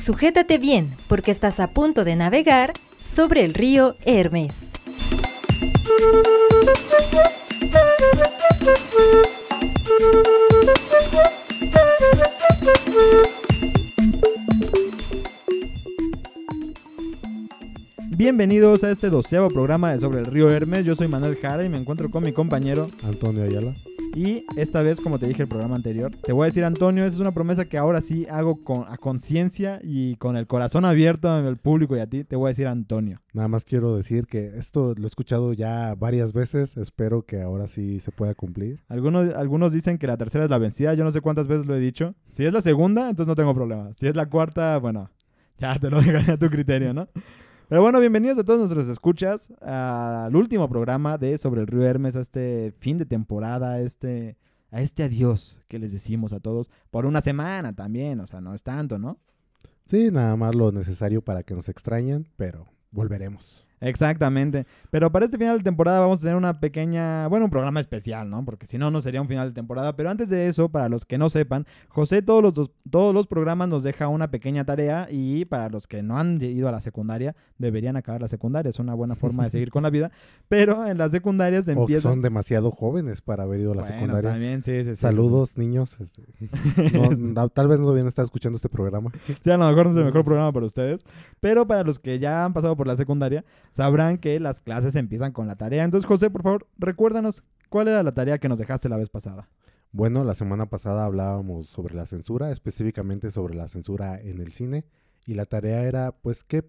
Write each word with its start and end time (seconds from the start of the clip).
Sujétate 0.00 0.56
bien, 0.56 0.90
porque 1.08 1.30
estás 1.30 1.60
a 1.60 1.72
punto 1.72 2.04
de 2.04 2.16
navegar 2.16 2.72
sobre 3.02 3.44
el 3.44 3.52
río 3.52 3.96
Hermes. 4.06 4.72
Bienvenidos 18.08 18.82
a 18.84 18.90
este 18.90 19.10
doceavo 19.10 19.50
programa 19.50 19.92
de 19.92 19.98
Sobre 19.98 20.20
el 20.20 20.26
Río 20.26 20.50
Hermes. 20.50 20.86
Yo 20.86 20.94
soy 20.96 21.08
Manuel 21.08 21.36
Jara 21.36 21.62
y 21.62 21.68
me 21.68 21.76
encuentro 21.76 22.10
con 22.10 22.22
mi 22.22 22.32
compañero 22.32 22.88
Antonio 23.04 23.42
Ayala. 23.42 23.74
Y 24.14 24.44
esta 24.56 24.82
vez, 24.82 25.00
como 25.00 25.18
te 25.18 25.26
dije 25.26 25.42
el 25.42 25.48
programa 25.48 25.76
anterior, 25.76 26.10
te 26.22 26.32
voy 26.32 26.44
a 26.44 26.46
decir, 26.46 26.64
Antonio, 26.64 27.04
esa 27.04 27.14
es 27.14 27.20
una 27.20 27.32
promesa 27.32 27.64
que 27.64 27.78
ahora 27.78 28.00
sí 28.00 28.26
hago 28.28 28.62
con, 28.62 28.84
a 28.88 28.96
conciencia 28.96 29.80
y 29.82 30.16
con 30.16 30.36
el 30.36 30.46
corazón 30.46 30.84
abierto 30.84 31.30
al 31.30 31.56
público 31.56 31.96
y 31.96 32.00
a 32.00 32.06
ti. 32.06 32.24
Te 32.24 32.36
voy 32.36 32.48
a 32.48 32.50
decir, 32.50 32.66
Antonio. 32.66 33.20
Nada 33.32 33.48
más 33.48 33.64
quiero 33.64 33.96
decir 33.96 34.26
que 34.26 34.58
esto 34.58 34.94
lo 34.96 35.04
he 35.04 35.06
escuchado 35.06 35.52
ya 35.52 35.94
varias 35.94 36.32
veces. 36.32 36.76
Espero 36.76 37.22
que 37.22 37.40
ahora 37.40 37.68
sí 37.68 38.00
se 38.00 38.10
pueda 38.10 38.34
cumplir. 38.34 38.80
Algunos, 38.88 39.34
algunos 39.34 39.72
dicen 39.72 39.98
que 39.98 40.06
la 40.06 40.16
tercera 40.16 40.44
es 40.44 40.50
la 40.50 40.58
vencida. 40.58 40.94
Yo 40.94 41.04
no 41.04 41.12
sé 41.12 41.20
cuántas 41.20 41.46
veces 41.46 41.66
lo 41.66 41.76
he 41.76 41.80
dicho. 41.80 42.14
Si 42.30 42.44
es 42.44 42.52
la 42.52 42.62
segunda, 42.62 43.10
entonces 43.10 43.28
no 43.28 43.36
tengo 43.36 43.54
problema. 43.54 43.92
Si 43.96 44.06
es 44.06 44.16
la 44.16 44.26
cuarta, 44.26 44.78
bueno, 44.78 45.10
ya 45.58 45.78
te 45.78 45.88
lo 45.88 46.00
dejaré 46.02 46.32
a 46.32 46.36
tu 46.36 46.50
criterio, 46.50 46.92
¿no? 46.92 47.08
Pero 47.70 47.82
bueno, 47.82 48.00
bienvenidos 48.00 48.36
a 48.36 48.42
todos 48.42 48.58
nuestros 48.58 48.88
escuchas 48.88 49.52
al 49.60 50.34
último 50.34 50.68
programa 50.68 51.18
de 51.18 51.38
Sobre 51.38 51.60
el 51.60 51.68
Río 51.68 51.84
Hermes, 51.84 52.16
a 52.16 52.20
este 52.20 52.74
fin 52.80 52.98
de 52.98 53.06
temporada, 53.06 53.74
a 53.74 53.80
este, 53.80 54.36
a 54.72 54.82
este 54.82 55.04
adiós 55.04 55.60
que 55.68 55.78
les 55.78 55.92
decimos 55.92 56.32
a 56.32 56.40
todos 56.40 56.68
por 56.90 57.06
una 57.06 57.20
semana 57.20 57.72
también, 57.72 58.18
o 58.18 58.26
sea, 58.26 58.40
no 58.40 58.54
es 58.54 58.64
tanto, 58.64 58.98
¿no? 58.98 59.20
Sí, 59.86 60.10
nada 60.10 60.34
más 60.34 60.56
lo 60.56 60.72
necesario 60.72 61.22
para 61.22 61.44
que 61.44 61.54
nos 61.54 61.68
extrañen, 61.68 62.26
pero 62.36 62.66
volveremos. 62.90 63.68
Exactamente. 63.80 64.66
Pero 64.90 65.10
para 65.10 65.24
este 65.24 65.38
final 65.38 65.58
de 65.58 65.64
temporada 65.64 66.00
vamos 66.00 66.18
a 66.18 66.22
tener 66.22 66.36
una 66.36 66.60
pequeña, 66.60 67.28
bueno, 67.28 67.46
un 67.46 67.50
programa 67.50 67.80
especial, 67.80 68.28
¿no? 68.28 68.44
Porque 68.44 68.66
si 68.66 68.76
no, 68.76 68.90
no 68.90 69.00
sería 69.00 69.22
un 69.22 69.28
final 69.28 69.48
de 69.48 69.54
temporada. 69.54 69.96
Pero 69.96 70.10
antes 70.10 70.28
de 70.28 70.48
eso, 70.48 70.68
para 70.68 70.88
los 70.88 71.06
que 71.06 71.16
no 71.16 71.28
sepan, 71.28 71.66
José 71.88 72.22
todos 72.22 72.42
los, 72.42 72.70
todos 72.90 73.14
los 73.14 73.26
programas 73.26 73.68
nos 73.68 73.82
deja 73.82 74.08
una 74.08 74.30
pequeña 74.30 74.64
tarea 74.64 75.08
y 75.10 75.46
para 75.46 75.70
los 75.70 75.86
que 75.86 76.02
no 76.02 76.18
han 76.18 76.42
ido 76.42 76.68
a 76.68 76.72
la 76.72 76.80
secundaria, 76.80 77.34
deberían 77.58 77.96
acabar 77.96 78.20
la 78.20 78.28
secundaria. 78.28 78.68
Es 78.68 78.78
una 78.78 78.94
buena 78.94 79.16
forma 79.16 79.44
de 79.44 79.50
seguir 79.50 79.70
con 79.70 79.82
la 79.82 79.90
vida. 79.90 80.10
Pero 80.48 80.86
en 80.86 80.98
las 80.98 81.10
secundarias 81.10 81.64
se 81.64 81.72
empieza... 81.72 82.08
O 82.08 82.12
son 82.12 82.22
demasiado 82.22 82.70
jóvenes 82.70 83.22
para 83.22 83.44
haber 83.44 83.60
ido 83.60 83.72
a 83.72 83.76
la 83.76 83.82
secundaria. 83.84 84.30
También, 84.32 84.62
sí, 84.62 84.84
sí, 84.84 84.96
Saludos, 84.96 85.56
niños. 85.56 85.96
Este, 86.00 86.22
tal 87.54 87.68
vez 87.68 87.80
no 87.80 87.88
debían 87.88 88.08
estar 88.08 88.24
escuchando 88.24 88.56
este 88.56 88.68
programa. 88.68 89.10
Sí, 89.42 89.50
a 89.50 89.56
lo 89.56 89.66
mejor 89.66 89.86
no 89.86 89.92
es 89.92 89.98
el 89.98 90.04
mejor 90.04 90.24
programa 90.24 90.52
para 90.52 90.66
ustedes. 90.66 91.00
Pero 91.40 91.66
para 91.66 91.82
los 91.82 91.98
que 91.98 92.18
ya 92.18 92.44
han 92.44 92.52
pasado 92.52 92.76
por 92.76 92.86
la 92.86 92.96
secundaria, 92.96 93.44
sabrán 93.70 94.18
que 94.18 94.38
las 94.40 94.60
clases 94.60 94.96
empiezan 94.96 95.32
con 95.32 95.46
la 95.46 95.56
tarea. 95.56 95.84
Entonces, 95.84 96.06
José, 96.06 96.30
por 96.30 96.42
favor, 96.42 96.66
recuérdanos 96.78 97.42
cuál 97.68 97.88
era 97.88 98.02
la 98.02 98.12
tarea 98.12 98.38
que 98.38 98.48
nos 98.48 98.58
dejaste 98.58 98.88
la 98.88 98.96
vez 98.96 99.10
pasada. 99.10 99.48
Bueno, 99.92 100.22
la 100.22 100.34
semana 100.34 100.66
pasada 100.66 101.04
hablábamos 101.04 101.66
sobre 101.68 101.94
la 101.94 102.06
censura, 102.06 102.52
específicamente 102.52 103.30
sobre 103.30 103.54
la 103.54 103.68
censura 103.68 104.20
en 104.20 104.40
el 104.40 104.52
cine, 104.52 104.84
y 105.26 105.34
la 105.34 105.46
tarea 105.46 105.82
era, 105.82 106.12
pues, 106.12 106.44
qué 106.44 106.64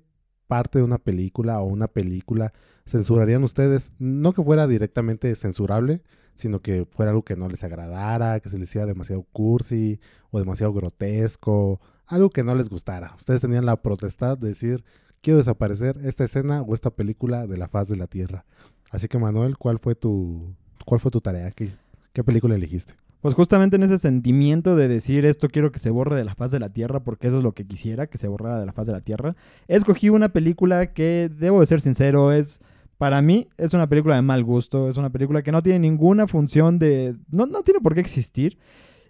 parte 0.48 0.80
de 0.80 0.84
una 0.84 0.98
película 0.98 1.62
o 1.62 1.66
una 1.66 1.88
película 1.88 2.52
censurarían 2.86 3.44
ustedes, 3.44 3.92
no 4.00 4.34
que 4.34 4.44
fuera 4.44 4.68
directamente 4.68 5.34
censurable, 5.36 6.02
sino 6.36 6.62
que 6.62 6.86
fuera 6.86 7.12
algo 7.12 7.24
que 7.24 7.36
no 7.36 7.48
les 7.48 7.64
agradara, 7.64 8.40
que 8.40 8.50
se 8.50 8.58
les 8.58 8.70
hiciera 8.70 8.88
demasiado 8.88 9.24
cursi 9.32 10.00
o 10.32 10.40
demasiado 10.40 10.74
grotesco, 10.74 11.80
algo 12.08 12.30
que 12.32 12.44
no 12.44 12.56
les 12.56 12.70
gustara. 12.70 13.16
Ustedes 13.18 13.42
tenían 13.42 13.66
la 13.66 13.82
protestad 13.82 14.38
de 14.38 14.50
decir, 14.50 14.84
quiero 15.22 15.38
desaparecer 15.38 15.98
esta 16.04 16.24
escena 16.24 16.62
o 16.62 16.74
esta 16.74 16.90
película 16.90 17.48
de 17.48 17.58
la 17.58 17.68
faz 17.68 17.88
de 17.88 17.96
la 17.96 18.08
Tierra. 18.08 18.46
Así 18.90 19.08
que 19.08 19.18
Manuel, 19.18 19.58
¿cuál 19.58 19.80
fue 19.80 19.96
tu, 19.96 20.56
cuál 20.86 21.00
fue 21.00 21.12
tu 21.12 21.22
tarea? 21.22 21.52
¿Qué, 21.52 21.70
qué 22.12 22.24
película 22.24 22.56
elegiste? 22.56 22.96
Pues 23.22 23.36
justamente 23.36 23.76
en 23.76 23.84
ese 23.84 24.00
sentimiento 24.00 24.76
de 24.76 24.88
decir 24.88 25.26
esto 25.26 25.48
quiero 25.48 25.72
que 25.72 25.78
se 25.78 25.92
borre 25.92 26.16
de 26.16 26.24
la 26.24 26.34
faz 26.34 26.50
de 26.50 26.60
la 26.60 26.70
Tierra 26.70 27.02
porque 27.02 27.28
eso 27.28 27.38
es 27.38 27.44
lo 27.44 27.54
que 27.54 27.68
quisiera, 27.68 28.08
que 28.08 28.18
se 28.18 28.28
borrara 28.28 28.60
de 28.60 28.66
la 28.66 28.74
faz 28.74 28.88
de 28.88 28.94
la 28.94 29.02
Tierra, 29.02 29.36
escogí 29.68 30.10
una 30.10 30.30
película 30.30 30.94
que, 30.94 31.30
debo 31.32 31.60
de 31.62 31.66
ser 31.68 31.82
sincero, 31.82 32.32
es... 32.32 32.60
Para 32.98 33.20
mí 33.24 33.48
es 33.58 33.74
una 33.74 33.90
película 33.90 34.14
de 34.14 34.22
mal 34.22 34.44
gusto, 34.44 34.88
es 34.88 34.96
una 34.96 35.10
película 35.10 35.42
que 35.42 35.52
no 35.52 35.64
tiene 35.64 35.80
ninguna 35.80 36.28
función 36.28 36.78
de... 36.78 37.16
No, 37.32 37.48
no 37.48 37.64
tiene 37.64 37.80
por 37.80 37.96
qué 37.96 38.00
existir. 38.00 38.60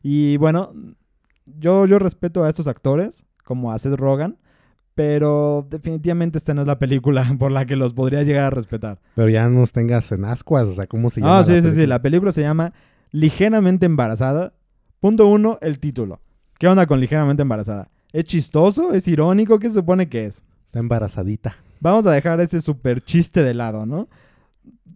Y 0.02 0.38
bueno, 0.38 0.72
yo, 1.46 1.86
yo 1.86 2.00
respeto 2.00 2.46
a 2.46 2.48
estos 2.48 2.70
actores, 2.70 3.26
como 3.44 3.70
a 3.74 3.80
Seth 3.80 3.96
Rogen, 3.96 4.38
pero 4.96 5.66
definitivamente 5.70 6.38
esta 6.38 6.54
no 6.54 6.62
es 6.62 6.68
la 6.68 6.80
película 6.80 7.26
por 7.40 7.52
la 7.52 7.66
que 7.66 7.76
los 7.76 7.94
podría 7.94 8.24
llegar 8.24 8.46
a 8.46 8.50
respetar. 8.50 9.00
Pero 9.16 9.30
ya 9.30 9.50
nos 9.50 9.72
tengas 9.72 10.12
en 10.12 10.26
ascuas, 10.26 10.68
o 10.68 10.74
sea, 10.74 10.88
¿cómo 10.88 11.10
se 11.10 11.22
llama? 11.22 11.40
Ah, 11.40 11.44
sí, 11.44 11.62
sí, 11.62 11.74
sí, 11.74 11.88
la 11.88 12.02
película 12.02 12.32
se 12.32 12.42
llama 12.42 12.74
Ligeramente 13.12 13.86
Embarazada. 13.86 14.54
Punto 15.00 15.28
uno, 15.28 15.58
el 15.62 15.80
título. 15.80 16.20
¿Qué 16.60 16.68
onda 16.68 16.86
con 16.86 17.00
Ligeramente 17.00 17.42
Embarazada? 17.42 17.90
¿Es 18.14 18.26
chistoso? 18.26 18.94
¿Es 18.94 19.08
irónico? 19.08 19.58
¿Qué 19.58 19.70
se 19.70 19.76
supone 19.76 20.10
que 20.10 20.26
es? 20.26 20.42
Está 20.66 20.80
embarazadita. 20.80 21.56
Vamos 21.80 22.06
a 22.06 22.12
dejar 22.12 22.40
ese 22.42 22.62
súper 22.62 23.04
chiste 23.04 23.42
de 23.44 23.54
lado, 23.54 23.86
¿no? 23.86 24.08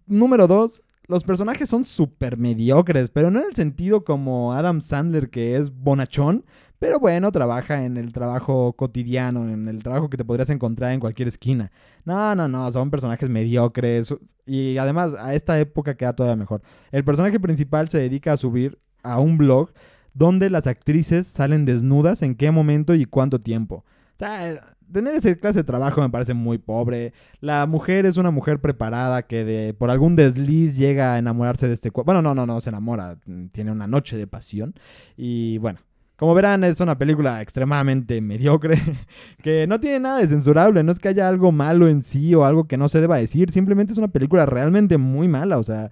Número 0.06 0.48
dos, 0.48 0.84
los 1.08 1.24
personajes 1.24 1.70
son 1.70 1.86
súper 1.86 2.38
mediocres, 2.38 3.10
pero 3.10 3.32
no 3.32 3.40
en 3.40 3.48
el 3.48 3.56
sentido 3.56 4.04
como 4.04 4.54
Adam 4.54 4.82
Sandler, 4.82 5.30
que 5.30 5.58
es 5.58 5.76
bonachón, 5.76 6.46
pero 6.80 7.00
bueno, 7.00 7.32
trabaja 7.32 7.86
en 7.86 7.98
el 7.98 8.12
trabajo 8.14 8.74
cotidiano, 8.74 9.50
en 9.50 9.68
el 9.68 9.82
trabajo 9.82 10.10
que 10.10 10.18
te 10.18 10.26
podrías 10.26 10.50
encontrar 10.50 10.92
en 10.92 11.00
cualquier 11.00 11.28
esquina. 11.28 11.72
No, 12.04 12.36
no, 12.36 12.48
no, 12.48 12.72
son 12.72 12.92
personajes 12.92 13.30
mediocres. 13.30 14.14
Y 14.46 14.78
además, 14.78 15.14
a 15.18 15.34
esta 15.34 15.60
época 15.60 15.96
queda 15.96 16.14
todavía 16.14 16.36
mejor. 16.36 16.62
El 16.92 17.04
personaje 17.04 17.40
principal 17.40 17.90
se 17.90 18.00
dedica 18.00 18.34
a 18.34 18.38
subir 18.38 18.80
a 19.04 19.20
un 19.20 19.38
blog 19.38 19.72
donde 20.14 20.50
las 20.50 20.68
actrices 20.68 21.28
salen 21.28 21.66
desnudas 21.66 22.22
en 22.22 22.36
qué 22.36 22.52
momento 22.52 22.96
y 22.96 23.06
cuánto 23.06 23.40
tiempo. 23.40 23.86
O 24.16 24.18
sea, 24.18 24.76
tener 24.92 25.16
ese 25.16 25.38
clase 25.38 25.60
de 25.60 25.64
trabajo 25.64 26.02
me 26.02 26.10
parece 26.10 26.34
muy 26.34 26.58
pobre. 26.58 27.14
La 27.42 27.66
mujer 27.66 28.06
es 28.06 28.18
una 28.18 28.32
mujer 28.32 28.62
preparada 28.62 29.24
que 29.24 29.44
de, 29.44 29.74
por 29.74 29.92
algún 29.92 30.16
desliz 30.16 30.78
llega 30.78 31.14
a 31.14 31.20
enamorarse 31.20 31.68
de 31.68 31.74
este 31.74 31.92
cuerpo. 31.92 32.14
Bueno, 32.14 32.22
no, 32.22 32.36
no, 32.36 32.46
no 32.46 32.62
se 32.62 32.70
enamora. 32.70 33.18
Tiene 33.52 33.72
una 33.72 33.88
noche 33.88 34.18
de 34.18 34.28
pasión. 34.28 34.74
Y 35.18 35.58
bueno, 35.58 35.80
como 36.16 36.34
verán, 36.34 36.64
es 36.64 36.80
una 36.80 36.98
película 36.98 37.42
extremadamente 37.42 38.22
mediocre, 38.22 38.78
que 39.44 39.68
no 39.68 39.80
tiene 39.80 40.00
nada 40.00 40.20
de 40.20 40.28
censurable, 40.28 40.84
no 40.84 40.92
es 40.92 41.00
que 41.00 41.10
haya 41.10 41.28
algo 41.28 41.52
malo 41.52 41.88
en 41.88 42.02
sí 42.02 42.34
o 42.36 42.46
algo 42.46 42.68
que 42.68 42.78
no 42.78 42.88
se 42.88 43.02
deba 43.02 43.18
decir, 43.18 43.52
simplemente 43.52 43.94
es 43.94 43.98
una 43.98 44.08
película 44.08 44.46
realmente 44.46 44.98
muy 44.98 45.28
mala, 45.28 45.58
o 45.58 45.64
sea, 45.64 45.92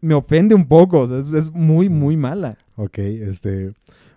me 0.00 0.14
ofende 0.14 0.54
un 0.54 0.66
poco, 0.66 1.04
es, 1.04 1.28
es 1.32 1.50
muy, 1.50 1.88
muy 1.88 2.16
mala. 2.16 2.56
Ok, 2.76 2.98
este, 2.98 3.74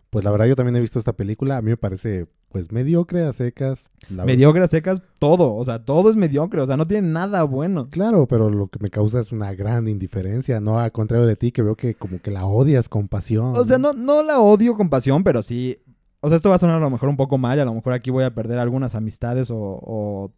pues 0.10 0.24
la 0.24 0.32
verdad 0.32 0.46
yo 0.46 0.56
también 0.56 0.76
he 0.76 0.82
visto 0.82 1.00
esta 1.00 1.14
película, 1.14 1.58
a 1.58 1.62
mí 1.62 1.72
me 1.72 1.78
parece 1.78 2.28
pues 2.54 2.72
mediocre 2.72 3.26
a 3.26 3.34
secas. 3.34 3.90
mediocre 4.10 4.62
a 4.62 4.68
secas, 4.68 5.02
todo. 5.18 5.56
O 5.56 5.66
sea, 5.66 5.84
todo 5.84 6.12
es 6.12 6.16
mediocre. 6.16 6.62
O 6.62 6.68
sea, 6.68 6.78
no 6.78 6.88
tiene 6.88 7.08
nada 7.10 7.44
bueno. 7.44 7.90
Claro, 7.90 8.28
pero 8.28 8.52
lo 8.52 8.68
que 8.68 8.78
me 8.80 8.92
causa 8.92 9.20
es 9.20 9.32
una 9.32 9.56
gran 9.56 9.88
indiferencia. 9.88 10.62
No 10.62 10.80
al 10.80 10.92
contrario 10.92 11.26
de 11.26 11.36
ti, 11.36 11.52
que 11.52 11.64
veo 11.64 11.76
que 11.76 11.96
como 11.96 12.22
que 12.22 12.30
la 12.30 12.46
odias 12.46 12.90
con 12.90 13.08
pasión. 13.08 13.58
O 13.58 13.66
sea, 13.66 13.80
no, 13.80 13.94
no 13.94 14.22
la 14.22 14.40
odio 14.40 14.78
con 14.78 14.92
pasión, 14.92 15.24
pero 15.24 15.42
sí. 15.42 15.80
O 16.20 16.30
sea, 16.30 16.38
esto 16.38 16.50
va 16.50 16.56
a 16.56 16.60
sonar 16.60 16.78
a 16.78 16.80
lo 16.80 16.92
mejor 16.92 17.10
un 17.10 17.18
poco 17.18 17.40
mal. 17.40 17.60
A 17.60 17.66
lo 17.66 17.74
mejor 17.74 17.94
aquí 17.94 18.12
voy 18.12 18.24
a 18.24 18.36
perder 18.36 18.60
algunas 18.60 18.94
amistades 18.94 19.50
o. 19.52 20.32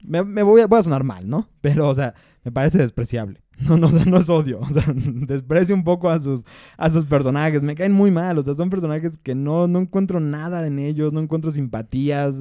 Me, 0.00 0.22
voy, 0.22 0.60
a, 0.60 0.68
voy 0.68 0.78
a 0.78 0.82
sonar 0.84 1.02
mal, 1.02 1.28
¿no? 1.28 1.48
Pero, 1.60 1.88
o 1.88 1.94
sea, 1.94 2.14
me 2.44 2.52
parece 2.52 2.78
despreciable. 2.78 3.42
No, 3.58 3.76
no, 3.76 3.90
no 3.90 4.18
es 4.18 4.28
odio. 4.28 4.60
O 4.60 4.68
sea, 4.68 4.84
desprecio 4.94 5.74
un 5.74 5.84
poco 5.84 6.08
a 6.08 6.20
sus, 6.20 6.44
a 6.76 6.90
sus 6.90 7.04
personajes. 7.04 7.62
Me 7.62 7.74
caen 7.74 7.92
muy 7.92 8.10
mal. 8.10 8.38
O 8.38 8.42
sea, 8.42 8.54
son 8.54 8.70
personajes 8.70 9.18
que 9.18 9.34
no, 9.34 9.66
no 9.66 9.80
encuentro 9.80 10.20
nada 10.20 10.66
en 10.66 10.78
ellos. 10.78 11.12
No 11.12 11.20
encuentro 11.20 11.50
simpatías. 11.50 12.36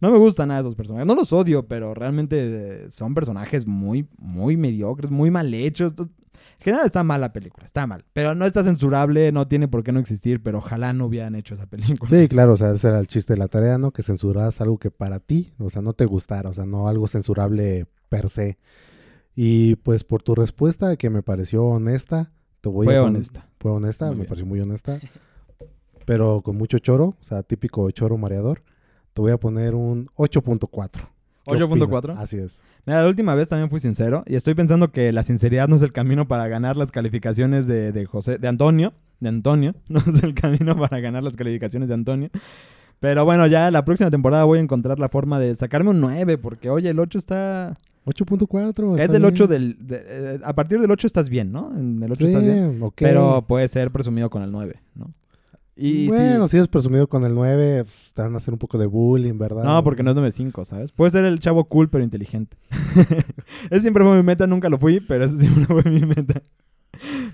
No 0.00 0.10
me 0.10 0.18
gustan 0.18 0.48
nada 0.48 0.60
esos 0.60 0.74
personajes. 0.74 1.06
No 1.06 1.14
los 1.14 1.32
odio, 1.32 1.66
pero 1.66 1.94
realmente 1.94 2.90
son 2.90 3.14
personajes 3.14 3.66
muy, 3.66 4.08
muy 4.18 4.56
mediocres, 4.56 5.10
muy 5.10 5.30
mal 5.30 5.52
hechos. 5.54 5.94
En 5.98 6.64
general 6.64 6.86
está 6.86 7.02
mal 7.02 7.20
la 7.20 7.32
película, 7.32 7.64
está 7.64 7.86
mal. 7.86 8.04
Pero 8.12 8.34
no 8.34 8.44
está 8.44 8.62
censurable, 8.62 9.32
no 9.32 9.46
tiene 9.48 9.68
por 9.68 9.82
qué 9.82 9.92
no 9.92 10.00
existir, 10.00 10.42
pero 10.42 10.58
ojalá 10.58 10.92
no 10.92 11.06
hubieran 11.06 11.34
hecho 11.34 11.54
esa 11.54 11.66
película. 11.66 12.10
Sí, 12.10 12.28
claro, 12.28 12.54
o 12.54 12.56
sea, 12.56 12.72
ese 12.72 12.88
era 12.88 12.98
el 12.98 13.06
chiste 13.06 13.34
de 13.34 13.38
la 13.38 13.48
tarea, 13.48 13.78
¿no? 13.78 13.90
Que 13.90 14.02
censuras 14.02 14.60
algo 14.60 14.78
que 14.78 14.90
para 14.90 15.20
ti, 15.20 15.52
o 15.58 15.70
sea, 15.70 15.80
no 15.82 15.92
te 15.92 16.04
gustara, 16.04 16.50
o 16.50 16.54
sea, 16.54 16.66
no 16.66 16.88
algo 16.88 17.08
censurable 17.08 17.86
per 18.08 18.28
se. 18.28 18.58
Y 19.36 19.76
pues 19.76 20.02
por 20.02 20.22
tu 20.22 20.34
respuesta, 20.34 20.96
que 20.96 21.10
me 21.10 21.22
pareció 21.22 21.62
honesta, 21.62 22.32
te 22.62 22.70
voy 22.70 22.86
fue 22.86 22.98
honesta. 22.98 23.46
Fue 23.60 23.70
honesta, 23.70 24.10
me 24.12 24.24
pareció 24.24 24.46
muy 24.46 24.60
honesta. 24.60 24.98
pero 26.06 26.40
con 26.40 26.56
mucho 26.56 26.78
choro, 26.78 27.14
o 27.20 27.24
sea, 27.24 27.42
típico 27.42 27.90
choro 27.90 28.16
mareador, 28.16 28.62
te 29.12 29.20
voy 29.20 29.32
a 29.32 29.36
poner 29.36 29.74
un 29.74 30.08
8.4. 30.16 31.08
8.4. 31.44 32.14
Así 32.16 32.38
es. 32.38 32.62
Mira, 32.86 33.02
la 33.02 33.08
última 33.08 33.34
vez 33.34 33.48
también 33.48 33.68
fui 33.68 33.78
sincero 33.78 34.24
y 34.26 34.36
estoy 34.36 34.54
pensando 34.54 34.90
que 34.90 35.12
la 35.12 35.22
sinceridad 35.22 35.68
no 35.68 35.76
es 35.76 35.82
el 35.82 35.92
camino 35.92 36.26
para 36.26 36.48
ganar 36.48 36.76
las 36.76 36.90
calificaciones 36.90 37.66
de, 37.66 37.92
de 37.92 38.06
José, 38.06 38.38
de 38.38 38.48
Antonio, 38.48 38.94
de 39.20 39.28
Antonio, 39.28 39.74
no 39.88 40.00
es 40.00 40.22
el 40.22 40.34
camino 40.34 40.76
para 40.76 40.98
ganar 41.00 41.22
las 41.22 41.36
calificaciones 41.36 41.88
de 41.88 41.94
Antonio. 41.94 42.30
Pero 43.00 43.26
bueno, 43.26 43.46
ya 43.46 43.70
la 43.70 43.84
próxima 43.84 44.10
temporada 44.10 44.44
voy 44.44 44.58
a 44.58 44.62
encontrar 44.62 44.98
la 44.98 45.10
forma 45.10 45.38
de 45.38 45.54
sacarme 45.54 45.90
un 45.90 46.00
9, 46.00 46.38
porque 46.38 46.70
oye, 46.70 46.88
el 46.88 46.98
8 46.98 47.18
está... 47.18 47.76
8.4. 48.06 48.94
Es 48.96 49.00
está 49.02 49.16
el 49.16 49.24
8 49.24 49.48
bien. 49.48 49.60
del... 49.78 49.86
de- 49.86 50.04
eh, 50.36 50.40
a 50.44 50.54
partir 50.54 50.80
del 50.80 50.90
8 50.90 51.06
estás 51.06 51.28
bien, 51.28 51.52
¿no? 51.52 51.72
En 51.76 52.02
el 52.02 52.10
8 52.12 52.20
Sí, 52.20 52.26
estás 52.26 52.42
bien. 52.44 52.80
Pero 52.96 53.44
puede 53.46 53.68
ser 53.68 53.90
presumido 53.90 54.30
con 54.30 54.42
el 54.42 54.50
9, 54.52 54.80
¿no? 54.94 55.12
Y 55.78 56.06
bueno, 56.08 56.46
sí- 56.46 56.52
si 56.52 56.56
eres 56.56 56.68
presumido 56.68 57.06
con 57.06 57.24
el 57.24 57.34
9, 57.34 57.84
pues, 57.84 58.12
te 58.14 58.22
van 58.22 58.32
a 58.32 58.38
hacer 58.38 58.54
un 58.54 58.58
poco 58.58 58.78
de 58.78 58.86
bullying, 58.86 59.36
¿verdad? 59.36 59.62
No, 59.64 59.84
porque 59.84 60.02
no 60.02 60.10
es 60.12 60.16
9.5, 60.16 60.64
¿sabes? 60.64 60.90
Puede 60.92 61.10
ser 61.10 61.24
el 61.26 61.38
chavo 61.38 61.64
cool, 61.66 61.90
pero 61.90 62.02
inteligente. 62.02 62.56
ese 63.70 63.80
siempre 63.82 64.02
fue 64.04 64.16
mi 64.16 64.22
meta, 64.22 64.46
nunca 64.46 64.68
lo 64.70 64.78
fui, 64.78 65.00
pero 65.00 65.24
ese 65.24 65.36
siempre 65.36 65.64
fue 65.66 65.82
mi 65.90 66.00
meta. 66.00 66.42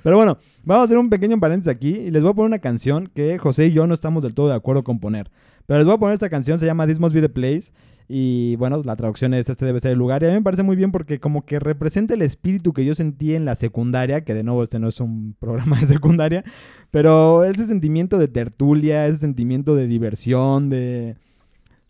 Pero 0.03 0.17
bueno, 0.17 0.39
vamos 0.65 0.81
a 0.83 0.85
hacer 0.87 0.99
un 0.99 1.09
pequeño 1.09 1.39
paréntesis 1.39 1.73
aquí 1.73 1.91
y 1.91 2.11
les 2.11 2.23
voy 2.23 2.33
a 2.33 2.35
poner 2.35 2.49
una 2.49 2.59
canción 2.59 3.09
que 3.15 3.39
José 3.39 3.67
y 3.69 3.73
yo 3.73 3.87
no 3.87 3.95
estamos 3.95 4.25
del 4.25 4.35
todo 4.35 4.49
de 4.49 4.55
acuerdo 4.55 4.83
con 4.83 4.99
poner. 4.99 5.31
Pero 5.67 5.79
les 5.79 5.87
voy 5.87 5.95
a 5.95 5.99
poner 5.99 6.15
esta 6.15 6.29
canción, 6.29 6.59
se 6.59 6.67
llama 6.67 6.89
This 6.89 6.99
Must 6.99 7.15
Be 7.15 7.21
the 7.21 7.29
Place. 7.29 7.71
Y 8.15 8.57
bueno, 8.57 8.83
la 8.85 8.95
traducción 8.95 9.33
es 9.33 9.49
Este 9.49 9.65
debe 9.65 9.81
ser 9.81 9.93
el 9.93 9.99
lugar. 9.99 10.23
Y 10.23 10.27
a 10.27 10.29
mí 10.29 10.35
me 10.35 10.43
parece 10.43 10.63
muy 10.63 10.77
bien 10.77 10.93
porque 10.93 11.19
como 11.19 11.47
que 11.47 11.59
representa 11.59 12.13
el 12.13 12.21
espíritu 12.21 12.75
que 12.75 12.85
yo 12.85 12.95
sentí 12.95 13.35
en 13.35 13.47
la 13.47 13.55
secundaria, 13.55 14.23
que 14.23 14.35
de 14.35 14.43
nuevo 14.43 14.63
este 14.63 14.79
no 14.79 14.89
es 14.89 15.01
un 15.01 15.35
programa 15.41 15.81
de 15.81 15.87
secundaria, 15.87 16.45
pero 16.91 17.43
ese 17.43 17.65
sentimiento 17.65 18.19
de 18.19 18.29
tertulia, 18.29 19.07
ese 19.07 19.17
sentimiento 19.17 19.75
de 19.75 19.87
diversión, 19.87 20.69
de... 20.69 21.17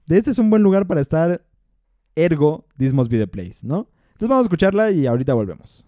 De 0.06 0.16
este 0.16 0.30
es 0.30 0.38
un 0.38 0.48
buen 0.48 0.62
lugar 0.62 0.86
para 0.86 1.00
estar, 1.00 1.42
ergo, 2.14 2.66
This 2.76 2.92
Must 2.92 3.10
Be 3.10 3.18
the 3.18 3.26
Place, 3.26 3.66
¿no? 3.66 3.88
Entonces 4.12 4.28
vamos 4.28 4.44
a 4.44 4.46
escucharla 4.46 4.92
y 4.92 5.08
ahorita 5.08 5.34
volvemos. 5.34 5.84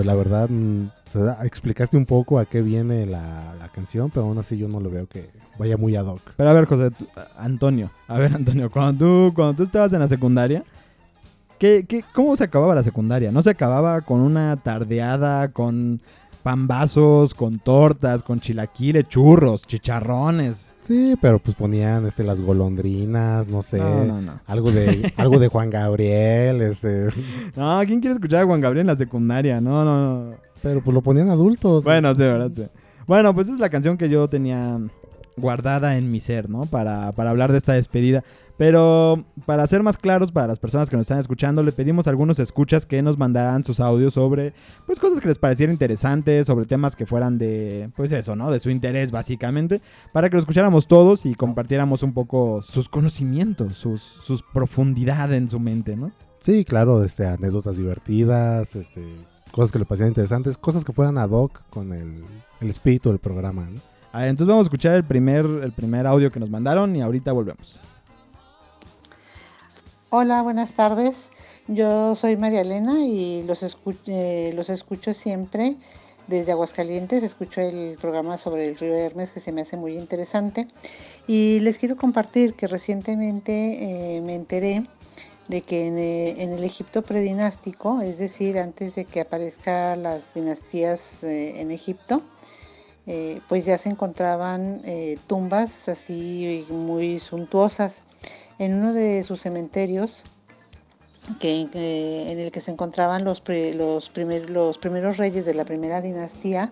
Pues 0.00 0.06
la 0.06 0.14
verdad, 0.14 0.48
mm, 0.48 0.86
explicaste 1.44 1.94
un 1.98 2.06
poco 2.06 2.38
a 2.38 2.46
qué 2.46 2.62
viene 2.62 3.04
la, 3.04 3.54
la 3.58 3.68
canción, 3.68 4.08
pero 4.08 4.24
aún 4.24 4.38
así 4.38 4.56
yo 4.56 4.66
no 4.66 4.80
lo 4.80 4.88
veo 4.88 5.06
que 5.06 5.28
vaya 5.58 5.76
muy 5.76 5.94
ad 5.94 6.06
hoc. 6.06 6.22
Pero 6.38 6.48
a 6.48 6.54
ver, 6.54 6.64
José, 6.64 6.90
Antonio, 7.36 7.90
a 8.08 8.18
ver, 8.18 8.32
Antonio, 8.34 8.70
cuando 8.70 9.04
tú, 9.04 9.34
cuando 9.34 9.56
tú 9.56 9.62
estabas 9.62 9.92
en 9.92 10.00
la 10.00 10.08
secundaria, 10.08 10.64
¿qué, 11.58 11.84
qué, 11.86 12.02
¿cómo 12.14 12.34
se 12.34 12.44
acababa 12.44 12.74
la 12.74 12.82
secundaria? 12.82 13.30
¿No 13.30 13.42
se 13.42 13.50
acababa 13.50 14.00
con 14.00 14.22
una 14.22 14.56
tardeada, 14.56 15.48
con 15.48 16.00
pambazos, 16.40 17.34
con 17.34 17.58
tortas, 17.58 18.22
con 18.22 18.40
chilaquiles, 18.40 19.08
churros, 19.08 19.62
chicharrones? 19.66 20.72
Sí, 20.82 21.14
pero 21.20 21.38
pues 21.38 21.54
ponían 21.54 22.06
este 22.06 22.24
las 22.24 22.40
golondrinas, 22.40 23.46
no 23.48 23.62
sé, 23.62 23.78
No, 23.78 24.04
no, 24.04 24.20
no. 24.20 24.40
algo 24.46 24.72
de 24.72 25.12
algo 25.16 25.38
de 25.38 25.48
Juan 25.48 25.70
Gabriel, 25.70 26.62
este, 26.62 27.08
No, 27.56 27.80
¿quién 27.86 28.00
quiere 28.00 28.14
escuchar 28.14 28.42
a 28.42 28.46
Juan 28.46 28.60
Gabriel 28.60 28.82
en 28.82 28.86
la 28.88 28.96
secundaria? 28.96 29.60
No, 29.60 29.84
no, 29.84 30.24
no. 30.30 30.34
pero 30.62 30.82
pues 30.82 30.94
lo 30.94 31.02
ponían 31.02 31.28
adultos. 31.28 31.84
Bueno, 31.84 32.14
sí, 32.14 32.22
verdad, 32.22 32.50
sí. 32.54 32.64
Bueno, 33.06 33.34
pues 33.34 33.46
esa 33.48 33.54
es 33.54 33.60
la 33.60 33.70
canción 33.70 33.96
que 33.98 34.08
yo 34.08 34.28
tenía 34.28 34.78
guardada 35.36 35.96
en 35.96 36.10
mi 36.10 36.20
ser, 36.20 36.48
¿no? 36.50 36.62
Para, 36.66 37.12
para 37.12 37.30
hablar 37.30 37.52
de 37.52 37.58
esta 37.58 37.72
despedida. 37.74 38.24
Pero 38.60 39.24
para 39.46 39.66
ser 39.66 39.82
más 39.82 39.96
claros 39.96 40.32
para 40.32 40.48
las 40.48 40.58
personas 40.58 40.90
que 40.90 40.96
nos 40.98 41.04
están 41.04 41.18
escuchando, 41.18 41.62
le 41.62 41.72
pedimos 41.72 42.06
a 42.06 42.10
algunos 42.10 42.38
escuchas 42.38 42.84
que 42.84 43.00
nos 43.00 43.16
mandaran 43.16 43.64
sus 43.64 43.80
audios 43.80 44.12
sobre, 44.12 44.52
pues, 44.84 45.00
cosas 45.00 45.18
que 45.18 45.28
les 45.28 45.38
parecieran 45.38 45.72
interesantes, 45.72 46.46
sobre 46.46 46.66
temas 46.66 46.94
que 46.94 47.06
fueran 47.06 47.38
de, 47.38 47.88
pues 47.96 48.12
eso, 48.12 48.36
¿no? 48.36 48.50
De 48.50 48.60
su 48.60 48.68
interés, 48.68 49.12
básicamente, 49.12 49.80
para 50.12 50.28
que 50.28 50.36
lo 50.36 50.40
escucháramos 50.40 50.88
todos 50.88 51.24
y 51.24 51.34
compartiéramos 51.34 52.02
un 52.02 52.12
poco 52.12 52.60
sus 52.60 52.90
conocimientos, 52.90 53.76
sus, 53.76 54.02
sus 54.02 54.42
profundidad 54.42 55.32
en 55.32 55.48
su 55.48 55.58
mente, 55.58 55.96
¿no? 55.96 56.12
Sí, 56.40 56.66
claro, 56.66 57.02
este 57.02 57.26
anécdotas 57.26 57.78
divertidas, 57.78 58.76
este 58.76 59.02
cosas 59.52 59.72
que 59.72 59.78
le 59.78 59.86
parecían 59.86 60.10
interesantes, 60.10 60.58
cosas 60.58 60.84
que 60.84 60.92
fueran 60.92 61.16
ad 61.16 61.30
hoc 61.30 61.62
con 61.70 61.94
el, 61.94 62.12
el 62.60 62.68
espíritu 62.68 63.08
del 63.08 63.20
programa, 63.20 63.70
¿no? 63.70 63.80
A 64.12 64.20
ver, 64.20 64.28
entonces 64.28 64.48
vamos 64.50 64.64
a 64.64 64.68
escuchar 64.68 64.96
el 64.96 65.04
primer, 65.04 65.46
el 65.46 65.72
primer 65.72 66.06
audio 66.06 66.30
que 66.30 66.40
nos 66.40 66.50
mandaron 66.50 66.94
y 66.94 67.00
ahorita 67.00 67.32
volvemos. 67.32 67.80
Hola, 70.12 70.42
buenas 70.42 70.72
tardes. 70.72 71.30
Yo 71.68 72.16
soy 72.16 72.36
María 72.36 72.62
Elena 72.62 72.98
y 73.06 73.44
los, 73.44 73.62
eh, 74.08 74.50
los 74.56 74.68
escucho 74.68 75.14
siempre 75.14 75.76
desde 76.26 76.50
Aguascalientes. 76.50 77.22
Escucho 77.22 77.60
el 77.60 77.96
programa 78.00 78.36
sobre 78.36 78.66
el 78.66 78.76
río 78.76 78.92
Hermes 78.96 79.30
que 79.30 79.38
se 79.38 79.52
me 79.52 79.60
hace 79.60 79.76
muy 79.76 79.96
interesante. 79.96 80.66
Y 81.28 81.60
les 81.60 81.78
quiero 81.78 81.96
compartir 81.96 82.54
que 82.54 82.66
recientemente 82.66 84.16
eh, 84.16 84.20
me 84.20 84.34
enteré 84.34 84.82
de 85.46 85.62
que 85.62 85.86
en, 85.86 85.96
eh, 85.96 86.42
en 86.42 86.54
el 86.54 86.64
Egipto 86.64 87.02
predinástico, 87.02 88.00
es 88.00 88.18
decir, 88.18 88.58
antes 88.58 88.96
de 88.96 89.04
que 89.04 89.20
aparezcan 89.20 90.02
las 90.02 90.34
dinastías 90.34 91.22
en 91.22 91.70
Egipto, 91.70 92.20
pues 93.48 93.64
ya 93.64 93.78
se 93.78 93.88
encontraban 93.88 94.82
tumbas 95.28 95.88
así 95.88 96.66
muy 96.68 97.18
suntuosas 97.20 98.02
en 98.60 98.74
uno 98.74 98.92
de 98.92 99.24
sus 99.24 99.40
cementerios 99.40 100.22
que, 101.40 101.62
en 102.30 102.38
el 102.38 102.50
que 102.52 102.60
se 102.60 102.70
encontraban 102.70 103.24
los, 103.24 103.40
pri- 103.40 103.72
los, 103.72 104.10
primer- 104.10 104.50
los 104.50 104.76
primeros 104.78 105.16
reyes 105.16 105.44
de 105.46 105.54
la 105.54 105.64
primera 105.64 106.00
dinastía, 106.02 106.70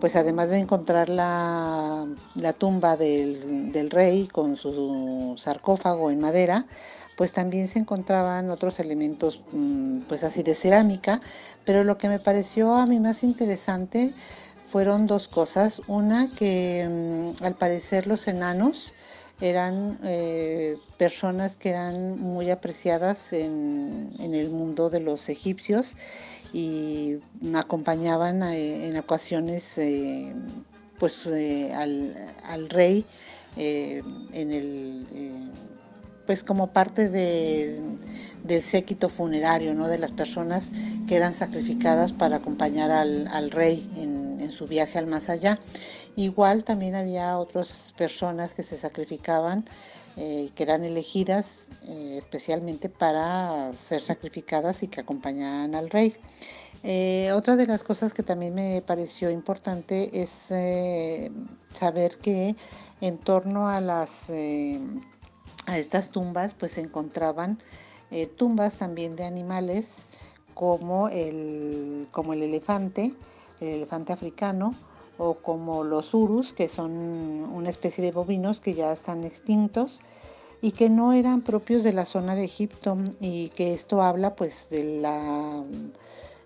pues 0.00 0.16
además 0.16 0.50
de 0.50 0.58
encontrar 0.58 1.08
la, 1.08 2.06
la 2.34 2.52
tumba 2.52 2.96
del, 2.98 3.72
del 3.72 3.90
rey 3.90 4.28
con 4.28 4.56
su 4.56 5.34
sarcófago 5.38 6.10
en 6.10 6.20
madera, 6.20 6.66
pues 7.16 7.32
también 7.32 7.68
se 7.68 7.78
encontraban 7.78 8.50
otros 8.50 8.78
elementos 8.78 9.42
mm, 9.52 10.00
pues 10.08 10.24
así 10.24 10.42
de 10.42 10.54
cerámica, 10.54 11.20
pero 11.64 11.84
lo 11.84 11.96
que 11.96 12.08
me 12.08 12.18
pareció 12.18 12.74
a 12.74 12.86
mí 12.86 13.00
más 13.00 13.22
interesante 13.22 14.12
fueron 14.66 15.06
dos 15.06 15.26
cosas. 15.28 15.80
Una 15.86 16.28
que 16.34 16.86
mm, 17.40 17.44
al 17.44 17.54
parecer 17.54 18.06
los 18.06 18.28
enanos 18.28 18.92
eran 19.40 19.98
eh, 20.04 20.76
personas 20.98 21.56
que 21.56 21.70
eran 21.70 22.20
muy 22.20 22.50
apreciadas 22.50 23.32
en, 23.32 24.12
en 24.18 24.34
el 24.34 24.50
mundo 24.50 24.90
de 24.90 25.00
los 25.00 25.28
egipcios 25.28 25.94
y 26.52 27.18
acompañaban 27.54 28.42
eh, 28.42 28.88
en 28.88 28.96
ocasiones 28.96 29.78
eh, 29.78 30.34
pues 30.98 31.18
al, 31.74 32.16
al 32.44 32.68
rey 32.68 33.06
en 33.56 34.52
el, 34.52 35.50
pues 36.26 36.44
como 36.44 36.68
parte 36.68 37.08
de, 37.08 37.80
del 38.44 38.62
séquito 38.62 39.08
funerario, 39.08 39.74
¿no? 39.74 39.88
De 39.88 39.98
las 39.98 40.12
personas 40.12 40.68
que 41.08 41.16
eran 41.16 41.34
sacrificadas 41.34 42.12
para 42.12 42.36
acompañar 42.36 42.90
al, 42.90 43.26
al 43.28 43.50
rey 43.50 43.90
en, 43.96 44.38
en 44.40 44.52
su 44.52 44.66
viaje 44.66 44.98
al 44.98 45.06
más 45.06 45.28
allá. 45.28 45.58
Igual 46.16 46.64
también 46.64 46.94
había 46.94 47.38
otras 47.38 47.94
personas 47.96 48.52
que 48.52 48.62
se 48.62 48.76
sacrificaban, 48.76 49.64
eh, 50.16 50.50
que 50.54 50.62
eran 50.64 50.84
elegidas 50.84 51.46
eh, 51.88 52.16
especialmente 52.18 52.88
para 52.88 53.72
ser 53.72 54.02
sacrificadas 54.02 54.82
y 54.82 54.88
que 54.88 55.00
acompañaban 55.00 55.74
al 55.74 55.88
rey. 55.88 56.14
Eh, 56.82 57.32
otra 57.32 57.56
de 57.56 57.66
las 57.66 57.82
cosas 57.82 58.12
que 58.12 58.22
también 58.22 58.54
me 58.54 58.82
pareció 58.82 59.30
importante 59.30 60.20
es 60.20 60.50
eh, 60.50 61.30
saber 61.78 62.18
que 62.18 62.54
en 63.00 63.18
torno 63.18 63.68
a 63.68 63.80
las 63.80 64.30
a 65.66 65.78
estas 65.78 66.10
tumbas 66.10 66.54
pues 66.54 66.72
se 66.72 66.80
encontraban 66.80 67.58
tumbas 68.36 68.74
también 68.74 69.14
de 69.16 69.24
animales 69.24 70.04
como 70.54 71.08
el, 71.08 72.08
como 72.10 72.32
el 72.34 72.42
elefante, 72.42 73.14
el 73.60 73.68
elefante 73.68 74.12
africano, 74.12 74.74
o 75.20 75.34
como 75.34 75.84
los 75.84 76.14
urus, 76.14 76.54
que 76.54 76.66
son 76.66 76.92
una 76.92 77.68
especie 77.68 78.02
de 78.02 78.10
bovinos 78.10 78.58
que 78.58 78.72
ya 78.72 78.90
están 78.90 79.22
extintos 79.24 80.00
y 80.62 80.72
que 80.72 80.88
no 80.88 81.12
eran 81.12 81.42
propios 81.42 81.82
de 81.82 81.92
la 81.92 82.06
zona 82.06 82.34
de 82.34 82.44
Egipto 82.44 82.96
y 83.20 83.50
que 83.50 83.74
esto 83.74 84.00
habla 84.00 84.34
pues 84.34 84.68
de 84.70 85.00
la 85.02 85.62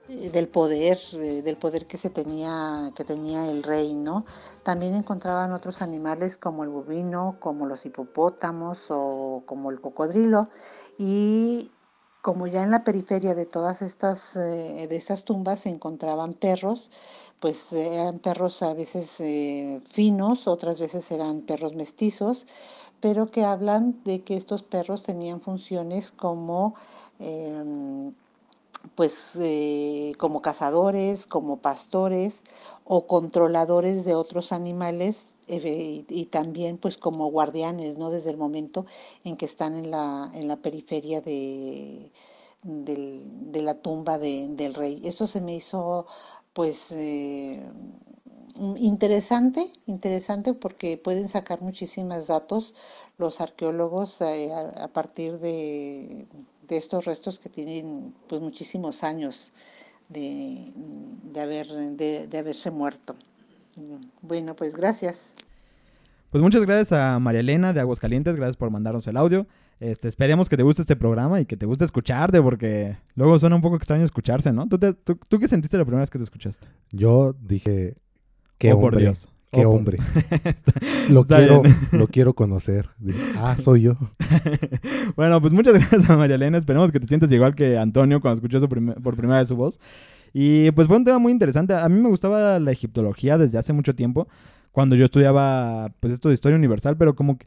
eh, 0.09 0.31
del 0.31 0.49
poder, 0.49 0.99
eh, 1.14 1.43
del 1.43 1.57
poder 1.57 1.87
que 1.87 1.97
se 1.97 2.11
tenía, 2.11 2.90
que 2.97 3.04
tenía 3.04 3.49
el 3.49 3.62
rey, 3.62 3.95
¿no? 3.95 4.25
También 4.64 4.95
encontraban 4.95 5.52
otros 5.52 5.81
animales 5.81 6.37
como 6.37 6.64
el 6.64 6.71
bovino, 6.71 7.37
como 7.38 7.66
los 7.66 7.87
hipopótamos 7.87 8.87
o 8.88 9.45
como 9.47 9.71
el 9.71 9.81
cocodrilo 9.81 10.49
y 10.99 11.71
como 12.25 12.47
ya 12.47 12.62
en 12.62 12.71
la 12.71 12.85
periferia 12.85 13.35
de 13.35 13.45
todas 13.45 13.83
estas, 13.83 14.35
eh, 14.35 14.87
de 14.88 14.97
estas 14.97 15.25
tumbas 15.25 15.61
se 15.61 15.69
encontraban 15.69 16.33
perros, 16.33 16.88
pues 17.45 17.75
eran 17.75 18.21
perros 18.21 18.63
a 18.63 18.73
veces 18.75 19.21
eh, 19.21 19.79
finos, 19.87 20.49
otras 20.49 20.81
veces 20.81 21.13
eran 21.13 21.43
perros 21.43 21.77
mestizos, 21.77 22.47
pero 23.01 23.31
que 23.31 23.45
hablan 23.45 24.03
de 24.05 24.23
que 24.23 24.37
estos 24.39 24.63
perros 24.65 25.03
tenían 25.05 25.43
funciones 25.43 26.11
como 26.11 26.75
em, 27.21 28.15
pues 28.97 29.37
eh, 29.41 30.15
como 30.19 30.43
cazadores, 30.43 31.27
como 31.27 31.59
pastores 31.59 32.43
o 32.85 33.07
controladores 33.07 34.05
de 34.07 34.15
otros 34.17 34.53
animales 34.53 35.37
eh, 35.49 36.05
y, 36.09 36.27
también 36.27 36.79
pues 36.79 36.97
como 36.99 37.29
guardianes, 37.31 37.99
¿no? 37.99 38.11
Desde 38.11 38.31
el 38.31 38.39
momento 38.39 38.87
en 39.25 39.37
que 39.37 39.47
están 39.47 39.75
en 39.77 39.91
la, 39.91 40.31
en 40.35 40.49
la 40.49 40.57
periferia 40.57 41.21
de, 41.21 42.11
de 42.63 43.63
la 43.63 43.75
tumba 43.75 44.19
de- 44.19 44.49
del 44.51 44.75
rey. 44.75 45.03
Eso 45.05 45.27
se 45.27 45.41
me 45.41 45.55
hizo 45.57 46.07
pues 46.54 46.90
eh, 46.92 47.62
mm, 48.58 48.76
interesante, 48.78 49.66
interesante 49.87 50.54
porque 50.54 50.96
pueden 50.96 51.28
sacar 51.28 51.61
muchísimos 51.61 52.26
datos 52.26 52.75
los 53.18 53.42
arqueólogos 53.42 54.20
eh, 54.23 54.50
a, 54.52 54.88
partir 54.88 55.38
de, 55.38 56.26
de 56.66 56.76
estos 56.76 57.04
restos 57.04 57.38
que 57.38 57.50
tienen 57.50 58.14
pues 58.28 58.40
muchísimos 58.40 59.04
años 59.04 59.52
de, 60.08 60.73
de 61.32 61.40
haber, 61.40 61.68
de 61.68 62.38
haberse 62.38 62.70
muerto. 62.70 63.14
Bueno, 64.23 64.54
pues 64.54 64.73
gracias. 64.73 65.32
Pues 66.30 66.42
muchas 66.42 66.62
gracias 66.62 66.92
a 66.92 67.18
María 67.18 67.40
Elena 67.40 67.73
de 67.73 67.80
Aguascalientes, 67.80 68.34
gracias 68.34 68.56
por 68.56 68.70
mandarnos 68.70 69.06
el 69.06 69.16
audio. 69.16 69.46
Este, 69.81 70.09
esperemos 70.09 70.49
que 70.49 70.57
te 70.57 70.62
guste 70.62 70.83
este 70.83 70.97
programa 70.97 71.40
y 71.40 71.47
que 71.47 71.57
te 71.57 71.66
guste 71.66 71.85
escucharte, 71.85 72.40
porque 72.40 72.97
luego 73.16 73.38
suena 73.38 73.57
un 73.57 73.62
poco 73.62 73.76
extraño 73.76 74.04
escucharse, 74.04 74.52
¿no? 74.52 74.66
¿Tú, 74.69 74.78
te- 74.78 74.95
tú, 74.95 75.19
tú 75.28 75.38
qué 75.38 75.49
sentiste 75.49 75.76
la 75.76 75.85
primera 75.85 76.00
vez 76.00 76.11
que 76.11 76.19
te 76.19 76.25
escuchaste? 76.25 76.66
Yo 76.93 77.35
dije, 77.40 77.97
qué 78.59 78.73
Oh, 78.73 78.76
por 78.81 78.93
hombre, 78.93 79.00
Dios. 79.04 79.28
qué 79.52 79.61
Oh, 79.66 79.71
por- 79.71 79.78
hombre. 79.78 79.99
Lo 81.11 81.23
Está 81.23 81.38
quiero, 81.38 81.62
bien. 81.62 81.76
lo 81.93 82.07
quiero 82.07 82.35
conocer. 82.35 82.88
Dije, 82.99 83.21
ah, 83.37 83.57
soy 83.61 83.83
yo. 83.83 83.97
bueno, 85.16 85.40
pues 85.40 85.52
muchas 85.52 85.75
gracias 85.75 86.09
a 86.09 86.16
María 86.16 86.37
Elena. 86.37 86.59
Esperemos 86.59 86.90
que 86.93 87.00
te 87.00 87.07
sientas 87.07 87.31
igual 87.33 87.54
que 87.54 87.76
Antonio 87.78 88.21
cuando 88.21 88.37
escuchó 88.37 88.61
su 88.61 88.69
primer- 88.69 89.00
por 89.02 89.16
primera 89.16 89.38
vez 89.40 89.49
su 89.49 89.57
voz. 89.57 89.81
Y 90.33 90.71
pues 90.73 90.88
fue 90.88 90.97
un 90.97 91.04
tema 91.04 91.19
muy 91.19 91.33
interesante. 91.33 91.75
A 91.75 91.88
mí 91.88 92.00
me 92.00 92.09
gustaba 92.09 92.59
la 92.59 92.73
egiptología 92.73 93.38
desde 93.38 93.59
hace 93.59 93.73
mucho 93.73 93.95
tiempo, 93.95 94.26
cuando 94.73 94.97
yo 94.97 95.04
estudiaba 95.04 95.93
pues 96.00 96.12
esto 96.12 96.28
de 96.28 96.35
historia 96.35 96.57
universal, 96.57 96.97
pero 96.97 97.14
como 97.14 97.38
que 97.38 97.47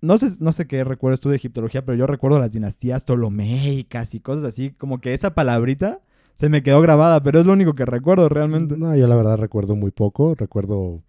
no 0.00 0.18
sé, 0.18 0.28
no 0.40 0.52
sé 0.52 0.66
qué 0.66 0.84
recuerdas 0.84 1.20
tú 1.20 1.30
de 1.30 1.36
egiptología, 1.36 1.84
pero 1.84 1.96
yo 1.96 2.06
recuerdo 2.06 2.38
las 2.38 2.52
dinastías 2.52 3.04
ptolomeicas 3.04 4.14
y 4.14 4.20
cosas 4.20 4.44
así, 4.44 4.70
como 4.72 5.00
que 5.00 5.14
esa 5.14 5.34
palabrita 5.34 6.00
se 6.36 6.48
me 6.48 6.62
quedó 6.62 6.80
grabada, 6.82 7.22
pero 7.22 7.40
es 7.40 7.46
lo 7.46 7.52
único 7.54 7.74
que 7.74 7.84
recuerdo 7.86 8.28
realmente. 8.28 8.76
No, 8.76 8.94
yo 8.94 9.06
la 9.08 9.16
verdad 9.16 9.38
recuerdo 9.38 9.74
muy 9.74 9.90
poco. 9.90 10.34
Recuerdo 10.34 11.02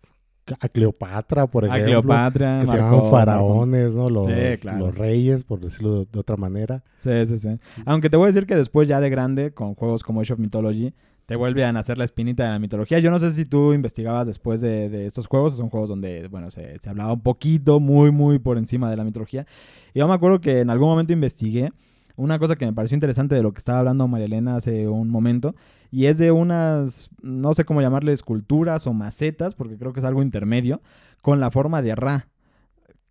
a 0.62 0.70
Cleopatra, 0.70 1.48
por 1.48 1.65
A 1.65 1.67
ejemplo. 1.67 2.01
Cleopatra, 2.01 2.60
Que 2.62 2.65
se 2.67 2.72
llamaban 2.77 2.94
Marco- 3.01 3.10
faraones, 3.10 3.94
¿no? 3.94 4.10
Los, 4.10 4.27
Sí, 4.27 4.62
claro. 4.62 4.79
los 4.86 4.96
reyes, 4.98 5.44
por 5.44 5.60
decirlo 5.60 6.00
de, 6.00 6.08
de 6.10 6.20
otra 6.20 6.38
manera. 6.38 6.82
Sí, 7.00 7.25
sí, 7.25 7.38
sí. 7.38 7.60
Aunque 7.86 8.10
te 8.10 8.15
voy 8.15 8.25
a 8.25 8.27
decir 8.27 8.46
que 8.48 8.56
después 8.56 8.88
ya 8.88 9.01
de 9.01 9.10
grande, 9.10 9.51
con 9.53 9.75
juegos 9.75 10.01
como 10.03 10.22
Age 10.22 10.32
of 10.34 10.39
Mythology, 10.39 10.94
te 11.27 11.36
vuelve 11.36 11.65
a 11.65 11.74
nacer 11.74 11.98
la 11.98 12.05
espinita 12.05 12.46
de 12.46 12.51
la 12.51 12.57
mitología. 12.57 13.00
Yo 13.00 13.12
no 13.12 13.19
sé 13.19 13.34
si 13.34 13.43
tú 13.43 13.74
investigabas 13.74 14.25
después 14.25 14.62
de, 14.62 14.89
de 14.89 15.05
estos 15.05 15.27
juegos. 15.27 15.57
Son 15.57 15.69
juegos 15.69 15.89
donde, 15.89 16.29
bueno, 16.29 16.50
se, 16.50 16.79
se 16.79 16.89
hablaba 16.89 17.12
un 17.12 17.22
poquito, 17.22 17.81
muy, 17.81 18.12
muy 18.12 18.39
por 18.39 18.57
encima 18.57 18.89
de 18.89 18.96
la 18.96 19.03
mitología. 19.03 19.46
Y 19.93 20.00
yo 20.00 20.07
me 20.07 20.13
acuerdo 20.13 20.39
que 20.39 20.62
en 20.62 20.69
algún 20.69 20.88
momento 20.88 21.12
investigué 21.12 21.74
una 22.15 22.39
cosa 22.39 22.55
que 22.55 22.65
me 22.65 22.72
pareció 22.72 22.96
interesante 22.96 23.36
de 23.36 23.43
lo 23.43 23.51
que 23.51 23.60
estaba 23.60 23.79
hablando 23.79 24.07
María 24.07 24.25
Elena 24.27 24.55
hace 24.55 24.88
un 24.88 25.10
momento. 25.10 25.53
Y 25.91 26.05
es 26.05 26.17
de 26.17 26.31
unas, 26.31 27.10
no 27.22 27.53
sé 27.53 27.65
cómo 27.65 27.81
llamarle, 27.81 28.13
esculturas 28.13 28.88
o 28.88 28.93
macetas, 28.93 29.53
porque 29.53 29.77
creo 29.77 29.91
que 29.91 30.00
es 30.00 30.05
algo 30.05 30.22
intermedio, 30.22 30.81
con 31.22 31.41
la 31.41 31.51
forma 31.51 31.81
de 31.81 31.93
Ra. 31.93 32.29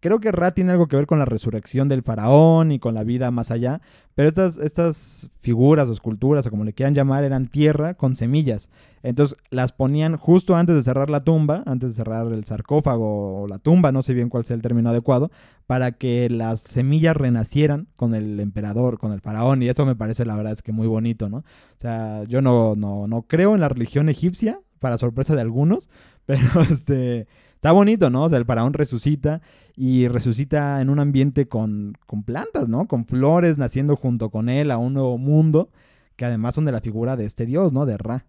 Creo 0.01 0.21
que 0.21 0.31
Ra 0.31 0.53
tiene 0.53 0.73
algo 0.73 0.89
que 0.89 0.97
ver 0.97 1.07
con 1.07 1.19
la 1.19 1.25
resurrección 1.25 1.89
del 1.89 2.03
faraón 2.03 2.71
y 2.71 2.79
con 2.79 2.95
la 2.95 3.03
vida 3.03 3.31
más 3.31 3.51
allá, 3.51 3.81
pero 4.15 4.29
estas, 4.29 4.59
estas 4.59 5.31
figuras 5.41 5.89
o 5.89 5.93
esculturas 5.93 6.47
o 6.47 6.51
como 6.51 6.65
le 6.65 6.75
quieran 6.75 6.95
llamar 6.95 7.25
eran 7.25 7.49
tierra 7.49 7.95
con 7.95 8.15
semillas. 8.15 8.69
Entonces 9.03 9.39
las 9.51 9.73
ponían 9.73 10.17
justo 10.17 10.55
antes 10.55 10.75
de 10.77 10.83
cerrar 10.83 11.09
la 11.09 11.25
tumba, 11.25 11.63
antes 11.65 11.91
de 11.91 11.97
cerrar 11.97 12.27
el 12.27 12.45
sarcófago 12.45 13.43
o 13.43 13.47
la 13.47 13.59
tumba, 13.59 13.91
no 13.91 14.03
sé 14.03 14.13
bien 14.15 14.29
cuál 14.29 14.45
sea 14.45 14.55
el 14.55 14.63
término 14.63 14.91
adecuado, 14.91 15.31
para 15.67 15.93
que 15.93 16.29
las 16.29 16.61
semillas 16.61 17.17
renacieran 17.17 17.89
con 17.97 18.15
el 18.15 18.39
emperador, 18.39 18.99
con 18.99 19.13
el 19.13 19.21
faraón, 19.21 19.63
y 19.63 19.69
eso 19.69 19.87
me 19.87 19.97
parece 19.97 20.27
la 20.27 20.37
verdad 20.37 20.53
es 20.53 20.63
que 20.63 20.73
muy 20.73 20.87
bonito, 20.87 21.29
¿no? 21.29 21.39
O 21.39 21.81
sea, 21.81 22.25
yo 22.25 22.43
no, 22.43 22.75
no, 22.77 23.07
no 23.07 23.23
creo 23.23 23.55
en 23.55 23.61
la 23.61 23.69
religión 23.69 24.09
egipcia, 24.09 24.61
para 24.79 24.99
sorpresa 24.99 25.35
de 25.35 25.41
algunos, 25.41 25.89
pero 26.27 26.63
este... 26.71 27.27
Está 27.67 27.73
bonito, 27.73 28.11
¿no? 28.11 28.23
O 28.23 28.29
sea, 28.29 28.39
el 28.39 28.45
faraón 28.45 28.75
resucita 28.75 29.43
y 29.75 30.07
resucita 30.07 30.81
en 30.81 30.89
un 30.89 31.01
ambiente 31.01 31.49
con, 31.49 31.95
con 32.07 32.23
plantas, 32.23 32.69
¿no? 32.69 32.87
Con 32.87 33.07
flores 33.07 33.59
naciendo 33.59 33.97
junto 33.97 34.31
con 34.31 34.49
él 34.49 34.71
a 34.71 34.79
un 34.79 34.95
nuevo 34.95 35.19
mundo, 35.19 35.73
que 36.15 36.25
además 36.25 36.55
son 36.55 36.65
de 36.65 36.71
la 36.71 36.81
figura 36.81 37.17
de 37.17 37.25
este 37.25 37.45
dios, 37.45 37.73
¿no? 37.73 37.85
De 37.85 37.99
Ra. 37.99 38.25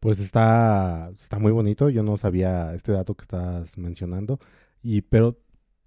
Pues 0.00 0.20
está, 0.20 1.10
está 1.12 1.38
muy 1.38 1.52
bonito. 1.52 1.90
Yo 1.90 2.02
no 2.02 2.16
sabía 2.16 2.74
este 2.74 2.92
dato 2.92 3.14
que 3.14 3.24
estás 3.24 3.76
mencionando. 3.76 4.40
Y, 4.82 5.02
pero 5.02 5.38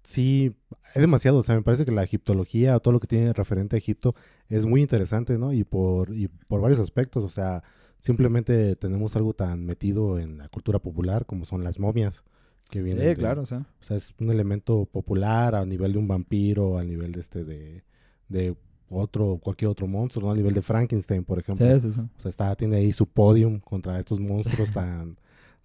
sí, 0.04 0.54
es 0.94 1.00
demasiado. 1.00 1.38
O 1.38 1.42
sea, 1.42 1.56
me 1.56 1.62
parece 1.62 1.84
que 1.84 1.90
la 1.90 2.04
egiptología 2.04 2.76
o 2.76 2.80
todo 2.80 2.92
lo 2.92 3.00
que 3.00 3.08
tiene 3.08 3.32
referente 3.32 3.74
a 3.74 3.80
Egipto 3.80 4.14
es 4.48 4.64
muy 4.64 4.80
interesante, 4.80 5.38
¿no? 5.38 5.52
Y 5.52 5.64
por, 5.64 6.14
y 6.16 6.28
por 6.28 6.60
varios 6.60 6.78
aspectos. 6.78 7.24
O 7.24 7.30
sea, 7.30 7.64
simplemente 7.98 8.76
tenemos 8.76 9.16
algo 9.16 9.34
tan 9.34 9.66
metido 9.66 10.20
en 10.20 10.38
la 10.38 10.48
cultura 10.48 10.78
popular 10.78 11.26
como 11.26 11.44
son 11.44 11.64
las 11.64 11.80
momias. 11.80 12.22
Que 12.70 12.82
vienen 12.82 13.02
Sí, 13.02 13.08
de- 13.08 13.16
claro, 13.16 13.42
o 13.42 13.46
sea. 13.46 13.58
O 13.58 13.84
sea, 13.84 13.96
es 13.96 14.14
un 14.18 14.30
elemento 14.30 14.84
popular 14.86 15.54
a 15.54 15.64
nivel 15.64 15.92
de 15.92 15.98
un 15.98 16.08
vampiro, 16.08 16.78
a 16.78 16.84
nivel 16.84 17.12
de 17.12 17.20
este, 17.20 17.44
de, 17.44 17.82
de 18.28 18.54
otro, 18.88 19.38
cualquier 19.42 19.70
otro 19.70 19.86
monstruo, 19.86 20.26
¿no? 20.26 20.32
A 20.32 20.36
nivel 20.36 20.54
de 20.54 20.62
Frankenstein, 20.62 21.24
por 21.24 21.38
ejemplo. 21.38 21.66
Sí, 21.66 21.80
sí, 21.88 21.92
sí. 21.94 22.00
O 22.00 22.20
sea, 22.20 22.28
está, 22.28 22.54
tiene 22.56 22.76
ahí 22.76 22.92
su 22.92 23.06
podium 23.06 23.60
contra 23.60 23.98
estos 23.98 24.20
monstruos 24.20 24.72
tan, 24.72 25.16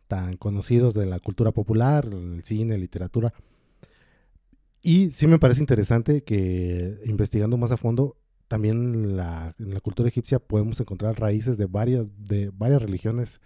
tan 0.07 0.37
conocidos 0.37 0.93
de 0.93 1.05
la 1.05 1.19
cultura 1.19 1.51
popular, 1.51 2.05
el 2.11 2.43
cine, 2.43 2.77
literatura. 2.77 3.33
Y 4.81 5.09
sí 5.11 5.25
me 5.27 5.39
parece 5.39 5.61
interesante 5.61 6.23
que 6.23 6.99
investigando 7.05 7.57
más 7.57 7.71
a 7.71 7.77
fondo, 7.77 8.17
también 8.47 8.93
en 8.93 9.17
la, 9.17 9.55
en 9.57 9.73
la 9.73 9.79
cultura 9.81 10.07
egipcia 10.09 10.37
podemos 10.37 10.79
encontrar 10.79 11.19
raíces 11.19 11.57
de 11.57 11.65
varias, 11.65 12.05
de 12.19 12.51
varias 12.55 12.81
religiones. 12.81 13.39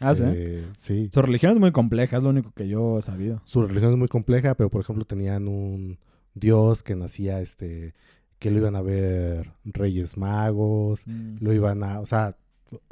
Ah, 0.00 0.14
¿sí? 0.14 0.22
este, 0.24 0.64
sí. 0.78 1.08
Su 1.12 1.22
religión 1.22 1.52
es 1.52 1.58
muy 1.58 1.72
compleja, 1.72 2.16
es 2.18 2.22
lo 2.22 2.28
único 2.30 2.52
que 2.52 2.68
yo 2.68 2.98
he 2.98 3.02
sabido. 3.02 3.40
Su 3.44 3.62
religión 3.62 3.92
es 3.92 3.98
muy 3.98 4.08
compleja, 4.08 4.54
pero 4.54 4.70
por 4.70 4.82
ejemplo 4.82 5.04
tenían 5.04 5.48
un 5.48 5.98
dios 6.34 6.82
que 6.82 6.94
nacía, 6.96 7.40
este, 7.40 7.94
que 8.38 8.50
lo 8.50 8.58
iban 8.58 8.76
a 8.76 8.82
ver 8.82 9.52
reyes 9.64 10.16
magos, 10.16 11.04
lo 11.06 11.52
iban 11.52 11.82
a, 11.82 12.00
o 12.00 12.06
sea, 12.06 12.36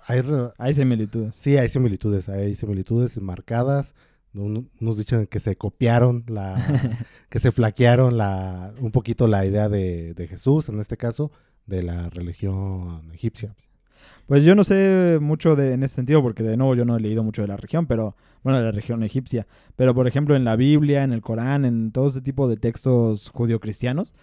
hay, 0.07 0.23
Hay 0.59 0.75
similitudes. 0.75 1.35
Sí, 1.37 1.57
hay 1.57 1.69
similitudes, 1.69 2.29
hay 2.29 2.55
similitudes 2.55 3.21
marcadas 3.21 3.95
Un- 4.35 4.69
Unos 4.81 4.99
dicen 4.99 5.27
que 5.27 5.41
se 5.41 5.57
copiaron 5.57 6.25
la, 6.29 6.57
que 7.31 7.39
se 7.39 7.51
flaquearon 7.53 8.17
la, 8.19 8.73
un 8.81 8.91
poquito 8.93 9.27
la 9.29 9.45
idea 9.47 9.69
de, 9.69 10.15
de 10.15 10.27
Jesús, 10.29 10.69
en 10.69 10.81
este 10.81 10.97
caso, 10.97 11.31
de 11.67 11.83
la 11.83 12.09
religión 12.11 13.11
egipcia. 13.13 13.55
Pues 14.29 14.45
yo 14.45 14.55
no 14.55 14.63
sé 14.63 15.17
mucho 15.23 15.57
de, 15.57 15.73
en 15.73 15.83
ese 15.83 15.95
sentido, 15.95 16.23
porque 16.23 16.43
de 16.43 16.59
nuevo 16.59 16.75
yo 16.75 16.85
no 16.85 16.99
he 16.99 17.01
leído 17.01 17.25
mucho 17.25 17.41
de 17.41 17.49
la 17.49 17.57
región, 17.57 17.87
pero 17.87 18.15
bueno, 18.43 18.59
de 18.59 18.67
la 18.67 18.73
región 18.73 19.03
egipcia. 19.03 19.47
Pero 19.75 19.95
por 19.95 20.07
ejemplo, 20.07 20.37
en 20.37 20.45
la 20.45 20.55
Biblia, 20.55 21.03
en 21.03 21.15
el 21.15 21.23
Corán, 21.23 21.65
en 21.65 21.93
todo 21.93 22.09
ese 22.09 22.21
tipo 22.21 22.47
de 22.47 22.59
textos 22.59 23.31
judio-cristianos, 23.31 24.15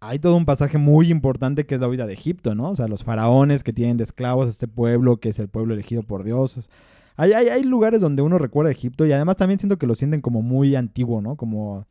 hay 0.00 0.20
todo 0.20 0.36
un 0.36 0.46
pasaje 0.46 0.78
muy 0.78 1.10
importante 1.10 1.66
que 1.66 1.74
es 1.74 1.82
la 1.82 1.88
vida 1.88 2.06
de 2.06 2.14
Egipto, 2.14 2.54
¿no? 2.54 2.70
O 2.70 2.76
sea, 2.76 2.88
los 2.88 3.04
faraones 3.04 3.62
que 3.62 3.74
tienen 3.74 3.98
de 3.98 4.04
esclavos 4.04 4.46
a 4.46 4.50
este 4.50 4.68
pueblo, 4.68 5.18
que 5.18 5.28
es 5.28 5.38
el 5.38 5.48
pueblo 5.48 5.74
elegido 5.74 6.02
por 6.02 6.24
Dios. 6.24 6.70
Hay, 7.16 7.34
hay, 7.34 7.48
hay 7.48 7.62
lugares 7.62 8.00
donde 8.00 8.22
uno 8.22 8.38
recuerda 8.38 8.70
a 8.70 8.72
Egipto 8.72 9.04
y 9.04 9.12
además 9.12 9.36
también 9.36 9.58
siento 9.58 9.76
que 9.78 9.86
lo 9.86 9.94
sienten 9.94 10.22
como 10.22 10.40
muy 10.40 10.76
antiguo, 10.76 11.20
¿no? 11.20 11.36
Como 11.36 11.86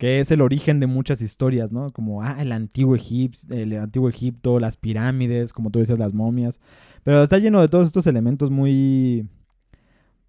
que 0.00 0.18
es 0.18 0.30
el 0.30 0.40
origen 0.40 0.80
de 0.80 0.86
muchas 0.86 1.20
historias, 1.20 1.72
¿no? 1.72 1.92
Como, 1.92 2.22
ah, 2.22 2.38
el 2.40 2.52
antiguo, 2.52 2.96
Egipto, 2.96 4.58
las 4.58 4.78
pirámides, 4.78 5.52
como 5.52 5.70
tú 5.70 5.78
dices, 5.78 5.98
las 5.98 6.14
momias. 6.14 6.58
Pero 7.04 7.22
está 7.22 7.36
lleno 7.36 7.60
de 7.60 7.68
todos 7.68 7.86
estos 7.86 8.06
elementos 8.06 8.50
muy... 8.50 9.28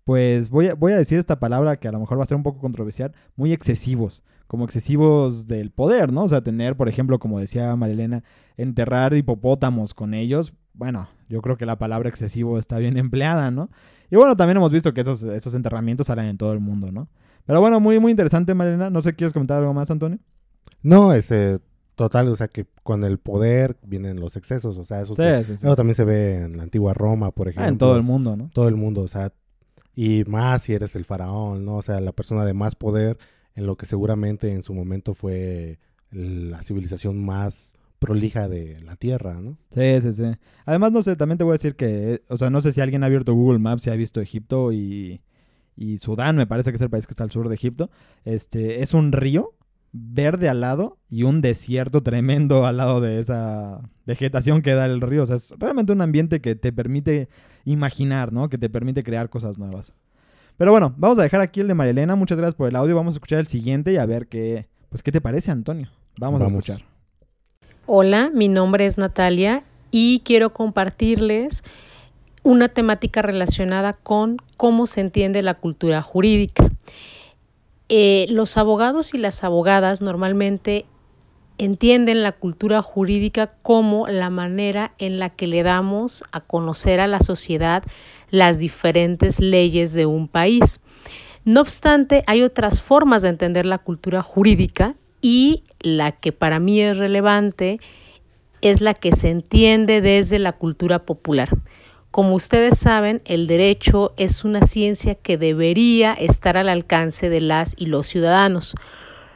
Pues 0.04 0.50
voy 0.50 0.68
a, 0.68 0.74
voy 0.74 0.92
a 0.92 0.98
decir 0.98 1.20
esta 1.20 1.40
palabra 1.40 1.78
que 1.78 1.88
a 1.88 1.94
lo 1.94 2.02
mejor 2.02 2.20
va 2.20 2.24
a 2.24 2.26
ser 2.26 2.36
un 2.36 2.44
poco 2.44 2.60
controversial, 2.60 3.14
muy 3.38 3.54
excesivos, 3.54 4.26
como 4.48 4.66
excesivos 4.66 5.48
del 5.48 5.72
poder, 5.72 6.12
¿no? 6.12 6.26
O 6.26 6.30
sea, 6.30 6.42
tener, 6.42 6.76
por 6.76 6.90
ejemplo, 6.90 7.18
como 7.20 7.40
decía 7.40 7.74
Marilena, 7.78 8.26
enterrar 8.58 9.14
hipopótamos 9.14 9.94
con 9.94 10.14
ellos. 10.14 10.54
Bueno, 10.74 11.08
yo 11.30 11.42
creo 11.42 11.56
que 11.56 11.66
la 11.66 11.78
palabra 11.78 12.10
excesivo 12.10 12.60
está 12.60 12.78
bien 12.78 12.98
empleada, 12.98 13.52
¿no? 13.52 13.70
Y 14.10 14.18
bueno, 14.18 14.36
también 14.36 14.58
hemos 14.58 14.74
visto 14.74 14.94
que 14.94 15.00
esos, 15.00 15.24
esos 15.24 15.56
enterramientos 15.56 16.08
salen 16.08 16.26
en 16.26 16.38
todo 16.38 16.52
el 16.52 16.60
mundo, 16.60 16.92
¿no? 16.92 17.08
Pero 17.52 17.60
bueno, 17.60 17.82
muy, 17.82 18.00
muy 18.00 18.12
interesante, 18.12 18.54
Marilena. 18.54 18.90
No 18.90 19.02
sé, 19.02 19.14
¿quieres 19.14 19.34
comentar 19.34 19.58
algo 19.58 19.74
más, 19.74 19.92
Antonio? 19.92 20.20
No, 20.84 21.12
este, 21.12 21.60
total, 21.96 22.30
o 22.30 22.36
sea 22.38 22.48
que 22.48 22.66
con 22.82 23.04
el 23.04 23.18
poder 23.18 23.76
vienen 23.86 24.22
los 24.22 24.38
excesos, 24.38 24.78
o 24.78 24.86
sea, 24.86 25.02
eso, 25.02 25.16
Sí, 25.16 25.22
te- 25.22 25.44
sí, 25.44 25.58
sí. 25.58 25.66
eso 25.66 25.76
también 25.76 25.96
se 25.96 26.06
ve 26.06 26.38
en 26.44 26.56
la 26.56 26.64
antigua 26.64 26.94
Roma, 26.94 27.32
por 27.32 27.50
ejemplo. 27.50 27.66
Ah, 27.66 27.68
en 27.68 27.78
todo 27.78 27.98
el 27.98 28.04
mundo, 28.04 28.38
¿no? 28.38 28.50
todo 28.54 28.70
el 28.70 28.78
mundo, 28.78 29.02
o 29.02 29.08
sea, 29.10 29.34
y 29.94 30.24
más 30.28 30.62
si 30.62 30.74
eres 30.76 30.96
el 30.96 31.04
faraón, 31.04 31.66
¿no? 31.66 31.76
O 31.76 31.82
sea, 31.82 32.00
la 32.00 32.14
persona 32.14 32.46
de 32.46 32.54
más 32.54 32.76
poder 32.76 33.18
en 33.54 33.66
lo 33.66 33.76
que 33.76 33.86
seguramente 33.86 34.50
en 34.54 34.64
su 34.64 34.74
momento 34.74 35.14
fue 35.14 35.78
la 36.10 36.64
civilización 36.64 37.22
más 37.22 37.74
prolija 38.00 38.48
de 38.48 38.80
la 38.80 38.96
Tierra, 38.96 39.42
¿no? 39.42 39.58
Sí, 39.76 40.00
sí, 40.00 40.14
sí. 40.14 40.24
Además, 40.66 40.94
no 40.94 41.04
sé, 41.04 41.18
también 41.18 41.38
te 41.38 41.44
voy 41.44 41.52
a 41.52 41.56
decir 41.56 41.76
que, 41.76 42.14
eh, 42.14 42.22
o 42.30 42.38
sea, 42.38 42.50
no 42.50 42.62
sé 42.62 42.72
si 42.72 42.80
alguien 42.80 43.04
ha 43.04 43.08
abierto 43.08 43.34
Google 43.34 43.60
Maps 43.60 43.86
y 43.88 43.90
ha 43.90 43.96
visto 43.96 44.22
Egipto 44.22 44.72
y, 44.72 45.20
y 45.76 45.98
Sudán, 45.98 46.36
me 46.36 46.48
parece 46.48 46.72
que 46.72 46.76
es 46.76 46.82
el 46.82 46.90
país 46.90 47.08
que 47.08 47.12
está 47.12 47.24
al 47.24 47.32
sur 47.32 47.50
de 47.50 47.56
Egipto. 47.56 47.90
Este, 48.26 48.84
es 48.84 48.94
un 48.94 49.12
río 49.12 49.54
verde 49.94 50.48
al 50.48 50.62
lado 50.62 50.98
y 51.10 51.24
un 51.24 51.42
desierto 51.42 52.02
tremendo 52.02 52.66
al 52.66 52.78
lado 52.78 53.02
de 53.02 53.20
esa 53.20 53.82
vegetación 54.06 54.62
que 54.62 54.74
da 54.74 54.86
el 54.86 55.02
río. 55.02 55.24
O 55.24 55.26
sea, 55.26 55.36
es 55.36 55.54
realmente 55.58 55.92
un 55.92 56.02
ambiente 56.02 56.40
que 56.40 56.56
te 56.56 56.72
permite 56.72 57.30
imaginar, 57.66 58.32
¿no? 58.32 58.50
Que 58.50 58.58
te 58.58 58.70
permite 58.70 59.04
crear 59.04 59.30
cosas 59.30 59.58
nuevas. 59.58 59.94
Pero 60.58 60.72
bueno, 60.72 60.94
vamos 60.98 61.18
a 61.20 61.24
dejar 61.24 61.42
aquí 61.42 61.62
el 61.62 61.68
de 61.68 61.74
Marilena. 61.74 62.16
Muchas 62.16 62.38
gracias 62.38 62.56
por 62.56 62.70
el 62.70 62.76
audio. 62.76 62.96
Vamos 62.96 63.16
a 63.16 63.18
escuchar 63.18 63.40
el 63.40 63.48
siguiente 63.48 63.92
y 63.94 63.98
a 63.98 64.06
ver 64.06 64.28
qué, 64.28 64.68
pues, 64.90 65.02
qué 65.02 65.12
te 65.12 65.22
parece, 65.22 65.52
Antonio. 65.52 65.90
Vamos, 66.20 66.42
a 66.42 66.46
Vamos. 66.46 66.68
escuchar. 66.68 66.88
Hola, 67.86 68.32
mi 68.34 68.48
nombre 68.48 68.86
es 68.86 68.98
Natalia 68.98 69.64
y 69.90 70.22
quiero 70.24 70.54
compartirles 70.54 71.64
una 72.44 72.70
temática 72.70 73.22
relacionada 73.22 73.94
con 73.94 74.38
cómo 74.58 74.88
se 74.88 75.02
entiende 75.02 75.42
la 75.42 75.56
cultura 75.56 76.02
jurídica. 76.02 76.70
Eh, 77.90 78.26
los 78.30 78.58
abogados 78.58 79.14
y 79.14 79.18
las 79.18 79.44
abogadas 79.44 80.02
normalmente 80.02 80.86
entienden 81.58 82.24
la 82.24 82.32
cultura 82.32 82.82
jurídica 82.82 83.54
como 83.62 84.08
la 84.08 84.30
manera 84.30 84.94
en 84.98 85.20
la 85.20 85.30
que 85.30 85.46
le 85.46 85.62
damos 85.62 86.24
a 86.32 86.40
conocer 86.40 87.00
a 87.00 87.08
la 87.08 87.20
sociedad 87.20 87.84
las 88.32 88.58
diferentes 88.58 89.40
leyes 89.40 89.94
de 89.94 90.06
un 90.06 90.28
país. 90.28 90.80
No 91.44 91.62
obstante, 91.62 92.24
hay 92.28 92.42
otras 92.42 92.82
formas 92.82 93.22
de 93.22 93.30
entender 93.30 93.66
la 93.66 93.78
cultura 93.78 94.22
jurídica 94.22 94.96
y 95.22 95.64
la 95.80 96.12
que 96.12 96.32
para 96.32 96.60
mí 96.60 96.82
es 96.82 96.98
relevante 96.98 97.80
es 98.62 98.82
la 98.82 98.94
que 98.94 99.12
se 99.12 99.30
entiende 99.30 100.02
desde 100.02 100.40
la 100.40 100.54
cultura 100.54 101.00
popular. 101.06 101.50
Como 102.12 102.36
ustedes 102.36 102.78
saben, 102.78 103.22
el 103.24 103.48
derecho 103.48 104.14
es 104.18 104.44
una 104.44 104.66
ciencia 104.66 105.16
que 105.16 105.38
debería 105.38 106.14
estar 106.14 106.58
al 106.58 106.68
alcance 106.68 107.30
de 107.30 107.40
las 107.40 107.74
y 107.78 107.86
los 107.86 108.08
ciudadanos. 108.08 108.76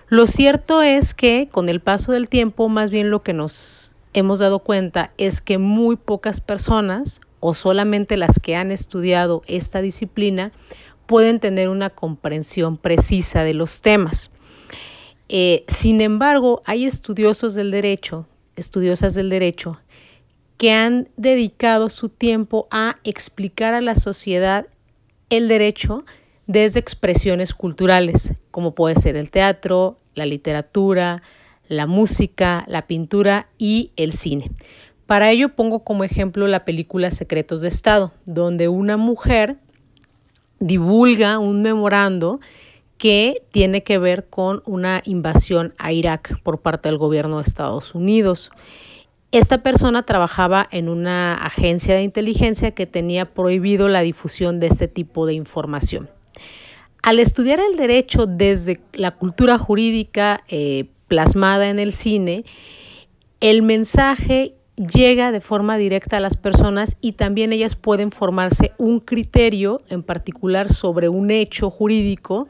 Lo 0.10 0.28
cierto 0.28 0.82
es 0.82 1.14
que 1.14 1.48
con 1.50 1.70
el 1.70 1.80
paso 1.80 2.12
del 2.12 2.28
tiempo, 2.28 2.68
más 2.68 2.92
bien 2.92 3.10
lo 3.10 3.24
que 3.24 3.32
nos 3.32 3.96
hemos 4.14 4.40
dado 4.40 4.60
cuenta 4.60 5.12
es 5.18 5.40
que 5.40 5.58
muy 5.58 5.96
pocas 5.96 6.42
personas, 6.42 7.22
o 7.40 7.54
solamente 7.54 8.18
las 8.18 8.40
que 8.40 8.58
han 8.58 8.72
estudiado 8.72 9.42
esta 9.48 9.82
disciplina, 9.82 10.52
pueden 11.06 11.40
tener 11.40 11.70
una 11.70 11.92
comprensión 11.92 12.78
precisa 12.78 13.44
de 13.44 13.54
los 13.54 13.82
temas. 13.82 14.32
Eh, 15.30 15.64
sin 15.68 16.02
embargo, 16.02 16.62
hay 16.66 16.86
estudiosos 16.86 17.56
del 17.56 17.72
derecho, 17.72 18.28
estudiosas 18.58 19.14
del 19.14 19.30
derecho, 19.30 19.80
que 20.58 20.72
han 20.72 21.10
dedicado 21.18 21.90
su 21.90 22.10
tiempo 22.10 22.68
a 22.72 22.96
explicar 23.04 23.74
a 23.74 23.82
la 23.82 23.96
sociedad 23.96 24.68
el 25.30 25.48
derecho 25.48 26.06
desde 26.48 26.80
expresiones 26.80 27.54
culturales, 27.54 28.34
como 28.52 28.76
puede 28.76 28.96
ser 28.96 29.16
el 29.16 29.32
teatro, 29.32 29.98
la 30.14 30.26
literatura, 30.26 31.24
la 31.68 31.88
música, 31.88 32.64
la 32.68 32.88
pintura 32.88 33.48
y 33.58 33.92
el 33.96 34.12
cine. 34.12 34.52
Para 35.06 35.32
ello 35.32 35.56
pongo 35.56 35.84
como 35.84 36.04
ejemplo 36.04 36.48
la 36.48 36.66
película 36.66 37.12
Secretos 37.12 37.62
de 37.62 37.68
Estado, 37.68 38.12
donde 38.26 38.68
una 38.70 38.98
mujer 38.98 39.58
divulga 40.60 41.38
un 41.40 41.62
memorando 41.62 42.40
que 42.98 43.44
tiene 43.52 43.84
que 43.84 43.98
ver 43.98 44.28
con 44.30 44.64
una 44.66 45.02
invasión 45.06 45.74
a 45.78 45.92
Irak 45.92 46.40
por 46.44 46.62
parte 46.62 46.90
del 46.90 46.98
gobierno 46.98 47.38
de 47.38 47.44
Estados 47.44 47.94
Unidos. 47.94 48.52
Esta 49.32 49.64
persona 49.64 50.04
trabajaba 50.04 50.68
en 50.72 50.88
una 50.88 51.34
agencia 51.34 51.96
de 51.96 52.04
inteligencia 52.04 52.72
que 52.72 52.86
tenía 52.86 53.34
prohibido 53.34 53.88
la 53.88 54.02
difusión 54.02 54.60
de 54.60 54.68
este 54.68 54.88
tipo 54.88 55.26
de 55.26 55.34
información. 55.34 56.10
Al 57.02 57.20
estudiar 57.20 57.60
el 57.60 57.78
derecho 57.78 58.26
desde 58.26 58.82
la 58.94 59.12
cultura 59.12 59.58
jurídica 59.58 60.44
eh, 60.48 60.86
plasmada 61.08 61.70
en 61.70 61.80
el 61.80 61.92
cine, 61.92 62.46
el 63.42 63.62
mensaje 63.62 64.56
llega 64.76 65.32
de 65.32 65.42
forma 65.42 65.78
directa 65.78 66.18
a 66.18 66.20
las 66.20 66.36
personas 66.38 66.98
y 67.02 67.14
también 67.14 67.54
ellas 67.54 67.76
pueden 67.76 68.12
formarse 68.12 68.72
un 68.78 69.00
criterio 69.00 69.80
en 69.90 70.04
particular 70.04 70.72
sobre 70.72 71.10
un 71.10 71.32
hecho 71.32 71.70
jurídico 71.70 72.48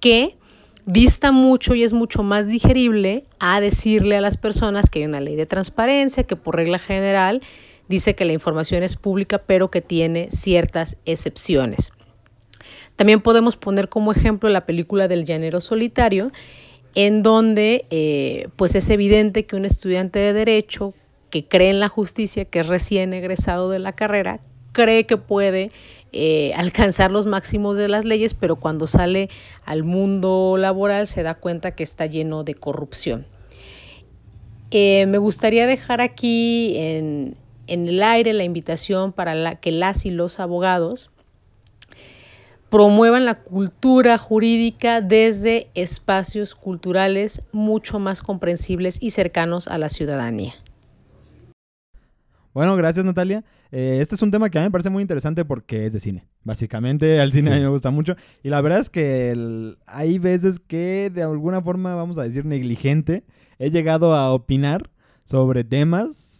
que 0.00 0.36
dista 0.86 1.32
mucho 1.32 1.74
y 1.74 1.82
es 1.82 1.92
mucho 1.92 2.22
más 2.22 2.46
digerible 2.46 3.24
a 3.38 3.60
decirle 3.60 4.16
a 4.16 4.20
las 4.20 4.36
personas 4.36 4.90
que 4.90 5.00
hay 5.00 5.06
una 5.06 5.20
ley 5.20 5.36
de 5.36 5.46
transparencia, 5.46 6.24
que 6.24 6.36
por 6.36 6.56
regla 6.56 6.78
general 6.78 7.40
dice 7.88 8.14
que 8.14 8.24
la 8.24 8.32
información 8.32 8.82
es 8.82 8.96
pública, 8.96 9.38
pero 9.38 9.70
que 9.70 9.80
tiene 9.80 10.28
ciertas 10.30 10.96
excepciones. 11.04 11.92
También 12.96 13.20
podemos 13.20 13.56
poner 13.56 13.88
como 13.88 14.12
ejemplo 14.12 14.48
la 14.48 14.66
película 14.66 15.08
del 15.08 15.24
llanero 15.24 15.60
solitario, 15.60 16.30
en 16.94 17.22
donde 17.22 17.86
eh, 17.90 18.48
pues 18.56 18.74
es 18.74 18.88
evidente 18.88 19.46
que 19.46 19.56
un 19.56 19.64
estudiante 19.64 20.20
de 20.20 20.32
derecho 20.32 20.94
que 21.30 21.46
cree 21.48 21.70
en 21.70 21.80
la 21.80 21.88
justicia, 21.88 22.44
que 22.44 22.60
es 22.60 22.68
recién 22.68 23.12
egresado 23.12 23.68
de 23.68 23.80
la 23.80 23.92
carrera, 23.92 24.40
cree 24.72 25.06
que 25.06 25.16
puede 25.16 25.70
eh, 26.16 26.52
alcanzar 26.54 27.10
los 27.10 27.26
máximos 27.26 27.76
de 27.76 27.88
las 27.88 28.04
leyes, 28.04 28.34
pero 28.34 28.54
cuando 28.54 28.86
sale 28.86 29.28
al 29.64 29.82
mundo 29.82 30.54
laboral 30.56 31.08
se 31.08 31.24
da 31.24 31.34
cuenta 31.34 31.72
que 31.72 31.82
está 31.82 32.06
lleno 32.06 32.44
de 32.44 32.54
corrupción. 32.54 33.26
Eh, 34.70 35.06
me 35.06 35.18
gustaría 35.18 35.66
dejar 35.66 36.00
aquí 36.00 36.76
en, 36.76 37.36
en, 37.66 37.88
el 37.88 38.00
aire 38.00 38.32
la 38.32 38.44
invitación 38.44 39.12
para 39.12 39.56
que 39.56 39.72
las 39.72 40.06
y 40.06 40.12
los 40.12 40.38
abogados 40.38 41.10
promuevan 42.70 43.24
la 43.24 43.34
cultura 43.34 44.16
jurídica 44.16 45.00
desde 45.00 45.66
espacios 45.74 46.54
culturales 46.54 47.42
mucho 47.50 47.98
más 47.98 48.22
comprensibles 48.22 48.98
y 49.00 49.10
cercanos 49.10 49.66
a 49.66 49.78
la 49.78 49.88
ciudadanía. 49.88 50.54
Bueno, 52.54 52.76
gracias 52.76 53.04
Natalia. 53.04 53.44
Eh, 53.72 53.98
este 54.00 54.14
es 54.14 54.22
un 54.22 54.30
tema 54.30 54.48
que 54.48 54.58
a 54.58 54.60
mí 54.60 54.68
me 54.68 54.70
parece 54.70 54.88
muy 54.88 55.02
interesante 55.02 55.44
porque 55.44 55.86
es 55.86 55.92
de 55.92 55.98
cine. 55.98 56.28
Básicamente, 56.44 57.20
al 57.20 57.32
cine 57.32 57.48
sí. 57.48 57.52
a 57.52 57.56
mí 57.56 57.62
me 57.62 57.68
gusta 57.68 57.90
mucho. 57.90 58.14
Y 58.44 58.48
la 58.48 58.60
verdad 58.60 58.78
es 58.78 58.90
que 58.90 59.30
el, 59.32 59.76
hay 59.86 60.20
veces 60.20 60.60
que 60.60 61.10
de 61.12 61.24
alguna 61.24 61.60
forma, 61.60 61.96
vamos 61.96 62.16
a 62.16 62.22
decir, 62.22 62.44
negligente, 62.44 63.24
he 63.58 63.70
llegado 63.70 64.14
a 64.14 64.32
opinar 64.32 64.88
sobre 65.24 65.64
temas 65.64 66.33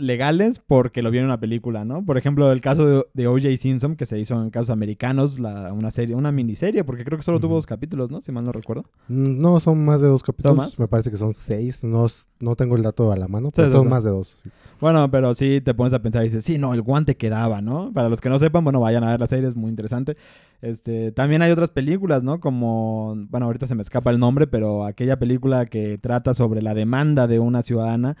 legales 0.00 0.58
porque 0.66 1.02
lo 1.02 1.10
vieron 1.10 1.26
en 1.26 1.30
una 1.32 1.40
película, 1.40 1.84
¿no? 1.84 2.04
Por 2.04 2.18
ejemplo, 2.18 2.50
el 2.50 2.60
caso 2.60 2.86
de, 2.86 3.04
de 3.14 3.26
O.J. 3.28 3.56
Simpson, 3.56 3.96
que 3.96 4.06
se 4.06 4.18
hizo 4.18 4.40
en 4.42 4.50
casos 4.50 4.70
americanos, 4.70 5.38
la- 5.38 5.72
una 5.72 5.90
serie, 5.90 6.14
una 6.14 6.32
miniserie, 6.32 6.82
porque 6.84 7.04
creo 7.04 7.18
que 7.18 7.24
solo 7.24 7.38
tuvo 7.40 7.54
dos 7.54 7.66
capítulos, 7.66 8.10
¿no? 8.10 8.20
Si 8.20 8.32
mal 8.32 8.44
no 8.44 8.52
recuerdo. 8.52 8.84
Mm, 9.08 9.38
No, 9.40 9.60
son 9.60 9.84
más 9.84 10.00
de 10.00 10.08
dos 10.08 10.22
capítulos. 10.22 10.56
más? 10.56 10.78
Me 10.78 10.88
parece 10.88 11.10
que 11.10 11.16
son 11.16 11.32
seis. 11.34 11.84
No, 11.84 12.06
no 12.40 12.56
tengo 12.56 12.76
el 12.76 12.82
dato 12.82 13.12
a 13.12 13.16
la 13.16 13.28
mano, 13.28 13.50
pero 13.54 13.68
sí, 13.68 13.72
son 13.74 13.82
sí. 13.84 13.88
más 13.88 14.04
de 14.04 14.10
dos. 14.10 14.36
sí. 14.42 14.50
Bueno, 14.80 15.10
pero 15.10 15.34
sí 15.34 15.60
te 15.60 15.74
pones 15.74 15.92
a 15.92 16.00
pensar 16.00 16.22
y 16.22 16.28
dices, 16.28 16.42
sí, 16.42 16.56
no, 16.56 16.72
el 16.72 16.80
guante 16.80 17.14
quedaba, 17.16 17.60
¿no? 17.60 17.92
Para 17.92 18.08
los 18.08 18.20
que 18.22 18.30
no 18.30 18.38
sepan, 18.38 18.64
bueno, 18.64 18.80
vayan 18.80 19.04
a 19.04 19.10
ver 19.10 19.20
la 19.20 19.26
serie, 19.26 19.46
es 19.46 19.54
muy 19.54 19.68
interesante. 19.68 20.16
Este, 20.62 21.12
también 21.12 21.42
hay 21.42 21.50
otras 21.52 21.70
películas, 21.70 22.22
¿no? 22.22 22.40
Como, 22.40 23.14
bueno, 23.28 23.44
ahorita 23.46 23.66
se 23.66 23.74
me 23.74 23.82
escapa 23.82 24.10
el 24.10 24.18
nombre, 24.18 24.46
pero 24.46 24.84
aquella 24.86 25.18
película 25.18 25.66
que 25.66 25.98
trata 25.98 26.32
sobre 26.32 26.62
la 26.62 26.72
demanda 26.74 27.26
de 27.26 27.38
una 27.38 27.60
ciudadana 27.60 28.16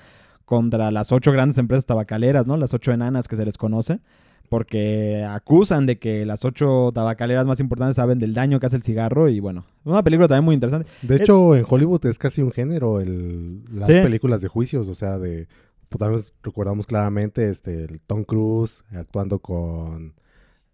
contra 0.50 0.90
las 0.90 1.12
ocho 1.12 1.30
grandes 1.30 1.58
empresas 1.58 1.86
tabacaleras, 1.86 2.44
¿no? 2.48 2.56
Las 2.56 2.74
ocho 2.74 2.90
enanas 2.90 3.28
que 3.28 3.36
se 3.36 3.44
les 3.44 3.56
conoce, 3.56 4.00
porque 4.48 5.24
acusan 5.24 5.86
de 5.86 6.00
que 6.00 6.26
las 6.26 6.44
ocho 6.44 6.90
tabacaleras 6.92 7.46
más 7.46 7.60
importantes 7.60 7.94
saben 7.94 8.18
del 8.18 8.34
daño 8.34 8.58
que 8.58 8.66
hace 8.66 8.74
el 8.74 8.82
cigarro 8.82 9.28
y 9.28 9.38
bueno, 9.38 9.64
una 9.84 10.02
película 10.02 10.26
también 10.26 10.44
muy 10.44 10.54
interesante. 10.54 10.88
De 11.02 11.14
Es- 11.14 11.20
hecho, 11.20 11.54
en 11.54 11.64
Hollywood 11.68 12.04
es 12.06 12.18
casi 12.18 12.42
un 12.42 12.50
género 12.50 13.00
el, 13.00 13.62
las 13.72 13.86
Sí. 13.86 13.94
películas 14.02 14.40
de 14.40 14.48
juicios, 14.48 14.88
o 14.88 14.94
sea, 14.96 15.18
de 15.20 15.46
pues, 15.88 15.98
también 16.00 16.22
recordamos 16.42 16.86
claramente 16.88 17.48
este 17.48 17.84
el 17.84 18.02
Tom 18.02 18.24
Cruise 18.24 18.82
actuando 18.92 19.38
con 19.38 20.14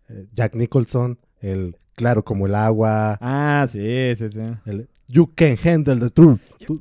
eh, 0.09 0.27
Jack 0.33 0.55
Nicholson, 0.55 1.19
el 1.40 1.77
claro 1.94 2.25
como 2.25 2.46
el 2.46 2.55
agua, 2.55 3.18
Ah, 3.20 3.64
sí, 3.68 4.14
sí, 4.16 4.29
sí. 4.29 4.40
el 4.66 4.88
You 5.09 5.31
can 5.37 5.57
handle 5.64 6.01
the 6.01 6.11
truth. 6.11 6.40
Tú- 6.66 6.79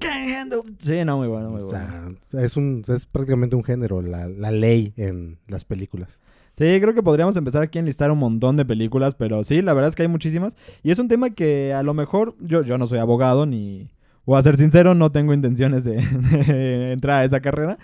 Sí, 0.80 1.06
no, 1.06 1.18
muy 1.18 1.28
bueno, 1.28 1.52
muy 1.52 1.62
o 1.62 1.68
bueno. 1.68 2.16
sea, 2.32 2.42
es 2.44 2.58
un 2.58 2.84
es 2.88 3.06
prácticamente 3.06 3.56
un 3.56 3.64
género, 3.64 4.02
la, 4.02 4.28
la 4.28 4.50
ley 4.52 4.94
en 4.98 5.38
las 5.48 5.64
películas. 5.64 6.20
Sí, 6.58 6.64
creo 6.82 6.94
que 6.96 7.04
podríamos 7.04 7.36
empezar 7.36 7.62
aquí 7.62 7.78
a 7.78 7.82
enlistar 7.82 8.10
un 8.12 8.18
montón 8.18 8.56
de 8.58 8.66
películas, 8.66 9.14
pero 9.14 9.44
sí, 9.44 9.62
la 9.62 9.74
verdad 9.74 9.90
es 9.90 9.96
que 9.96 10.02
hay 10.04 10.08
muchísimas. 10.08 10.56
Y 10.84 10.90
es 10.92 11.00
un 11.00 11.08
tema 11.08 11.30
que 11.32 11.74
a 11.74 11.84
lo 11.84 11.94
mejor 11.94 12.36
yo, 12.40 12.64
yo 12.64 12.78
no 12.78 12.88
soy 12.88 12.98
abogado 13.00 13.46
ni, 13.46 13.90
voy 14.26 14.40
a 14.40 14.44
ser 14.44 14.58
sincero, 14.58 14.96
no 14.96 15.12
tengo 15.12 15.34
intenciones 15.34 15.84
de, 15.84 15.98
de 16.48 16.94
entrar 16.94 17.22
a 17.22 17.26
esa 17.26 17.42
carrera, 17.42 17.78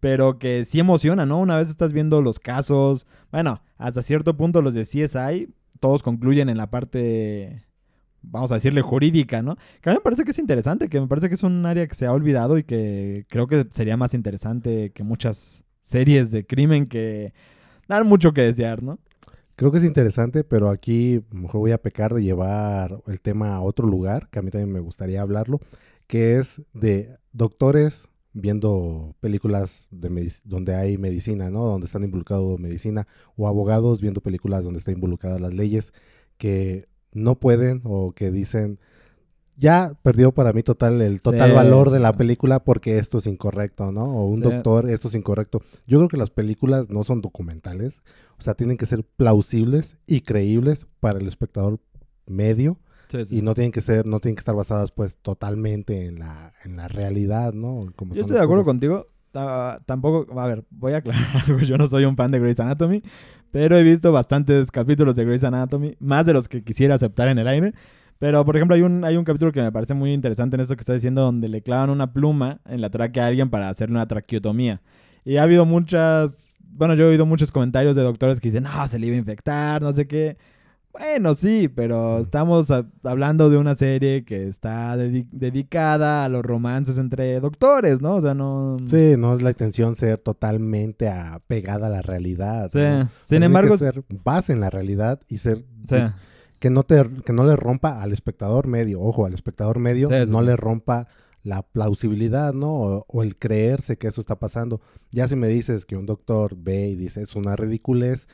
pero 0.00 0.38
que 0.38 0.64
sí 0.66 0.78
emociona, 0.80 1.24
¿no? 1.24 1.38
Una 1.40 1.56
vez 1.56 1.70
estás 1.70 1.92
viendo 1.94 2.20
los 2.20 2.38
casos, 2.38 3.06
bueno, 3.32 3.62
hasta 3.78 4.02
cierto 4.02 4.36
punto 4.36 4.60
los 4.60 4.74
de 4.74 4.82
CSI, 4.84 5.48
todos 5.80 6.02
concluyen 6.02 6.48
en 6.48 6.56
la 6.56 6.70
parte, 6.70 7.64
vamos 8.22 8.50
a 8.52 8.54
decirle, 8.54 8.82
jurídica, 8.82 9.42
¿no? 9.42 9.56
Que 9.80 9.90
a 9.90 9.92
mí 9.92 9.98
me 9.98 10.02
parece 10.02 10.24
que 10.24 10.30
es 10.30 10.38
interesante, 10.38 10.88
que 10.88 11.00
me 11.00 11.06
parece 11.06 11.28
que 11.28 11.34
es 11.34 11.42
un 11.42 11.64
área 11.66 11.86
que 11.86 11.94
se 11.94 12.06
ha 12.06 12.12
olvidado 12.12 12.58
y 12.58 12.64
que 12.64 13.26
creo 13.28 13.46
que 13.46 13.66
sería 13.70 13.96
más 13.96 14.14
interesante 14.14 14.90
que 14.90 15.02
muchas 15.02 15.64
series 15.82 16.30
de 16.30 16.46
crimen 16.46 16.86
que 16.86 17.32
dan 17.88 18.06
mucho 18.08 18.32
que 18.32 18.42
desear, 18.42 18.82
¿no? 18.82 18.98
Creo 19.54 19.72
que 19.72 19.78
es 19.78 19.84
interesante, 19.84 20.44
pero 20.44 20.68
aquí 20.68 21.22
mejor 21.30 21.60
voy 21.60 21.72
a 21.72 21.80
pecar 21.80 22.12
de 22.12 22.22
llevar 22.22 23.00
el 23.06 23.20
tema 23.20 23.54
a 23.54 23.62
otro 23.62 23.86
lugar, 23.86 24.28
que 24.28 24.38
a 24.38 24.42
mí 24.42 24.50
también 24.50 24.72
me 24.72 24.80
gustaría 24.80 25.22
hablarlo, 25.22 25.60
que 26.06 26.38
es 26.38 26.62
de 26.74 27.16
doctores 27.32 28.10
viendo 28.38 29.14
películas 29.20 29.88
de 29.90 30.30
donde 30.44 30.74
hay 30.74 30.98
medicina, 30.98 31.50
¿no? 31.50 31.64
Donde 31.64 31.86
están 31.86 32.04
involucrados 32.04 32.60
medicina, 32.60 33.06
o 33.34 33.48
abogados 33.48 34.00
viendo 34.00 34.20
películas 34.20 34.62
donde 34.62 34.78
está 34.78 34.92
involucradas 34.92 35.40
las 35.40 35.54
leyes, 35.54 35.94
que 36.36 36.86
no 37.12 37.36
pueden 37.36 37.80
o 37.84 38.12
que 38.12 38.30
dicen, 38.30 38.78
ya 39.56 39.94
perdió 40.02 40.32
para 40.32 40.52
mí 40.52 40.62
total 40.62 41.00
el 41.00 41.22
total 41.22 41.48
Sí, 41.48 41.54
valor 41.56 41.90
de 41.90 41.96
sí. 41.96 42.02
la 42.02 42.14
película 42.14 42.62
porque 42.62 42.98
esto 42.98 43.16
es 43.18 43.26
incorrecto, 43.26 43.90
¿no? 43.90 44.04
O 44.04 44.26
un 44.26 44.36
Sí. 44.36 44.42
doctor, 44.42 44.90
esto 44.90 45.08
es 45.08 45.14
incorrecto. 45.14 45.62
Yo 45.86 45.96
creo 45.98 46.08
que 46.08 46.18
las 46.18 46.28
películas 46.30 46.90
no 46.90 47.04
son 47.04 47.22
documentales, 47.22 48.02
o 48.38 48.42
sea, 48.42 48.52
tienen 48.54 48.76
que 48.76 48.84
ser 48.84 49.02
plausibles 49.02 49.96
y 50.06 50.20
creíbles 50.20 50.86
para 51.00 51.18
el 51.18 51.26
espectador 51.26 51.80
medio 52.26 52.78
y 53.30 53.42
no 53.42 53.54
tienen 53.54 53.72
que 53.72 53.80
ser, 53.80 54.06
no 54.06 54.20
tienen 54.20 54.36
que 54.36 54.40
estar 54.40 54.54
basadas 54.54 54.90
pues 54.92 55.16
totalmente 55.16 56.06
en 56.06 56.18
la, 56.18 56.52
en 56.64 56.76
la 56.76 56.88
realidad, 56.88 57.52
¿no? 57.52 57.92
Como 57.96 58.14
Yo 58.14 58.22
estoy 58.22 58.36
de 58.36 58.42
acuerdo 58.42 58.62
cosas. 58.62 58.72
contigo. 58.72 59.06
Ta- 59.32 59.80
tampoco, 59.86 60.38
a 60.40 60.46
ver, 60.46 60.64
voy 60.70 60.92
a 60.92 60.98
aclarar 60.98 61.24
algo. 61.46 61.58
Yo 61.66 61.76
no 61.78 61.86
soy 61.86 62.04
un 62.04 62.16
fan 62.16 62.30
de 62.30 62.38
Grey's 62.38 62.58
Anatomy, 62.60 63.02
pero 63.50 63.76
he 63.76 63.82
visto 63.82 64.10
bastantes 64.12 64.70
capítulos 64.70 65.14
de 65.16 65.24
Grey's 65.24 65.44
Anatomy, 65.44 65.96
más 66.00 66.26
de 66.26 66.32
los 66.32 66.48
que 66.48 66.62
quisiera 66.64 66.94
aceptar 66.94 67.28
en 67.28 67.38
el 67.38 67.46
aire. 67.48 67.72
Pero, 68.18 68.42
por 68.46 68.56
ejemplo, 68.56 68.74
hay 68.74 68.80
un, 68.82 69.04
hay 69.04 69.18
un 69.18 69.24
capítulo 69.24 69.52
que 69.52 69.60
me 69.60 69.70
parece 69.70 69.92
muy 69.92 70.12
interesante 70.14 70.56
en 70.56 70.60
esto 70.62 70.74
que 70.74 70.80
está 70.80 70.94
diciendo, 70.94 71.20
donde 71.20 71.48
le 71.50 71.60
clavan 71.60 71.90
una 71.90 72.12
pluma 72.14 72.60
en 72.64 72.80
la 72.80 72.88
tráquea 72.88 73.24
a 73.24 73.26
alguien 73.26 73.50
para 73.50 73.68
hacerle 73.68 73.96
una 73.96 74.08
traqueotomía. 74.08 74.80
Y 75.22 75.36
ha 75.36 75.42
habido 75.42 75.66
muchas, 75.66 76.56
bueno, 76.60 76.94
yo 76.94 77.04
he 77.04 77.08
oído 77.08 77.26
muchos 77.26 77.52
comentarios 77.52 77.94
de 77.94 78.00
doctores 78.02 78.40
que 78.40 78.48
dicen, 78.48 78.62
no, 78.64 78.88
se 78.88 78.98
le 78.98 79.08
iba 79.08 79.16
a 79.16 79.18
infectar, 79.18 79.82
no 79.82 79.92
sé 79.92 80.06
qué. 80.08 80.38
Bueno, 80.98 81.34
sí, 81.34 81.68
pero 81.68 82.18
estamos 82.20 82.70
a- 82.70 82.86
hablando 83.02 83.50
de 83.50 83.56
una 83.58 83.74
serie 83.74 84.24
que 84.24 84.48
está 84.48 84.96
dedi- 84.96 85.28
dedicada 85.30 86.24
a 86.24 86.28
los 86.28 86.42
romances 86.42 86.96
entre 86.98 87.38
doctores, 87.40 88.00
¿no? 88.00 88.14
O 88.16 88.20
sea, 88.20 88.34
no... 88.34 88.76
Sí, 88.86 89.14
no 89.18 89.34
es 89.36 89.42
la 89.42 89.50
intención 89.50 89.94
ser 89.96 90.18
totalmente 90.18 91.08
apegada 91.08 91.88
a 91.88 91.90
la 91.90 92.02
realidad. 92.02 92.70
Sí. 92.72 92.78
Sin 92.80 93.08
tiene 93.28 93.46
embargo, 93.46 93.74
que 93.74 93.78
ser 93.78 94.04
base 94.24 94.52
en 94.52 94.60
la 94.60 94.70
realidad 94.70 95.20
y 95.28 95.38
ser 95.38 95.64
sí. 95.88 95.96
que 96.58 96.70
no 96.70 96.82
te 96.82 97.02
que 97.24 97.32
no 97.32 97.44
le 97.44 97.56
rompa 97.56 98.02
al 98.02 98.12
espectador 98.12 98.66
medio, 98.66 99.00
ojo, 99.02 99.26
al 99.26 99.34
espectador 99.34 99.78
medio 99.78 100.08
Sí, 100.08 100.30
no 100.30 100.40
le 100.42 100.56
rompa 100.56 101.08
la 101.42 101.62
plausibilidad, 101.62 102.54
¿no? 102.54 102.72
O, 102.72 103.04
o 103.06 103.22
el 103.22 103.36
creerse 103.36 103.98
que 103.98 104.08
eso 104.08 104.20
está 104.20 104.36
pasando. 104.36 104.80
Ya 105.12 105.28
si 105.28 105.36
me 105.36 105.46
dices 105.48 105.84
que 105.86 105.96
un 105.96 106.06
doctor 106.06 106.54
ve 106.56 106.88
y 106.88 106.96
dice 106.96 107.22
es 107.22 107.36
una 107.36 107.54
ridiculez, 107.54 108.26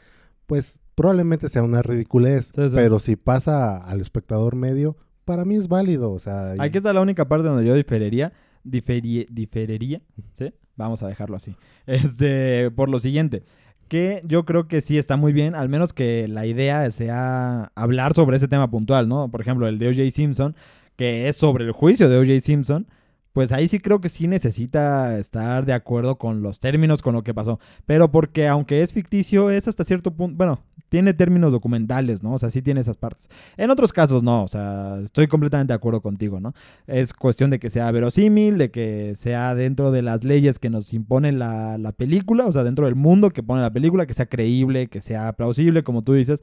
pues 0.46 0.79
probablemente 0.94 1.48
sea 1.48 1.62
una 1.62 1.83
ridiculez, 1.83 2.52
Sí, 2.55 2.68
sí. 2.68 2.74
pero 2.74 2.98
si 2.98 3.16
pasa 3.16 3.78
al 3.78 4.00
espectador 4.00 4.57
medio, 4.57 4.96
para 5.24 5.44
mí 5.44 5.55
es 5.57 5.68
válido, 5.68 6.12
o 6.12 6.18
sea, 6.18 6.55
y- 6.57 6.61
Aquí 6.61 6.78
está 6.78 6.92
la 6.92 7.00
única 7.00 7.26
parte 7.28 7.48
donde 7.48 7.64
yo 7.64 7.74
diferiría, 7.74 8.33
diferi- 8.64 9.26
diferiría, 9.31 10.00
¿sí? 10.35 10.52
Vamos 10.76 11.02
a 11.02 11.09
dejarlo 11.09 11.37
así. 11.37 11.55
Este, 11.87 12.70
por 12.70 12.88
lo 12.88 12.98
siguiente, 12.98 13.42
que 13.88 14.22
yo 14.24 14.44
creo 14.44 14.68
que 14.68 14.81
sí 14.81 14.96
está 14.98 15.16
muy 15.16 15.33
bien, 15.33 15.55
al 15.55 15.68
menos 15.68 15.92
que 15.92 16.26
la 16.28 16.46
idea 16.46 16.90
sea 16.90 17.72
hablar 17.74 18.14
sobre 18.14 18.37
ese 18.38 18.48
tema 18.48 18.70
puntual, 18.70 19.09
¿no? 19.09 19.31
Por 19.31 19.40
ejemplo, 19.40 19.68
el 19.68 19.78
de 19.78 19.88
O.J. 19.88 20.11
Simpson, 20.11 20.55
que 20.96 21.28
es 21.28 21.37
sobre 21.37 21.64
el 21.64 21.72
juicio 21.72 22.09
de 22.09 22.16
O.J. 22.18 22.40
Simpson, 22.40 22.87
pues 23.33 23.51
ahí 23.51 23.66
sí 23.68 23.81
creo 23.81 24.01
que 24.01 24.09
sí 24.09 24.29
necesita 24.29 25.18
estar 25.18 25.64
de 25.64 25.73
acuerdo 25.73 26.18
con 26.18 26.42
los 26.42 26.61
términos, 26.61 27.01
con 27.01 27.14
lo 27.14 27.23
que 27.23 27.33
pasó. 27.33 27.59
Pero 27.87 28.11
porque 28.11 28.47
aunque 28.47 28.83
es 28.83 28.92
ficticio, 28.92 29.51
es 29.51 29.68
hasta 29.68 29.85
cierto 29.85 30.14
punto, 30.14 30.37
bueno, 30.37 30.61
tiene 30.90 31.14
términos 31.14 31.53
documentales, 31.53 32.23
¿no? 32.23 32.35
O 32.35 32.38
sea, 32.38 32.51
sí 32.51 32.61
tiene 32.61 32.83
esas 32.83 32.99
partes. 32.99 33.31
En 33.57 33.71
otros 33.71 33.92
casos 33.95 34.23
no, 34.23 34.42
o 34.42 34.49
sea, 34.49 34.99
estoy 35.03 35.27
completamente 35.29 35.73
de 35.73 35.77
acuerdo 35.77 36.03
contigo, 36.03 36.40
¿no? 36.40 36.53
Es 36.87 37.14
cuestión 37.14 37.49
de 37.49 37.59
que 37.59 37.71
sea 37.71 37.90
verosímil, 37.90 38.59
de 38.59 38.71
que 38.71 39.14
sea 39.16 39.55
dentro 39.55 39.90
de 39.90 40.03
las 40.03 40.25
leyes 40.25 40.59
que 40.59 40.68
nos 40.68 40.92
impone 40.92 41.33
la, 41.33 41.79
la 41.79 41.92
película, 41.92 42.45
o 42.47 42.53
sea, 42.53 42.64
dentro 42.64 42.85
del 42.85 42.97
mundo 42.97 43.31
que 43.31 43.42
pone 43.42 43.62
la 43.62 43.73
película, 43.73 44.05
que 44.05 44.12
sea 44.12 44.27
creíble, 44.27 44.88
que 44.88 45.01
sea 45.01 45.33
plausible, 45.33 45.83
como 45.83 46.03
tú 46.03 46.12
dices. 46.12 46.42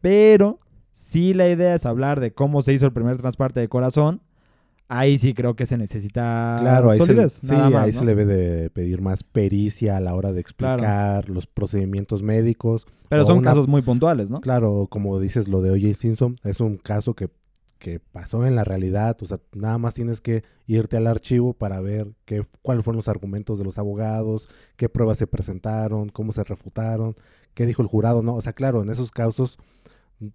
Pero 0.00 0.60
si 0.92 1.34
la 1.34 1.48
idea 1.48 1.74
es 1.74 1.84
hablar 1.84 2.20
de 2.20 2.32
cómo 2.32 2.62
se 2.62 2.72
hizo 2.72 2.86
el 2.86 2.92
primer 2.92 3.18
trasplante 3.18 3.60
de 3.60 3.68
corazón, 3.68 4.22
ahí 4.98 5.18
sí 5.18 5.32
creo 5.32 5.56
que 5.56 5.64
se 5.66 5.78
necesita 5.78 6.58
Claro, 6.60 6.90
ahí, 6.90 6.98
se, 6.98 7.06
solidez, 7.06 7.32
sí, 7.40 7.46
más, 7.52 7.72
ahí 7.74 7.92
¿no? 7.92 7.98
se 7.98 8.04
le 8.04 8.14
debe 8.14 8.26
de 8.36 8.70
pedir 8.70 9.00
más 9.00 9.22
pericia 9.24 9.96
a 9.96 10.00
la 10.00 10.14
hora 10.14 10.32
de 10.32 10.40
explicar 10.40 11.28
los 11.30 11.46
procedimientos 11.46 12.22
médicos. 12.22 12.86
Pero 13.08 13.24
son 13.24 13.38
una- 13.38 13.50
casos 13.50 13.68
muy 13.68 13.82
puntuales, 13.82 14.30
¿no? 14.30 14.40
Claro, 14.40 14.86
como 14.90 15.18
dices 15.18 15.48
lo 15.48 15.62
de 15.62 15.70
O.J. 15.70 15.94
Simpson, 15.94 16.36
es 16.44 16.60
un 16.60 16.76
caso 16.76 17.14
que, 17.14 17.30
que 17.78 18.00
pasó 18.00 18.46
en 18.46 18.54
la 18.54 18.64
realidad. 18.64 19.16
O 19.22 19.26
sea, 19.26 19.38
nada 19.54 19.78
más 19.78 19.94
tienes 19.94 20.20
que 20.20 20.44
irte 20.66 20.96
al 20.96 21.06
archivo 21.06 21.54
para 21.54 21.80
ver 21.80 22.12
qué, 22.24 22.44
cuáles 22.60 22.84
fueron 22.84 22.96
los 22.98 23.08
argumentos 23.08 23.58
de 23.58 23.64
los 23.64 23.78
abogados, 23.78 24.48
qué 24.76 24.88
pruebas 24.88 25.18
se 25.18 25.26
presentaron, 25.26 26.10
cómo 26.10 26.32
se 26.32 26.44
refutaron, 26.44 27.16
qué 27.54 27.66
dijo 27.66 27.82
el 27.82 27.88
jurado, 27.88 28.22
¿no? 28.22 28.34
O 28.34 28.42
sea, 28.42 28.52
claro, 28.52 28.82
en 28.82 28.90
esos 28.90 29.10
casos 29.10 29.58
mm, 30.20 30.28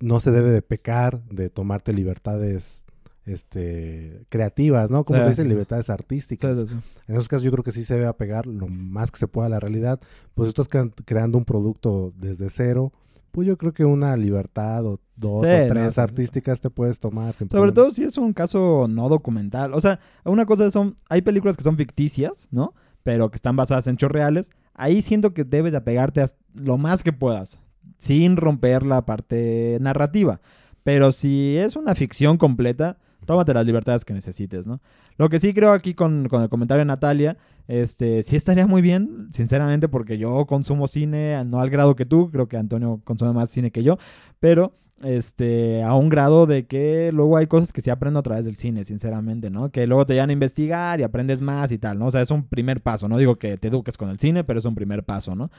no 0.00 0.20
se 0.20 0.30
debe 0.30 0.50
de 0.50 0.62
pecar 0.62 1.22
de 1.30 1.50
tomarte 1.50 1.92
libertades 1.92 2.82
este 3.26 4.24
creativas, 4.28 4.90
¿no? 4.90 5.04
Como 5.04 5.18
Sí, 5.18 5.24
se 5.24 5.30
dice, 5.30 5.42
sí. 5.42 5.48
libertades 5.48 5.90
artísticas. 5.90 6.68
sí. 6.68 6.74
En 7.08 7.14
esos 7.14 7.28
casos 7.28 7.42
yo 7.42 7.50
creo 7.52 7.64
que 7.64 7.72
sí 7.72 7.84
se 7.84 7.94
debe 7.94 8.06
apegar 8.06 8.46
lo 8.46 8.68
más 8.68 9.10
que 9.10 9.18
se 9.18 9.28
pueda 9.28 9.46
a 9.46 9.50
la 9.50 9.60
realidad. 9.60 10.00
Pues 10.34 10.48
estás 10.48 10.68
cre- 10.70 10.92
creando 11.04 11.36
un 11.38 11.44
producto 11.44 12.12
desde 12.16 12.48
cero, 12.50 12.92
pues 13.32 13.46
yo 13.46 13.58
creo 13.58 13.72
que 13.74 13.84
una 13.84 14.16
libertad 14.16 14.86
o 14.86 15.00
dos 15.16 15.46
o 15.46 15.68
tres 15.68 15.94
sí, 15.94 16.00
artísticas 16.00 16.60
te 16.60 16.70
puedes 16.70 16.98
tomar. 16.98 17.34
sin 17.34 17.48
Sobre 17.48 17.70
problema. 17.72 17.74
todo 17.74 17.90
si 17.90 18.04
es 18.04 18.16
un 18.16 18.32
caso 18.32 18.86
no 18.88 19.08
documental. 19.08 19.74
O 19.74 19.80
sea, 19.80 20.00
una 20.24 20.46
cosa 20.46 20.70
son, 20.70 20.94
hay 21.08 21.22
películas 21.22 21.56
que 21.56 21.64
son 21.64 21.76
ficticias, 21.76 22.48
¿no? 22.50 22.72
Pero 23.02 23.30
que 23.30 23.36
están 23.36 23.56
basadas 23.56 23.86
en 23.86 23.94
hechos 23.94 24.10
reales. 24.10 24.50
Ahí 24.74 25.02
siento 25.02 25.32
que 25.34 25.44
debes 25.44 25.72
de 25.72 25.78
apegarte 25.78 26.20
a 26.22 26.26
lo 26.54 26.76
más 26.78 27.02
que 27.02 27.12
puedas, 27.12 27.58
sin 27.98 28.36
romper 28.36 28.84
la 28.84 29.04
parte 29.06 29.78
narrativa. 29.80 30.40
Pero 30.82 31.12
si 31.12 31.56
es 31.56 31.76
una 31.76 31.94
ficción 31.94 32.36
completa, 32.36 32.98
tómate 33.26 33.52
las 33.52 33.66
libertades 33.66 34.04
que 34.04 34.14
necesites, 34.14 34.66
¿no? 34.66 34.80
Lo 35.18 35.28
que 35.28 35.38
sí 35.38 35.52
creo 35.52 35.72
aquí 35.72 35.94
con, 35.94 36.28
con 36.28 36.42
el 36.42 36.48
comentario 36.48 36.80
de 36.80 36.86
Natalia, 36.86 37.36
este, 37.68 38.22
sí 38.22 38.36
estaría 38.36 38.66
muy 38.66 38.80
bien, 38.80 39.28
sinceramente, 39.32 39.88
porque 39.88 40.18
yo 40.18 40.46
consumo 40.46 40.88
cine, 40.88 41.44
no 41.44 41.60
al 41.60 41.68
grado 41.68 41.96
que 41.96 42.06
tú, 42.06 42.30
creo 42.30 42.48
que 42.48 42.56
Antonio 42.56 43.00
consume 43.04 43.32
más 43.32 43.50
cine 43.50 43.70
que 43.70 43.82
yo, 43.82 43.98
pero 44.40 44.74
este, 45.02 45.82
a 45.82 45.94
un 45.94 46.08
grado 46.08 46.46
de 46.46 46.66
que 46.66 47.10
luego 47.12 47.36
hay 47.36 47.46
cosas 47.46 47.72
que 47.72 47.82
sí 47.82 47.90
aprendo 47.90 48.20
a 48.20 48.22
través 48.22 48.44
del 48.44 48.56
cine, 48.56 48.84
sinceramente, 48.84 49.50
¿no? 49.50 49.70
Que 49.70 49.86
luego 49.86 50.06
te 50.06 50.14
llevan 50.14 50.30
a 50.30 50.32
investigar 50.32 51.00
y 51.00 51.02
aprendes 51.02 51.40
más 51.40 51.72
y 51.72 51.78
tal, 51.78 51.98
¿no? 51.98 52.06
O 52.06 52.10
sea, 52.10 52.22
es 52.22 52.30
un 52.30 52.44
primer 52.44 52.80
paso, 52.80 53.08
no 53.08 53.18
digo 53.18 53.36
que 53.36 53.56
te 53.58 53.68
eduques 53.68 53.96
con 53.98 54.08
el 54.10 54.18
cine, 54.18 54.44
pero 54.44 54.58
es 54.58 54.64
un 54.64 54.74
primer 54.74 55.04
paso, 55.04 55.34
¿no? 55.34 55.50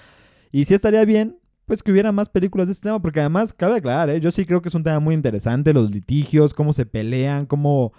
Y 0.52 0.66
sí 0.66 0.74
estaría 0.74 1.04
bien, 1.06 1.38
pues 1.68 1.84
que 1.84 1.92
hubiera 1.92 2.12
más 2.12 2.30
películas 2.30 2.68
de 2.68 2.72
este 2.74 2.88
tema, 2.90 3.00
porque 3.02 3.20
además, 3.20 3.54
cabe 3.54 3.76
aclarar, 3.78 4.10
¿eh? 4.10 4.20
yo 4.22 4.32
sí 4.32 4.46
creo 4.46 4.62
que 4.64 4.70
es 4.70 4.76
un 4.76 4.84
tema 4.84 5.00
muy 5.00 5.14
interesante, 5.14 5.74
los 5.74 5.92
litigios, 5.92 6.54
cómo 6.56 6.74
se 6.74 6.86
pelean, 6.88 7.46
cómo, 7.46 7.94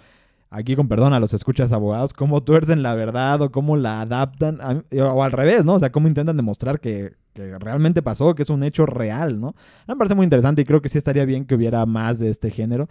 aquí 0.49 0.75
con 0.75 0.87
perdón 0.89 1.13
a 1.13 1.19
los 1.19 1.33
escuchas 1.33 1.71
abogados, 1.71 2.11
cómo 2.13 2.43
tuercen 2.43 2.83
la 2.83 2.95
verdad 2.95 3.41
o 3.41 3.51
cómo 3.51 3.77
la 3.77 4.01
adaptan, 4.01 4.59
a- 4.61 4.83
o 5.05 5.23
al 5.23 5.31
revés, 5.31 5.65
¿no? 5.65 5.75
O 5.75 5.79
sea, 5.79 5.91
cómo 5.91 6.07
intentan 6.07 6.35
demostrar 6.37 6.79
que, 6.81 7.13
que 7.33 7.57
realmente 7.59 8.01
pasó, 8.01 8.35
que 8.35 8.43
es 8.43 8.49
un 8.49 8.63
hecho 8.63 8.85
real, 8.87 9.39
¿no? 9.39 9.55
Me 9.87 9.95
parece 9.95 10.15
muy 10.15 10.23
interesante 10.25 10.63
y 10.63 10.65
creo 10.65 10.81
que 10.81 10.89
sí 10.89 10.97
estaría 10.97 11.25
bien 11.25 11.45
que 11.45 11.55
hubiera 11.55 11.85
más 11.85 12.19
de 12.19 12.29
este 12.29 12.49
género. 12.51 12.89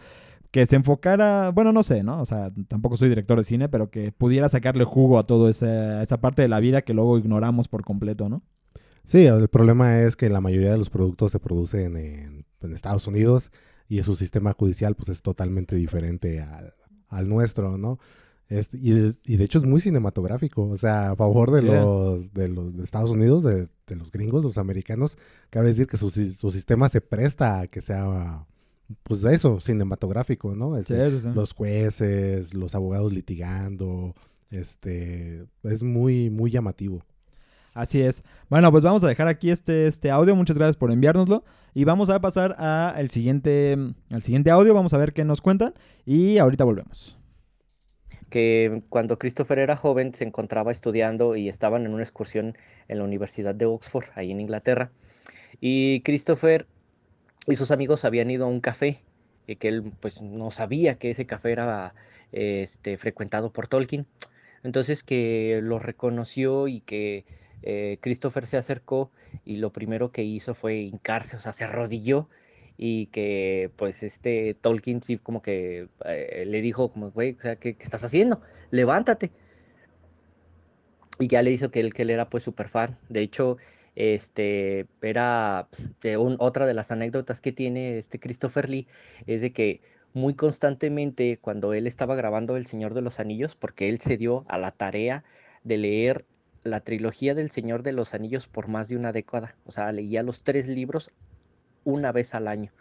Que 0.51 0.65
se 0.67 0.77
enfocara, 0.77 1.51
bueno, 1.51 1.73
no 1.73 1.83
sé, 1.83 2.03
¿no? 2.03 2.23
O 2.23 2.27
sea, 2.27 2.51
tampoco 2.69 2.97
soy 2.97 3.11
director 3.11 3.37
de 3.37 3.45
cine, 3.45 3.69
pero 3.69 3.91
que 3.91 4.13
pudiera 4.13 4.49
sacarle 4.49 4.85
jugo 4.85 5.19
a 5.19 5.25
toda 5.27 5.51
esa, 5.51 6.03
esa 6.03 6.21
parte 6.23 6.41
de 6.43 6.49
la 6.49 6.59
vida 6.61 6.83
que 6.83 6.95
luego 6.95 7.19
ignoramos 7.19 7.69
por 7.69 7.85
completo, 7.85 8.29
¿no? 8.31 8.43
Sí, 9.09 9.25
el 9.25 9.49
problema 9.49 10.01
es 10.03 10.17
que 10.17 10.29
la 10.29 10.41
mayoría 10.43 10.71
de 10.73 10.79
los 10.79 10.91
productos 10.91 11.33
se 11.33 11.39
producen 11.41 11.97
en, 11.97 12.45
en 12.61 12.73
Estados 12.75 13.07
Unidos 13.07 13.51
y 13.89 14.03
su 14.03 14.15
sistema 14.15 14.53
judicial 14.53 14.95
pues 14.95 15.09
es 15.09 15.23
totalmente 15.23 15.77
diferente 15.77 16.41
al, 16.43 16.75
al 17.09 17.27
nuestro, 17.29 17.79
¿no? 17.79 17.99
Este, 18.51 18.77
y, 18.81 18.91
de- 18.93 19.15
y 19.25 19.37
de 19.37 19.45
hecho 19.45 19.59
es 19.59 19.65
muy 19.65 19.81
cinematográfico, 19.81 20.63
o 20.69 20.77
sea, 20.77 21.13
a 21.13 21.17
favor 21.17 21.51
de 21.53 21.63
los 21.63 22.33
de 22.35 22.49
los 22.49 22.77
de 22.77 22.85
Estados 22.85 23.09
Unidos, 23.11 23.45
de, 23.45 23.69
de 23.87 23.97
los 23.97 24.11
gringos, 24.13 24.45
los 24.45 24.59
americanos, 24.59 25.17
cabe 25.49 25.69
decir 25.69 25.87
que 25.87 25.97
su, 25.97 26.11
su 26.11 26.51
sistema 26.51 26.89
se 26.91 27.01
presta 27.01 27.61
a 27.61 27.67
que 27.67 27.81
sea, 27.81 28.47
pues 29.05 29.25
eso, 29.25 29.59
cinematográfico, 29.61 30.55
¿no? 30.55 30.77
Este, 30.77 30.95
sí. 30.97 31.29
Los 31.35 31.53
jueces, 31.55 32.53
los 32.55 32.75
abogados 32.75 33.13
litigando, 33.13 34.15
este, 34.51 35.47
es 35.63 35.83
muy, 35.83 36.29
muy 36.31 36.51
llamativo. 36.51 37.03
Así 37.79 38.03
es. 38.03 38.25
Bueno, 38.49 38.73
pues 38.73 38.83
vamos 38.83 39.05
a 39.05 39.07
dejar 39.07 39.29
aquí 39.29 39.53
este, 39.53 39.87
este 39.87 40.11
audio. 40.11 40.35
Muchas 40.35 40.59
gracias 40.59 40.77
por 40.77 40.91
enviárnoslo. 40.91 41.45
Y 41.75 41.85
vamos 41.85 42.11
a 42.11 42.21
pasar 42.21 42.57
a 42.59 42.97
el 42.99 43.09
siguiente, 43.09 43.77
al 44.11 44.23
siguiente 44.25 44.51
audio. 44.51 44.75
Vamos 44.75 44.95
a 44.95 44.99
ver 44.99 45.13
qué 45.13 45.25
nos 45.25 45.41
cuentan. 45.41 45.75
Y 46.05 46.39
ahorita 46.39 46.65
volvemos. 46.65 47.17
que 48.31 48.83
cuando 48.89 49.17
Christopher 49.17 49.61
era 49.61 49.77
joven 49.77 50.13
se 50.13 50.25
encontraba 50.25 50.73
estudiando 50.73 51.37
y 51.37 51.49
estaban 51.49 51.87
en 51.87 51.95
una 51.95 52.03
excursión 52.03 52.59
en 52.89 52.99
la 52.99 53.05
Universidad 53.05 53.55
de 53.55 53.67
Oxford, 53.67 54.07
ahí 54.17 54.33
en 54.33 54.41
Inglaterra. 54.41 54.91
Y 55.61 56.01
Christopher 56.01 56.67
y 57.47 57.55
sus 57.55 57.71
amigos 57.71 58.05
habían 58.05 58.29
ido 58.29 58.45
a 58.45 58.49
un 58.49 58.61
café, 58.61 59.03
y 59.47 59.55
que 59.55 59.69
él 59.69 59.93
pues 60.01 60.21
no 60.21 60.51
sabía 60.51 60.97
que 60.97 61.11
ese 61.11 61.27
café 61.27 61.53
era 61.53 61.95
este, 62.33 62.99
frecuentado 62.99 63.53
por 63.53 63.69
Tolkien. 63.69 64.05
Entonces 64.65 65.05
que 65.05 65.61
lo 65.63 65.79
reconoció 65.79 66.67
y 66.69 66.81
que 66.81 67.25
eh, 67.63 67.99
Christopher 68.01 68.47
se 68.47 68.57
acercó 68.57 69.11
y 69.45 69.57
lo 69.57 69.73
primero 69.73 70.13
que 70.13 70.23
hizo 70.23 70.55
fue 70.55 70.77
hincarse, 70.77 71.37
o 71.37 71.41
sea, 71.41 71.53
se 71.53 71.65
arrodilló 71.65 72.29
y 72.77 73.07
que 73.07 73.73
pues 73.77 74.03
este 74.03 74.55
Tolkien 74.55 75.03
sí 75.03 75.19
como 75.19 75.43
que 75.43 75.89
eh, 76.05 76.45
le 76.47 76.63
dijo 76.63 76.91
como, 76.91 77.11
güey, 77.11 77.37
o 77.37 77.41
sea, 77.41 77.57
¿qué, 77.57 77.77
estás 77.81 78.05
haciendo? 78.05 78.41
Levántate. 78.71 79.33
Y 81.19 81.27
ya 81.27 81.43
le 81.43 81.51
hizo 81.51 81.71
que 81.71 81.81
él, 81.81 81.93
que 81.93 82.03
él 82.03 82.11
era 82.11 82.31
pues 82.31 82.45
súper 82.45 82.69
fan. 82.69 82.97
De 83.09 83.21
hecho, 83.21 83.57
este, 83.97 84.87
era 85.03 85.69
eh, 86.05 86.17
un- 86.17 86.37
otra 86.39 86.67
de 86.67 86.75
las 86.75 86.93
anécdotas 86.93 87.41
que 87.41 87.51
tiene 87.51 87.99
este 87.99 88.21
Christopher 88.21 88.69
Lee, 88.69 88.87
es 89.27 89.41
de 89.41 89.53
que 89.53 89.81
muy 90.15 90.35
constantemente 90.35 91.39
cuando 91.39 91.73
él 91.75 91.87
estaba 91.89 92.15
grabando 92.15 92.57
El 92.57 92.67
Señor 92.67 92.95
de 92.95 93.03
los 93.03 93.19
Anillos, 93.21 93.57
porque 93.57 93.89
él 93.89 93.99
se 93.99 94.17
dio 94.17 94.45
a 94.49 94.59
la 94.59 94.71
tarea 94.71 95.25
de 95.65 95.79
leer 95.79 96.27
la 96.65 96.81
trilogía 96.81 97.35
del 97.35 97.51
Señor 97.51 97.83
de 97.83 97.93
los 97.93 98.15
Anillos 98.15 98.47
por 98.47 98.69
más 98.69 98.89
de 98.89 98.97
una 98.97 99.13
década, 99.13 99.57
o 99.67 99.71
sea, 99.71 99.91
leía 99.93 100.23
los 100.23 100.43
tres 100.43 100.67
libros 100.67 101.11
una 101.85 102.13
vez 102.13 102.35
al 102.35 102.49
año. 102.49 102.73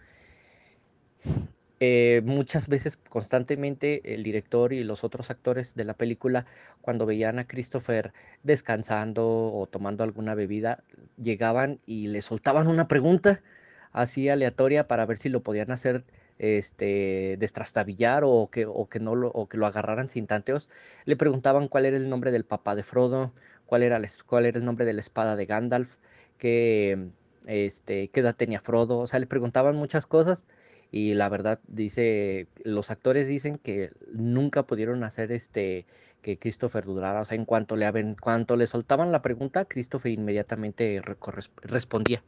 Eh, 1.80 2.22
muchas 2.26 2.68
veces, 2.68 2.98
constantemente, 2.98 4.16
el 4.16 4.24
director 4.24 4.74
y 4.74 4.84
los 4.84 5.04
otros 5.04 5.30
actores 5.30 5.76
de 5.76 5.84
la 5.84 5.94
película, 5.94 6.48
cuando 6.82 7.06
veían 7.06 7.38
a 7.38 7.48
Christopher 7.48 8.14
descansando 8.44 9.28
o 9.28 9.68
tomando 9.68 10.04
alguna 10.04 10.34
bebida, 10.34 10.84
llegaban 11.22 11.80
y 11.86 12.08
le 12.08 12.24
soltaban 12.24 12.68
una 12.68 12.88
pregunta 12.88 13.42
así 13.92 14.28
aleatoria 14.30 14.88
para 14.88 15.06
ver 15.06 15.18
si 15.18 15.30
lo 15.30 15.44
podían 15.44 15.72
hacer 15.72 16.04
este, 16.40 17.38
destrastabillar 17.40 18.24
o 18.26 18.50
que, 18.52 18.66
o, 18.66 18.88
que 18.90 19.00
no 19.00 19.16
lo, 19.16 19.30
o 19.30 19.48
que 19.48 19.58
lo 19.58 19.68
agarraran 19.68 20.10
sin 20.10 20.28
tanteos. 20.28 20.70
Le 21.06 21.16
preguntaban 21.16 21.68
cuál 21.68 21.86
era 21.86 21.98
el 21.98 22.10
nombre 22.10 22.32
del 22.32 22.46
papá 22.46 22.76
de 22.76 22.84
Frodo, 22.84 23.34
cuál 23.68 23.84
era, 23.84 24.02
cuál 24.26 24.48
era 24.48 24.58
el 24.58 24.66
nombre 24.66 24.86
de 24.86 24.94
la 24.94 25.02
espada 25.02 25.36
de 25.36 25.46
Gandalf, 25.46 25.98
qué, 26.40 27.10
este, 27.46 28.08
qué 28.10 28.20
edad 28.22 28.36
tenía 28.36 28.62
Frodo. 28.62 28.98
O 28.98 29.08
sea, 29.08 29.20
le 29.20 29.28
preguntaban 29.28 29.76
muchas 29.76 30.08
cosas 30.08 30.46
y 30.92 31.14
la 31.14 31.30
verdad 31.30 31.60
dice, 31.68 32.48
los 32.64 32.90
actores 32.90 33.28
dicen 33.28 33.58
que 33.58 33.92
nunca 34.12 34.64
pudieron 34.64 35.04
hacer 35.04 35.32
este 35.32 35.86
que 36.22 36.40
Christopher 36.40 36.84
dudara, 36.84 37.22
o 37.22 37.26
sea, 37.26 37.38
en 37.38 37.46
cuanto 37.46 37.76
le, 37.76 37.86
aven- 37.86 38.16
cuanto 38.20 38.56
le 38.56 38.66
soltaban 38.66 39.12
la 39.12 39.22
pregunta, 39.22 39.66
Christopher 39.66 40.12
inmediatamente 40.12 41.00
respondía. 41.62 42.24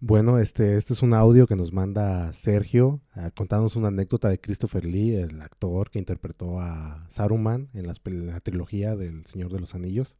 Bueno, 0.00 0.38
este, 0.38 0.76
este 0.76 0.92
es 0.92 1.02
un 1.02 1.12
audio 1.12 1.48
que 1.48 1.56
nos 1.56 1.72
manda 1.72 2.32
Sergio 2.32 3.00
ah, 3.14 3.30
contándonos 3.34 3.74
una 3.74 3.88
anécdota 3.88 4.28
de 4.28 4.38
Christopher 4.38 4.84
Lee, 4.84 5.16
el 5.16 5.40
actor 5.40 5.90
que 5.90 5.98
interpretó 5.98 6.60
a 6.60 7.04
Saruman 7.08 7.68
en, 7.74 7.86
la 7.86 8.40
trilogía 8.40 8.94
del 8.94 9.24
Señor 9.26 9.52
de 9.52 9.58
los 9.58 9.74
Anillos. 9.74 10.16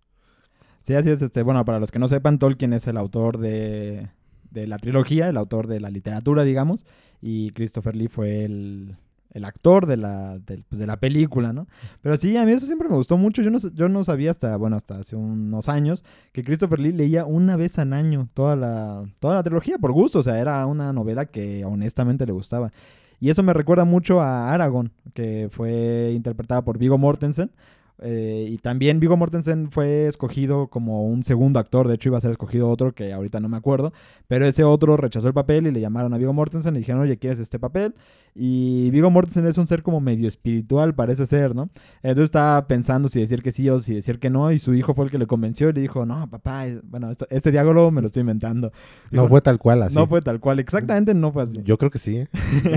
Sí, 0.83 0.95
así 0.95 1.11
es. 1.11 1.23
Este, 1.23 1.43
bueno, 1.43 1.65
para 1.65 1.81
los 1.81 1.91
que 1.91 1.99
no 1.99 2.09
sepan, 2.09 2.39
Tolkien 2.39 2.73
es 2.73 2.87
el 2.87 2.97
autor 2.97 3.39
de, 3.39 4.09
de 4.51 4.67
la 4.67 4.79
trilogía, 4.79 5.29
el 5.29 5.37
autor 5.37 5.67
de 5.67 5.81
la 5.81 5.91
literatura, 5.91 6.45
digamos. 6.45 6.87
Y 7.21 7.51
Christopher 7.51 7.97
Lee 7.97 8.09
fue 8.09 8.45
el, 8.45 8.97
el 9.33 9.45
actor 9.45 9.87
de 9.87 9.97
la, 9.97 10.39
pues, 10.69 10.79
de 10.79 10.87
la 10.87 10.99
película, 10.99 11.53
¿no? 11.53 11.67
Pero 12.01 12.17
sí, 12.17 12.37
a 12.37 12.45
mí 12.45 12.53
eso 12.53 12.67
siempre 12.67 12.89
me 12.89 12.97
gustó 12.97 13.17
mucho. 13.17 13.43
Yo 13.43 13.51
no, 13.51 13.59
yo 13.59 13.89
no 13.89 14.05
sabía 14.05 14.31
hasta, 14.31 14.57
bueno, 14.57 14.77
hasta 14.77 14.97
hace 14.97 15.17
unos 15.17 15.69
años 15.69 16.05
que 16.33 16.43
Christopher 16.43 16.79
Lee 16.79 16.93
leía 16.93 17.25
una 17.25 17.57
vez 17.57 17.79
al 17.79 17.93
año 17.93 18.29
toda 18.35 18.57
la, 18.57 19.05
toda 19.21 19.35
la 19.35 19.43
trilogía 19.43 19.79
por 19.79 19.93
gusto. 19.93 20.21
O 20.21 20.23
sea, 20.23 20.39
era 20.39 20.65
una 20.67 20.93
novela 20.93 21.27
que 21.27 21.65
honestamente 21.65 22.27
le 22.27 22.33
gustaba. 22.33 22.73
Y 23.21 23.31
eso 23.31 23.43
me 23.43 23.53
recuerda 23.53 23.85
mucho 23.85 24.21
a 24.21 24.53
Aragorn, 24.53 24.93
que 25.13 25.49
fue 25.51 26.13
interpretada 26.15 26.63
por 26.63 26.79
Viggo 26.79 26.99
Mortensen. 26.99 27.51
Eh, 28.01 28.47
y 28.51 28.59
también 28.59 29.01
Viggo 29.01 29.17
Mortensen 29.17 29.71
fue 29.71 30.07
escogido 30.07 30.69
como 30.69 31.05
un 31.07 31.23
segundo 31.23 31.59
actor. 31.59 31.89
De 31.89 31.95
hecho, 31.95 32.09
iba 32.11 32.19
a 32.19 32.21
ser 32.21 32.31
escogido 32.31 32.69
otro 32.71 32.93
que 32.93 33.13
ahorita 33.13 33.41
no 33.41 33.49
me 33.49 33.57
acuerdo. 33.57 33.93
Pero 34.27 34.47
ese 34.47 34.65
otro 34.65 34.97
rechazó 34.97 35.27
el 35.29 35.35
papel 35.35 35.67
y 35.67 35.71
le 35.73 35.81
llamaron 35.81 36.13
a 36.15 36.19
Viggo 36.19 36.33
Mortensen 36.33 36.75
y 36.77 36.79
dijeron, 36.81 37.01
oye, 37.03 37.17
¿quieres 37.19 37.39
este 37.39 37.59
papel? 37.59 37.95
Y 38.35 38.91
Viggo 38.91 39.11
Mortensen 39.11 39.47
es 39.47 39.59
un 39.59 39.67
ser 39.67 39.83
como 39.83 40.01
medio 40.01 40.29
espiritual, 40.29 40.95
parece 40.95 41.27
ser, 41.27 41.57
¿no? 41.57 41.71
Entonces 42.03 42.25
estaba 42.27 42.69
pensando 42.69 43.09
si 43.09 43.19
decir 43.19 43.43
que 43.43 43.51
sí 43.51 43.69
o 43.69 43.81
si 43.81 43.95
decir 43.95 44.21
que 44.21 44.31
no. 44.31 44.53
Y 44.53 44.59
su 44.59 44.75
hijo 44.75 44.95
fue 44.95 45.07
el 45.07 45.11
que 45.11 45.19
le 45.19 45.27
convenció 45.27 45.69
y 45.71 45.73
le 45.73 45.81
dijo, 45.81 46.07
no, 46.07 46.29
papá, 46.31 46.67
bueno, 46.85 47.11
esto- 47.11 47.27
este 47.31 47.51
diálogo 47.51 47.91
me 47.91 48.01
lo 48.01 48.07
estoy 48.07 48.21
inventando. 48.21 48.71
No 49.11 49.27
fue 49.27 49.41
tal 49.41 49.59
cual 49.59 49.83
así. 49.83 49.95
No 49.97 50.07
fue 50.07 50.21
tal 50.23 50.39
cual, 50.39 50.61
exactamente 50.61 51.15
no 51.15 51.33
fue 51.33 51.43
así. 51.43 51.59
Yo 51.65 51.79
creo 51.79 51.91
que 51.91 51.99
sí. 51.99 52.17
¿eh? 52.19 52.29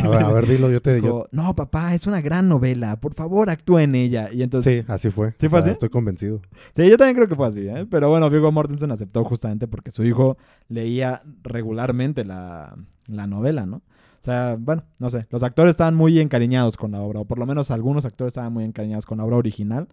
A 0.03 0.07
ver, 0.07 0.23
a 0.23 0.33
ver, 0.33 0.47
dilo, 0.47 0.71
yo 0.71 0.81
te 0.81 0.95
Dijo, 0.95 1.27
no, 1.31 1.55
papá, 1.55 1.93
es 1.93 2.07
una 2.07 2.21
gran 2.21 2.49
novela, 2.49 2.95
por 2.99 3.13
favor, 3.13 3.49
actúa 3.51 3.83
en 3.83 3.93
ella. 3.95 4.29
Y 4.33 4.41
entonces, 4.43 4.83
Sí, 4.83 4.91
así 4.91 5.09
fue. 5.11 5.33
¿Sí 5.39 5.45
O 5.47 5.49
fue 5.49 5.59
sea, 5.59 5.65
así? 5.65 5.71
Estoy 5.71 5.89
convencido. 5.89 6.41
Sí, 6.75 6.89
yo 6.89 6.97
también 6.97 7.15
creo 7.15 7.27
que 7.27 7.35
fue 7.35 7.47
así, 7.47 7.67
¿eh? 7.67 7.85
Pero 7.89 8.09
bueno, 8.09 8.29
Viggo 8.29 8.51
Mortensen 8.51 8.91
aceptó 8.91 9.23
justamente 9.23 9.67
porque 9.67 9.91
su 9.91 10.03
hijo 10.03 10.37
leía 10.69 11.21
regularmente 11.43 12.25
la, 12.25 12.75
la 13.07 13.27
novela, 13.27 13.65
¿no? 13.65 13.77
O 13.77 14.23
sea, 14.23 14.55
bueno, 14.59 14.83
no 14.99 15.09
sé, 15.09 15.25
los 15.31 15.41
actores 15.43 15.71
estaban 15.71 15.95
muy 15.95 16.19
encariñados 16.19 16.77
con 16.77 16.91
la 16.91 17.01
obra, 17.01 17.21
o 17.21 17.25
por 17.25 17.39
lo 17.39 17.45
menos 17.45 17.71
algunos 17.71 18.05
actores 18.05 18.31
estaban 18.31 18.53
muy 18.53 18.63
encariñados 18.63 19.05
con 19.05 19.17
la 19.17 19.25
obra 19.25 19.37
original. 19.37 19.87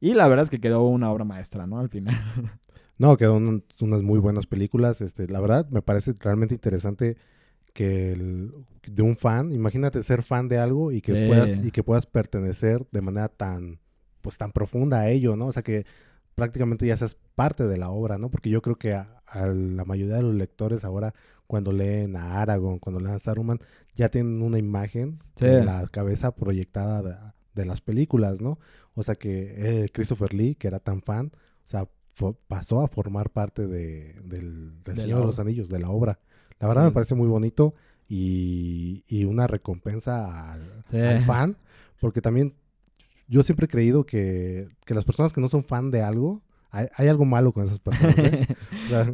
Y 0.00 0.14
la 0.14 0.26
verdad 0.28 0.44
es 0.44 0.50
que 0.50 0.60
quedó 0.60 0.82
una 0.88 1.10
obra 1.10 1.24
maestra, 1.24 1.66
¿no? 1.66 1.78
Al 1.80 1.88
final. 1.88 2.14
No, 2.96 3.16
quedó 3.16 3.34
un- 3.34 3.64
unas 3.80 4.02
muy 4.04 4.20
buenas 4.20 4.46
películas. 4.46 5.00
Este, 5.00 5.26
la 5.26 5.40
verdad, 5.40 5.68
me 5.68 5.82
parece 5.82 6.12
realmente 6.20 6.54
interesante 6.54 7.16
que 7.72 8.12
el- 8.12 8.52
de 8.86 9.02
un 9.02 9.16
fan, 9.16 9.50
imagínate 9.50 10.00
ser 10.04 10.22
fan 10.22 10.46
de 10.46 10.58
algo 10.58 10.92
y 10.92 11.00
que 11.00 11.12
Sí. 11.12 11.26
puedas 11.26 11.50
y 11.64 11.72
que 11.72 11.82
puedas 11.82 12.06
pertenecer 12.06 12.86
de 12.92 13.00
manera 13.00 13.28
tan 13.28 13.80
pues 14.24 14.36
tan 14.38 14.50
profunda 14.52 15.00
a 15.00 15.10
ello, 15.10 15.36
¿no? 15.36 15.46
O 15.48 15.52
sea 15.52 15.62
que 15.62 15.84
prácticamente 16.34 16.86
ya 16.86 16.96
seas 16.96 17.14
parte 17.36 17.66
de 17.68 17.76
la 17.76 17.90
obra, 17.90 18.16
¿no? 18.18 18.30
Porque 18.30 18.48
yo 18.50 18.60
creo 18.62 18.76
que 18.76 18.94
a, 18.94 19.20
a 19.26 19.46
la 19.46 19.84
mayoría 19.84 20.16
de 20.16 20.22
los 20.22 20.34
lectores 20.34 20.84
ahora 20.84 21.14
cuando 21.46 21.70
leen 21.72 22.16
a 22.16 22.40
Aragorn, 22.40 22.78
cuando 22.78 23.00
leen 23.00 23.14
a 23.14 23.18
Saruman, 23.18 23.60
ya 23.94 24.08
tienen 24.08 24.40
una 24.42 24.58
imagen 24.58 25.20
Sí. 25.36 25.44
en 25.44 25.66
la 25.66 25.86
cabeza 25.88 26.34
proyectada 26.34 27.02
de, 27.02 27.14
de 27.54 27.66
las 27.66 27.82
películas, 27.82 28.40
¿no? 28.40 28.58
O 28.94 29.02
sea 29.02 29.14
que 29.14 29.54
eh, 29.84 29.88
Christopher 29.92 30.32
Lee, 30.32 30.54
que 30.54 30.68
era 30.68 30.78
tan 30.80 31.02
fan, 31.02 31.30
o 31.36 31.66
sea, 31.66 31.86
pasó 32.48 32.80
a 32.80 32.88
formar 32.88 33.28
parte 33.30 33.66
de, 33.66 34.14
del, 34.24 34.82
del 34.84 34.94
De 34.94 35.00
Señor 35.02 35.20
de 35.20 35.26
los. 35.26 35.38
Anillos, 35.38 35.68
de 35.68 35.78
la 35.80 35.90
obra. 35.90 36.18
La 36.60 36.66
verdad 36.68 36.82
Sí. 36.82 36.86
me 36.86 36.92
parece 36.92 37.14
muy 37.14 37.28
bonito 37.28 37.74
y, 38.08 39.04
y 39.06 39.24
una 39.24 39.46
recompensa 39.46 40.52
al, 40.52 40.84
Sí. 40.90 40.98
al 40.98 41.20
fan, 41.20 41.56
porque 42.00 42.20
también 42.22 42.54
yo 43.28 43.42
siempre 43.42 43.66
he 43.66 43.68
creído 43.68 44.04
que, 44.04 44.68
que 44.84 44.94
las 44.94 45.04
personas 45.04 45.32
que 45.32 45.40
no 45.40 45.48
son 45.48 45.62
fan 45.62 45.90
de 45.90 46.02
algo, 46.02 46.42
hay, 46.70 46.86
hay 46.96 47.08
algo 47.08 47.24
malo 47.24 47.52
con 47.52 47.64
esas 47.66 47.78
personas. 47.78 48.16
¿eh? 48.18 48.46
O 48.86 48.88
sea, 48.88 49.04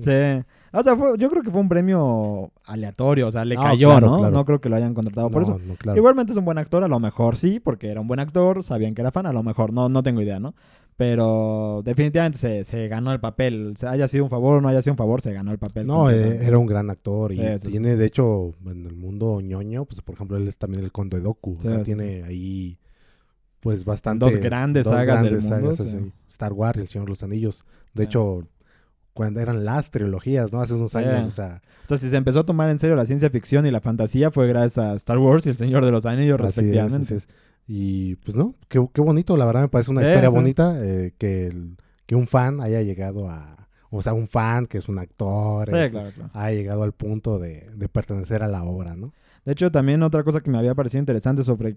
Sí. 0.42 0.46
O 0.72 0.82
sea, 0.84 0.96
fue- 0.96 1.18
yo 1.18 1.28
creo 1.30 1.42
que 1.42 1.50
fue 1.50 1.60
un 1.60 1.68
premio 1.68 2.52
aleatorio, 2.64 3.26
o 3.26 3.30
sea, 3.32 3.44
le 3.44 3.56
No, 3.56 3.62
cayó, 3.62 3.88
claro, 3.90 4.06
¿no? 4.06 4.18
claro. 4.18 4.32
No 4.36 4.44
creo 4.44 4.60
que 4.60 4.68
lo 4.68 4.76
hayan 4.76 4.94
contratado 4.94 5.28
por 5.30 5.42
no, 5.42 5.56
eso. 5.56 5.58
no, 5.66 5.74
claro. 5.74 5.98
Igualmente 5.98 6.30
es 6.32 6.38
un 6.38 6.44
buen 6.44 6.58
actor, 6.58 6.84
a 6.84 6.88
lo 6.88 7.00
mejor 7.00 7.36
sí, 7.36 7.58
porque 7.58 7.88
era 7.88 8.00
un 8.00 8.06
buen 8.06 8.20
actor, 8.20 8.62
sabían 8.62 8.94
que 8.94 9.00
era 9.02 9.10
fan, 9.10 9.26
a 9.26 9.32
lo 9.32 9.42
mejor, 9.42 9.72
no, 9.72 9.88
no 9.88 10.02
tengo 10.04 10.20
idea, 10.22 10.38
¿no? 10.38 10.54
Pero 10.96 11.82
definitivamente 11.84 12.38
se, 12.38 12.64
se 12.64 12.86
ganó 12.86 13.10
el 13.12 13.20
papel, 13.20 13.74
se 13.76 13.86
haya 13.88 14.06
sido 14.06 14.22
un 14.24 14.30
favor 14.30 14.58
o 14.58 14.60
no 14.60 14.68
haya 14.68 14.82
sido 14.82 14.92
un 14.92 14.98
favor, 14.98 15.22
se 15.22 15.32
ganó 15.32 15.50
el 15.50 15.58
papel. 15.58 15.86
No, 15.86 16.10
eh, 16.10 16.38
era 16.46 16.58
un 16.58 16.66
gran 16.66 16.88
actor 16.90 17.32
y 17.32 17.36
Sí, 17.38 17.42
sí, 17.54 17.58
sí. 17.60 17.68
tiene, 17.68 17.96
de 17.96 18.06
hecho, 18.06 18.52
en 18.66 18.86
el 18.86 18.94
mundo 18.94 19.40
ñoño, 19.40 19.86
pues 19.86 20.02
por 20.02 20.14
ejemplo, 20.14 20.36
él 20.36 20.46
es 20.46 20.56
también 20.56 20.84
el 20.84 20.92
Conde 20.92 21.18
Doku. 21.20 21.56
O 21.58 21.62
sea, 21.62 21.82
tiene 21.82 22.22
ahí, 22.22 22.78
pues 23.60 23.84
bastante. 23.84 24.24
Dos 24.24 24.36
grandes 24.36 24.86
sagas 24.86 25.22
del 25.22 25.40
mundo, 25.40 25.74
sagas, 25.74 25.76
sí. 25.90 26.12
Star 26.30 26.52
Wars 26.52 26.78
y 26.78 26.82
El 26.82 26.88
Señor 26.88 27.06
de 27.06 27.10
los 27.10 27.22
Anillos. 27.22 27.64
De 27.94 28.04
hecho, 28.04 28.46
cuando 29.12 29.40
eran 29.40 29.64
las 29.64 29.90
trilogías, 29.90 30.52
¿no? 30.52 30.60
Hace 30.60 30.74
unos 30.74 30.94
años, 30.94 31.26
o 31.26 31.30
sea, 31.30 31.60
O 31.84 31.88
sea, 31.88 31.98
si 31.98 32.08
se 32.08 32.16
empezó 32.16 32.40
a 32.40 32.46
tomar 32.46 32.70
en 32.70 32.78
serio 32.78 32.96
la 32.96 33.04
ciencia 33.06 33.28
ficción 33.30 33.66
y 33.66 33.70
la 33.70 33.80
fantasía 33.80 34.30
fue 34.30 34.46
gracias 34.46 34.78
a 34.78 34.94
Star 34.94 35.18
Wars 35.18 35.44
y 35.46 35.50
El 35.50 35.56
Señor 35.56 35.84
de 35.84 35.90
los 35.90 36.06
Anillos, 36.06 36.40
así 36.40 36.48
es, 36.48 36.56
respectivamente. 36.56 37.04
así 37.04 37.14
es. 37.14 37.28
Y 37.66 38.16
pues 38.16 38.36
no, 38.36 38.54
qué, 38.68 38.84
qué 38.92 39.00
bonito, 39.00 39.36
la 39.36 39.44
verdad 39.44 39.62
me 39.62 39.68
parece 39.68 39.90
una 39.90 40.00
Sí, 40.02 40.08
historia 40.08 40.30
sí. 40.30 40.34
bonita 40.34 40.74
eh, 40.84 41.12
que, 41.18 41.46
el- 41.48 41.76
que 42.06 42.14
un 42.16 42.26
fan 42.26 42.60
haya 42.60 42.82
llegado 42.82 43.28
a. 43.28 43.68
O 43.92 44.02
sea, 44.02 44.12
un 44.14 44.26
fan 44.28 44.66
que 44.66 44.78
es 44.78 44.88
un 44.88 44.98
actor, 44.98 45.68
Sí, 45.68 45.76
es- 45.76 45.90
claro, 45.90 46.10
claro. 46.14 46.30
ha 46.32 46.50
llegado 46.52 46.82
al 46.84 46.92
punto 46.92 47.38
de, 47.40 47.68
de 47.74 47.88
pertenecer 47.88 48.42
a 48.42 48.48
la 48.48 48.62
obra, 48.62 48.94
¿no? 48.96 49.12
De 49.50 49.54
hecho, 49.54 49.72
también 49.72 50.04
otra 50.04 50.22
cosa 50.22 50.40
que 50.42 50.48
me 50.48 50.58
había 50.58 50.76
parecido 50.76 51.00
interesante 51.00 51.42
sobre, 51.42 51.74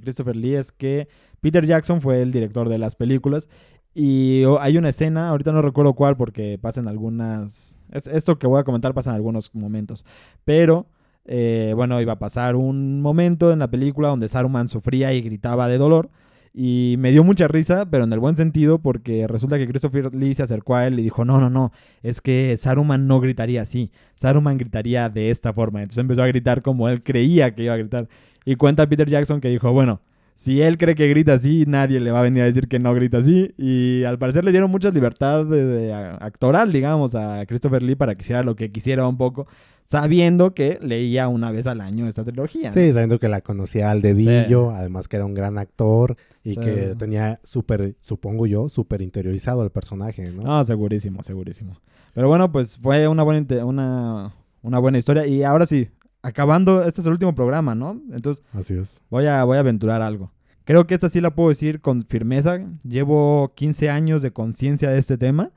Christopher 0.00 0.36
Lee 0.36 0.54
es 0.54 0.70
que 0.70 1.08
Peter 1.40 1.66
Jackson 1.66 2.00
fue 2.00 2.22
el 2.22 2.30
director 2.30 2.68
de 2.68 2.78
las 2.78 2.94
películas 2.94 3.48
y 3.92 4.44
oh, 4.44 4.60
hay 4.60 4.78
una 4.78 4.90
escena, 4.90 5.28
ahorita 5.30 5.50
no 5.50 5.60
recuerdo 5.60 5.94
cuál 5.94 6.16
porque 6.16 6.58
pasan 6.62 6.86
algunas... 6.86 7.80
es- 7.90 8.06
esto 8.06 8.38
que 8.38 8.46
voy 8.46 8.60
a 8.60 8.62
comentar 8.62 8.94
pasa 8.94 9.10
en 9.10 9.16
algunos 9.16 9.52
momentos, 9.52 10.04
pero 10.44 10.86
eh, 11.24 11.72
bueno, 11.74 12.00
iba 12.00 12.12
a 12.12 12.18
pasar 12.20 12.54
un 12.54 13.02
momento 13.02 13.50
en 13.52 13.58
la 13.58 13.68
película 13.68 14.10
donde 14.10 14.28
Saruman 14.28 14.68
sufría 14.68 15.12
y 15.12 15.20
gritaba 15.20 15.66
de 15.66 15.78
dolor 15.78 16.10
y 16.52 16.96
me 16.98 17.10
dio 17.10 17.24
mucha 17.24 17.48
risa, 17.48 17.86
pero 17.90 18.04
en 18.04 18.12
el 18.12 18.18
buen 18.18 18.36
sentido 18.36 18.78
porque 18.78 19.26
resulta 19.26 19.58
que 19.58 19.66
Christopher 19.66 20.14
Lee 20.14 20.34
se 20.34 20.42
acercó 20.42 20.76
a 20.76 20.86
él 20.86 20.98
y 20.98 21.02
dijo, 21.02 21.24
no, 21.24 21.40
no, 21.40 21.50
no, 21.50 21.72
es 22.02 22.20
que 22.20 22.56
Saruman 22.56 23.06
no 23.06 23.20
gritaría 23.20 23.62
así. 23.62 23.90
Saruman 24.14 24.58
gritaría 24.58 25.08
de 25.08 25.30
esta 25.30 25.52
forma. 25.52 25.80
Entonces 25.80 26.00
empezó 26.00 26.22
a 26.22 26.26
gritar 26.26 26.62
como 26.62 26.88
él 26.88 27.02
creía 27.02 27.54
que 27.54 27.64
iba 27.64 27.74
a 27.74 27.76
gritar. 27.76 28.08
Y 28.44 28.56
cuenta 28.56 28.88
Peter 28.88 29.08
Jackson 29.08 29.40
que 29.40 29.48
dijo, 29.48 29.72
bueno, 29.72 30.00
si 30.38 30.62
él 30.62 30.78
cree 30.78 30.94
que 30.94 31.08
grita 31.08 31.32
así, 31.34 31.64
nadie 31.66 31.98
le 31.98 32.12
va 32.12 32.20
a 32.20 32.22
venir 32.22 32.42
a 32.42 32.46
decir 32.46 32.68
que 32.68 32.78
no 32.78 32.94
grita 32.94 33.18
así. 33.18 33.52
Y 33.58 34.04
al 34.04 34.18
parecer 34.18 34.44
le 34.44 34.52
dieron 34.52 34.70
mucha 34.70 34.90
libertad 34.90 35.44
de, 35.44 35.92
actoral, 35.92 36.72
digamos, 36.72 37.16
a 37.16 37.44
Christopher 37.46 37.82
Lee 37.82 37.96
para 37.96 38.14
que 38.14 38.22
hiciera 38.22 38.44
lo 38.44 38.54
que 38.54 38.70
quisiera 38.70 39.06
un 39.08 39.16
poco, 39.16 39.48
sabiendo 39.90 40.52
que 40.54 40.78
leía 40.82 41.28
una 41.28 41.50
vez 41.50 41.66
al 41.66 41.80
año 41.80 42.06
esta 42.06 42.22
trilogía. 42.22 42.68
¿no? 42.68 42.72
Sí, 42.72 42.92
sabiendo 42.92 43.18
que 43.18 43.28
la 43.28 43.40
conocía 43.40 43.90
al 43.90 44.02
dedillo, 44.02 44.70
además 44.70 45.08
que 45.08 45.16
era 45.16 45.24
un 45.24 45.32
gran 45.34 45.56
actor 45.56 46.16
y 46.44 46.50
Sí. 46.54 46.60
que 46.60 46.94
tenía 46.98 47.40
súper, 47.42 47.94
supongo 48.02 48.46
yo, 48.46 48.68
súper 48.68 49.00
interiorizado 49.00 49.64
el 49.64 49.70
personaje, 49.70 50.30
¿no? 50.30 50.42
No, 50.42 50.62
segurísimo, 50.64 51.22
segurísimo. 51.22 51.80
Pero 52.14 52.28
bueno, 52.28 52.52
pues 52.52 52.76
fue 52.76 53.08
una 53.08 53.22
buena, 53.22 53.64
una, 53.64 54.34
una 54.60 54.78
buena 54.78 54.98
historia. 54.98 55.26
Y 55.26 55.42
ahora 55.42 55.64
sí, 55.64 55.88
acabando, 56.20 56.82
este 56.84 57.00
es 57.00 57.06
el 57.06 57.12
último 57.12 57.34
programa, 57.34 57.74
¿no? 57.74 58.00
Entonces 58.12 58.44
Así 58.52 58.74
es. 58.74 59.00
voy 59.08 59.24
a, 59.26 59.42
voy 59.44 59.56
a 59.56 59.60
aventurar 59.60 60.02
algo. 60.02 60.32
Creo 60.64 60.86
que 60.86 60.92
esta 60.92 61.08
sí 61.08 61.22
la 61.22 61.34
puedo 61.34 61.48
decir 61.48 61.80
con 61.80 62.04
firmeza. 62.04 62.60
Llevo 62.84 63.52
15 63.54 63.88
años 63.88 64.20
de 64.20 64.32
conciencia 64.32 64.90
de 64.90 64.98
este 64.98 65.16
tema. 65.16 65.50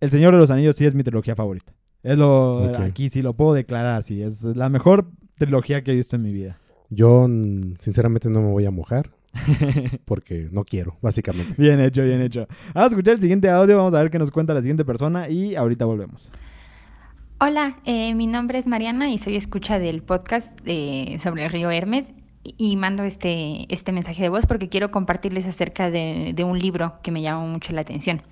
El 0.00 0.10
Señor 0.10 0.34
de 0.34 0.38
los 0.38 0.50
Anillos 0.50 0.76
sí 0.76 0.84
es 0.84 0.94
mi 0.94 1.02
trilogía 1.02 1.34
favorita. 1.34 1.72
Es 2.10 2.18
lo, 2.18 2.70
Ok. 2.70 2.80
Aquí 2.80 3.10
sí 3.10 3.22
lo 3.22 3.34
puedo 3.34 3.54
declarar 3.54 3.94
así. 3.96 4.22
Es 4.22 4.42
la 4.44 4.68
mejor 4.68 5.10
trilogía 5.36 5.82
que 5.84 5.92
he 5.92 5.94
visto 5.94 6.16
en 6.16 6.22
mi 6.22 6.32
vida. 6.32 6.58
Yo, 6.90 7.26
sinceramente, 7.78 8.30
no 8.30 8.40
me 8.40 8.48
voy 8.50 8.64
a 8.64 8.70
mojar 8.70 9.10
porque 10.06 10.48
no 10.50 10.64
quiero, 10.64 10.96
básicamente. 11.02 11.54
bien 11.60 11.80
hecho, 11.80 12.02
bien 12.02 12.20
hecho. 12.22 12.46
Vamos 12.74 12.92
a 12.92 12.94
escuchar 12.94 13.14
el 13.14 13.20
siguiente 13.20 13.50
audio. 13.50 13.76
Vamos 13.76 13.94
a 13.94 14.00
ver 14.00 14.10
qué 14.10 14.18
nos 14.18 14.30
cuenta 14.30 14.54
la 14.54 14.60
siguiente 14.60 14.84
persona. 14.84 15.28
Y 15.28 15.54
ahorita 15.54 15.84
volvemos. 15.84 16.30
Hola, 17.40 17.78
eh, 17.84 18.14
mi 18.14 18.26
nombre 18.26 18.58
es 18.58 18.66
Mariana 18.66 19.10
y 19.10 19.18
soy 19.18 19.36
escucha 19.36 19.78
del 19.78 20.02
podcast 20.02 20.58
eh, 20.64 21.18
sobre 21.22 21.44
el 21.44 21.52
río 21.52 21.70
Hermes 21.70 22.06
y- 22.42 22.76
mando 22.76 23.04
este, 23.04 23.72
este 23.72 23.92
mensaje 23.92 24.22
de 24.22 24.28
voz 24.28 24.46
porque 24.46 24.68
quiero 24.68 24.90
compartirles 24.90 25.46
acerca 25.46 25.90
de, 25.90 26.32
de 26.34 26.44
un 26.44 26.58
libro 26.58 26.94
que 27.02 27.12
me 27.12 27.22
llamó 27.22 27.46
mucho 27.46 27.72
la 27.74 27.82
atención. 27.82 28.22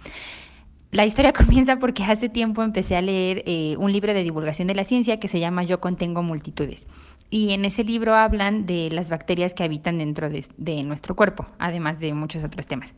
La 0.91 1.05
historia 1.05 1.33
comienza 1.35 1.79
porque 1.79 2.05
hace 2.05 2.29
tiempo 2.29 2.63
empecé 2.63 2.97
a 2.97 3.03
leer 3.03 3.43
eh, 3.47 3.77
un 3.79 3.93
libro 3.93 4.15
de 4.15 4.23
divulgación 4.23 4.69
de 4.69 4.75
la 4.75 4.85
ciencia 4.85 5.19
que 5.19 5.29
se 5.29 5.41
llama 5.41 5.63
Yo 5.63 5.81
contengo 5.81 6.23
multitudes. 6.23 6.87
Y 7.29 7.53
en 7.53 7.65
ese 7.65 7.83
libro 7.83 8.15
hablan 8.15 8.67
de 8.67 8.89
las 8.91 9.11
bacterias 9.11 9.53
que 9.53 9.65
habitan 9.65 9.99
dentro 9.99 10.29
de, 10.31 10.83
nuestro 10.85 11.17
cuerpo, 11.17 11.47
además 11.59 11.99
de 11.99 12.15
muchos 12.15 12.45
otros 12.45 12.69
temas. 12.69 12.95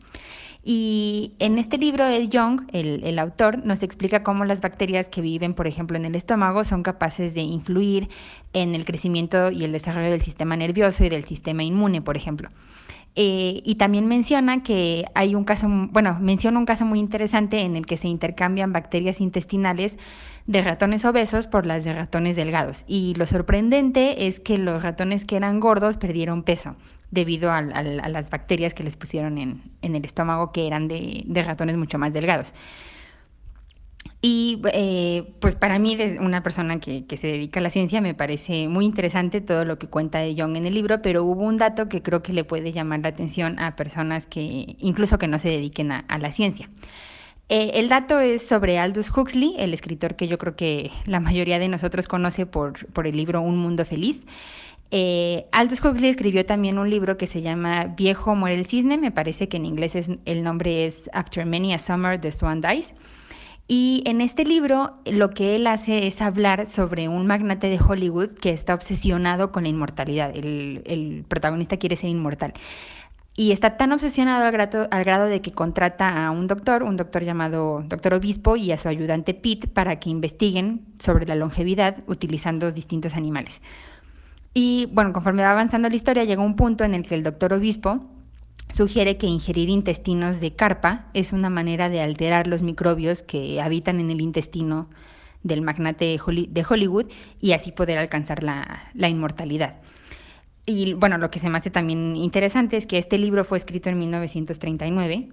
Y 0.63 1.33
en 1.39 1.57
este 1.57 1.79
libro, 1.79 2.05
Ed 2.05 2.29
Young, 2.29 2.67
el, 2.71 3.03
el 3.05 3.17
autor, 3.17 3.65
nos 3.65 3.81
explica 3.81 4.21
cómo 4.21 4.45
las 4.45 4.61
bacterias 4.61 5.07
que 5.07 5.21
viven, 5.21 5.55
por 5.55 5.65
ejemplo, 5.65 5.97
en 5.97 6.05
el 6.05 6.13
estómago 6.13 6.63
son 6.63 6.83
capaces 6.83 7.33
de 7.33 7.41
influir 7.41 8.07
en 8.53 8.75
el 8.75 8.85
crecimiento 8.85 9.49
y 9.49 9.63
el 9.63 9.71
desarrollo 9.71 10.11
del 10.11 10.21
sistema 10.21 10.55
nervioso 10.55 11.03
y 11.03 11.09
del 11.09 11.23
sistema 11.23 11.63
inmune, 11.63 12.03
por 12.03 12.15
ejemplo. 12.15 12.49
Eh, 13.15 13.61
y 13.65 13.75
también 13.75 14.07
menciona 14.07 14.63
que 14.63 15.05
hay 15.15 15.35
un 15.35 15.43
caso, 15.43 15.67
bueno, 15.91 16.17
menciona 16.21 16.57
un 16.59 16.65
caso 16.65 16.85
muy 16.85 16.99
interesante 16.99 17.61
en 17.61 17.75
el 17.75 17.85
que 17.85 17.97
se 17.97 18.07
intercambian 18.07 18.71
bacterias 18.71 19.19
intestinales 19.19 19.97
de 20.47 20.61
ratones 20.61 21.03
obesos 21.05 21.47
por 21.47 21.65
las 21.65 21.83
de 21.83 21.93
ratones 21.93 22.35
delgados. 22.35 22.85
Y 22.87 23.15
lo 23.15 23.25
sorprendente 23.25 24.27
es 24.27 24.39
que 24.39 24.57
los 24.57 24.81
ratones 24.83 25.25
que 25.25 25.35
eran 25.35 25.59
gordos 25.59 25.97
perdieron 25.97 26.43
peso 26.43 26.75
debido 27.11 27.51
al- 27.51 27.73
a, 27.73 28.09
las 28.09 28.29
bacterias 28.29 28.73
que 28.73 28.83
les 28.83 28.95
pusieron 28.95 29.37
en, 29.37 29.63
en 29.81 29.95
el 29.95 30.05
estómago 30.05 30.51
que 30.51 30.67
eran 30.67 30.87
de, 30.87 31.23
de 31.25 31.43
ratones 31.43 31.75
mucho 31.77 31.97
más 31.97 32.13
delgados. 32.13 32.53
Y 34.21 34.61
eh, 34.73 35.33
pues 35.39 35.55
para 35.55 35.79
mí, 35.79 35.97
una 36.19 36.43
persona 36.43 36.81
que, 36.81 37.05
que 37.05 37.15
se 37.15 37.27
dedica 37.27 37.61
a 37.61 37.63
la 37.63 37.69
ciencia, 37.69 38.01
me 38.01 38.13
parece 38.13 38.67
muy 38.67 38.83
interesante 38.83 39.39
todo 39.39 39.63
lo 39.63 39.79
que 39.79 39.87
cuenta 39.87 40.19
de 40.19 40.35
Young 40.35 40.57
en 40.57 40.65
el 40.65 40.73
libro, 40.73 41.01
pero 41.01 41.23
hubo 41.23 41.43
un 41.45 41.55
dato 41.57 41.87
que 41.87 42.01
creo 42.01 42.21
que 42.21 42.33
le 42.33 42.43
puede 42.43 42.73
llamar 42.73 42.99
la 42.99 43.09
atención 43.09 43.57
a 43.59 43.77
personas 43.77 44.25
que 44.25 44.75
incluso 44.79 45.17
que 45.19 45.27
no 45.27 45.39
se 45.39 45.47
dediquen 45.49 45.93
a, 45.93 45.99
a 46.09 46.17
la 46.17 46.33
ciencia. 46.33 46.69
Eh, 47.47 47.71
el 47.75 47.87
dato 47.87 48.19
es 48.19 48.45
sobre 48.45 48.77
Aldous 48.77 49.09
Huxley, 49.15 49.55
el 49.57 49.73
escritor 49.73 50.15
que 50.17 50.27
yo 50.27 50.37
creo 50.37 50.55
que 50.57 50.91
la 51.05 51.21
mayoría 51.21 51.57
de 51.57 51.69
nosotros 51.69 52.07
conoce 52.09 52.45
por, 52.45 52.85
por 52.87 53.07
el 53.07 53.15
libro 53.15 53.39
Un 53.41 53.57
Mundo 53.57 53.85
Feliz. 53.85 54.25
Eh, 54.91 55.45
Aldous 55.53 55.83
Huxley 55.83 56.09
escribió 56.09 56.45
también 56.45 56.77
un 56.77 56.89
libro 56.89 57.15
que 57.15 57.25
se 57.25 57.41
llama 57.41 57.85
Viejo 57.95 58.35
muere 58.35 58.55
el 58.57 58.65
cisne, 58.65 58.97
me 58.97 59.11
parece 59.11 59.47
que 59.47 59.55
en 59.57 59.65
inglés 59.65 59.95
es- 59.95 60.11
el 60.25 60.43
nombre 60.43 60.85
es 60.85 61.09
After 61.13 61.45
Many 61.45 61.73
a 61.73 61.79
Summer 61.79 62.19
the 62.19 62.33
Swan 62.33 62.59
Dies. 62.59 62.93
Y 63.71 64.01
en 64.07 64.19
este 64.19 64.45
libro 64.45 64.95
lo 65.05 65.29
que 65.29 65.55
él 65.55 65.67
hace 65.67 66.07
es 66.07 66.23
hablar 66.23 66.65
sobre 66.65 67.07
un 67.07 67.27
magnate 67.27 67.69
de 67.69 67.79
Hollywood 67.79 68.29
que 68.31 68.49
está 68.49 68.73
obsesionado 68.73 69.51
con 69.51 69.61
la 69.61 69.69
inmortalidad. 69.69 70.35
El, 70.35 71.23
protagonista 71.27 71.77
quiere 71.77 71.95
ser 71.95 72.09
inmortal. 72.09 72.53
Y 73.35 73.51
está 73.51 73.77
tan 73.77 73.91
obsesionado 73.91 74.43
al 74.43 75.03
grado 75.03 75.25
de 75.27 75.41
que 75.41 75.51
contrata 75.51 76.25
a 76.25 76.31
un 76.31 76.47
doctor, 76.47 76.81
un 76.81 76.97
doctor 76.97 77.23
llamado 77.23 77.83
Doctor 77.87 78.15
Obispo, 78.15 78.55
y 78.55 78.71
a 78.71 78.77
su 78.79 78.87
ayudante 78.87 79.35
Pete 79.35 79.67
para 79.67 79.99
que 79.99 80.09
investiguen 80.09 80.87
sobre 80.97 81.27
la 81.27 81.35
longevidad 81.35 82.03
utilizando 82.07 82.71
distintos 82.71 83.15
animales. 83.15 83.61
Y 84.55 84.89
bueno, 84.93 85.13
conforme 85.13 85.43
va 85.43 85.51
avanzando 85.51 85.89
la 85.89 85.95
historia, 85.95 86.23
llega 86.23 86.41
un 86.41 86.55
punto 86.55 86.85
en 86.85 86.95
el 86.95 87.05
que 87.05 87.13
el 87.13 87.21
doctor 87.21 87.53
Obispo 87.53 88.03
sugiere 88.73 89.17
que 89.17 89.27
ingerir 89.27 89.69
intestinos 89.69 90.39
de 90.39 90.55
carpa 90.55 91.07
es 91.13 91.33
una 91.33 91.49
manera 91.49 91.89
de 91.89 92.01
alterar 92.01 92.47
los 92.47 92.61
microbios 92.61 93.23
que 93.23 93.61
habitan 93.61 93.99
en 93.99 94.11
el 94.11 94.21
intestino 94.21 94.89
del 95.43 95.61
magnate 95.61 96.05
de 96.05 96.19
Holly- 96.19 96.47
de 96.51 96.65
Hollywood 96.67 97.07
y 97.39 97.53
así 97.53 97.71
poder 97.71 97.97
alcanzar 97.97 98.43
la, 98.43 98.89
la 98.93 99.09
inmortalidad. 99.09 99.77
Y 100.65 100.93
bueno, 100.93 101.17
lo 101.17 101.31
que 101.31 101.39
se 101.39 101.49
me 101.49 101.57
hace 101.57 101.71
también 101.71 102.15
interesante 102.15 102.77
es 102.77 102.85
que 102.85 102.97
este 102.99 103.17
libro 103.17 103.43
fue 103.43 103.57
escrito 103.57 103.89
en 103.89 103.97
1939 103.97 105.29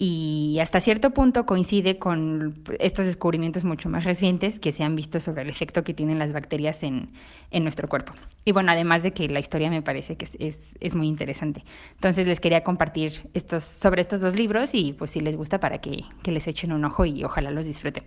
y 0.00 0.58
hasta 0.62 0.80
cierto 0.80 1.10
punto 1.10 1.44
coincide 1.44 1.98
con 1.98 2.54
estos 2.78 3.06
descubrimientos 3.06 3.64
mucho 3.64 3.88
más 3.88 4.04
recientes 4.04 4.60
que 4.60 4.70
se 4.70 4.84
han 4.84 4.94
visto 4.94 5.18
sobre 5.18 5.42
el 5.42 5.50
efecto 5.50 5.82
que 5.82 5.92
tienen 5.92 6.20
las 6.20 6.32
bacterias 6.32 6.84
en, 6.84 7.10
en 7.50 7.64
nuestro 7.64 7.88
cuerpo. 7.88 8.12
Y 8.44 8.52
bueno, 8.52 8.70
además 8.70 9.02
de 9.02 9.12
que 9.12 9.28
la 9.28 9.40
historia 9.40 9.70
me 9.70 9.82
parece 9.82 10.16
que 10.16 10.26
es, 10.26 10.36
es, 10.38 10.76
es 10.78 10.94
muy 10.94 11.08
interesante. 11.08 11.64
Entonces 11.94 12.28
les 12.28 12.38
quería 12.38 12.62
compartir 12.62 13.28
estos, 13.34 13.64
sobre 13.64 14.00
estos 14.00 14.20
dos 14.20 14.38
libros 14.38 14.72
y 14.72 14.92
pues 14.92 15.10
si 15.10 15.20
les 15.20 15.36
gusta 15.36 15.58
para 15.58 15.78
que, 15.80 16.04
que 16.22 16.30
les 16.30 16.46
echen 16.46 16.72
un 16.72 16.84
ojo 16.84 17.04
y 17.04 17.24
ojalá 17.24 17.50
los 17.50 17.64
disfruten. 17.64 18.04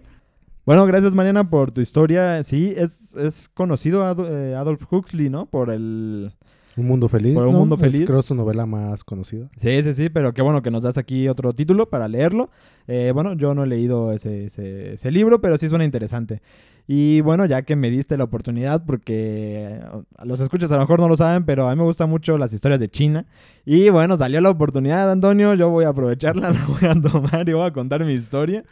Bueno, 0.65 0.85
gracias 0.85 1.13
Mariana 1.13 1.49
por 1.49 1.71
tu 1.71 1.81
historia. 1.81 2.41
Sí, 2.43 2.73
es, 2.77 3.15
es 3.15 3.49
conocido 3.49 4.05
eh, 4.25 4.55
Adolf 4.55 4.83
Huxley, 4.91 5.29
¿no? 5.29 5.45
Por 5.47 5.69
el... 5.71 6.31
Un 6.78 6.88
mundo 6.88 7.07
feliz. 7.09 7.34
Por 7.34 7.47
un 7.47 7.53
¿no? 7.53 7.59
mundo 7.59 7.76
Es, 7.76 7.82
feliz. 7.82 8.07
creo 8.07 8.22
su 8.22 8.34
novela 8.36 8.65
más 8.65 9.03
conocida. 9.03 9.49
Sí, 9.57 9.82
sí, 9.84 9.93
sí, 9.93 10.09
pero 10.09 10.34
qué 10.34 10.41
bueno 10.41 10.61
que 10.61 10.72
nos 10.72 10.84
das 10.84 10.97
aquí 10.97 11.28
otro 11.28 11.53
título 11.53 11.89
para 11.89 12.07
leerlo. 12.07 12.49
Eh, 12.88 13.11
bueno, 13.13 13.34
yo 13.34 13.53
no 13.53 13.63
he 13.63 13.67
leído 13.67 14.11
ese, 14.13 14.45
ese, 14.45 14.93
ese 14.93 15.11
libro, 15.11 15.41
pero 15.41 15.57
sí 15.57 15.67
suena 15.67 15.84
interesante. 15.84 16.41
Y 16.88 17.22
bueno, 17.22 17.45
ya 17.45 17.61
que 17.61 17.76
me 17.76 17.89
diste 17.89 18.17
la 18.17 18.24
oportunidad, 18.24 18.84
porque 18.86 19.80
eh, 19.80 19.82
los 20.24 20.39
escuchas 20.39 20.72
a 20.72 20.76
lo 20.76 20.82
mejor 20.82 20.99
no 20.99 21.07
lo 21.07 21.15
saben, 21.17 21.45
pero 21.45 21.67
a 21.67 21.72
mí 21.72 21.78
me 21.78 21.84
gustan 21.86 22.09
mucho 22.09 22.38
las 22.38 22.53
historias 22.53 22.80
de 22.80 22.89
China. 22.89 23.26
Y 23.65 23.89
bueno, 23.89 24.17
salió 24.17 24.41
la 24.41 24.49
oportunidad, 24.49 25.11
Antonio, 25.11 25.53
yo 25.53 25.69
voy 25.69 25.86
a 25.86 25.89
aprovecharla, 25.89 26.49
la 26.51 26.65
voy 26.65 26.89
a 26.89 26.99
tomar 26.99 27.47
y 27.47 27.53
voy 27.53 27.65
a 27.67 27.72
contar 27.72 28.03
mi 28.05 28.13
historia. 28.13 28.63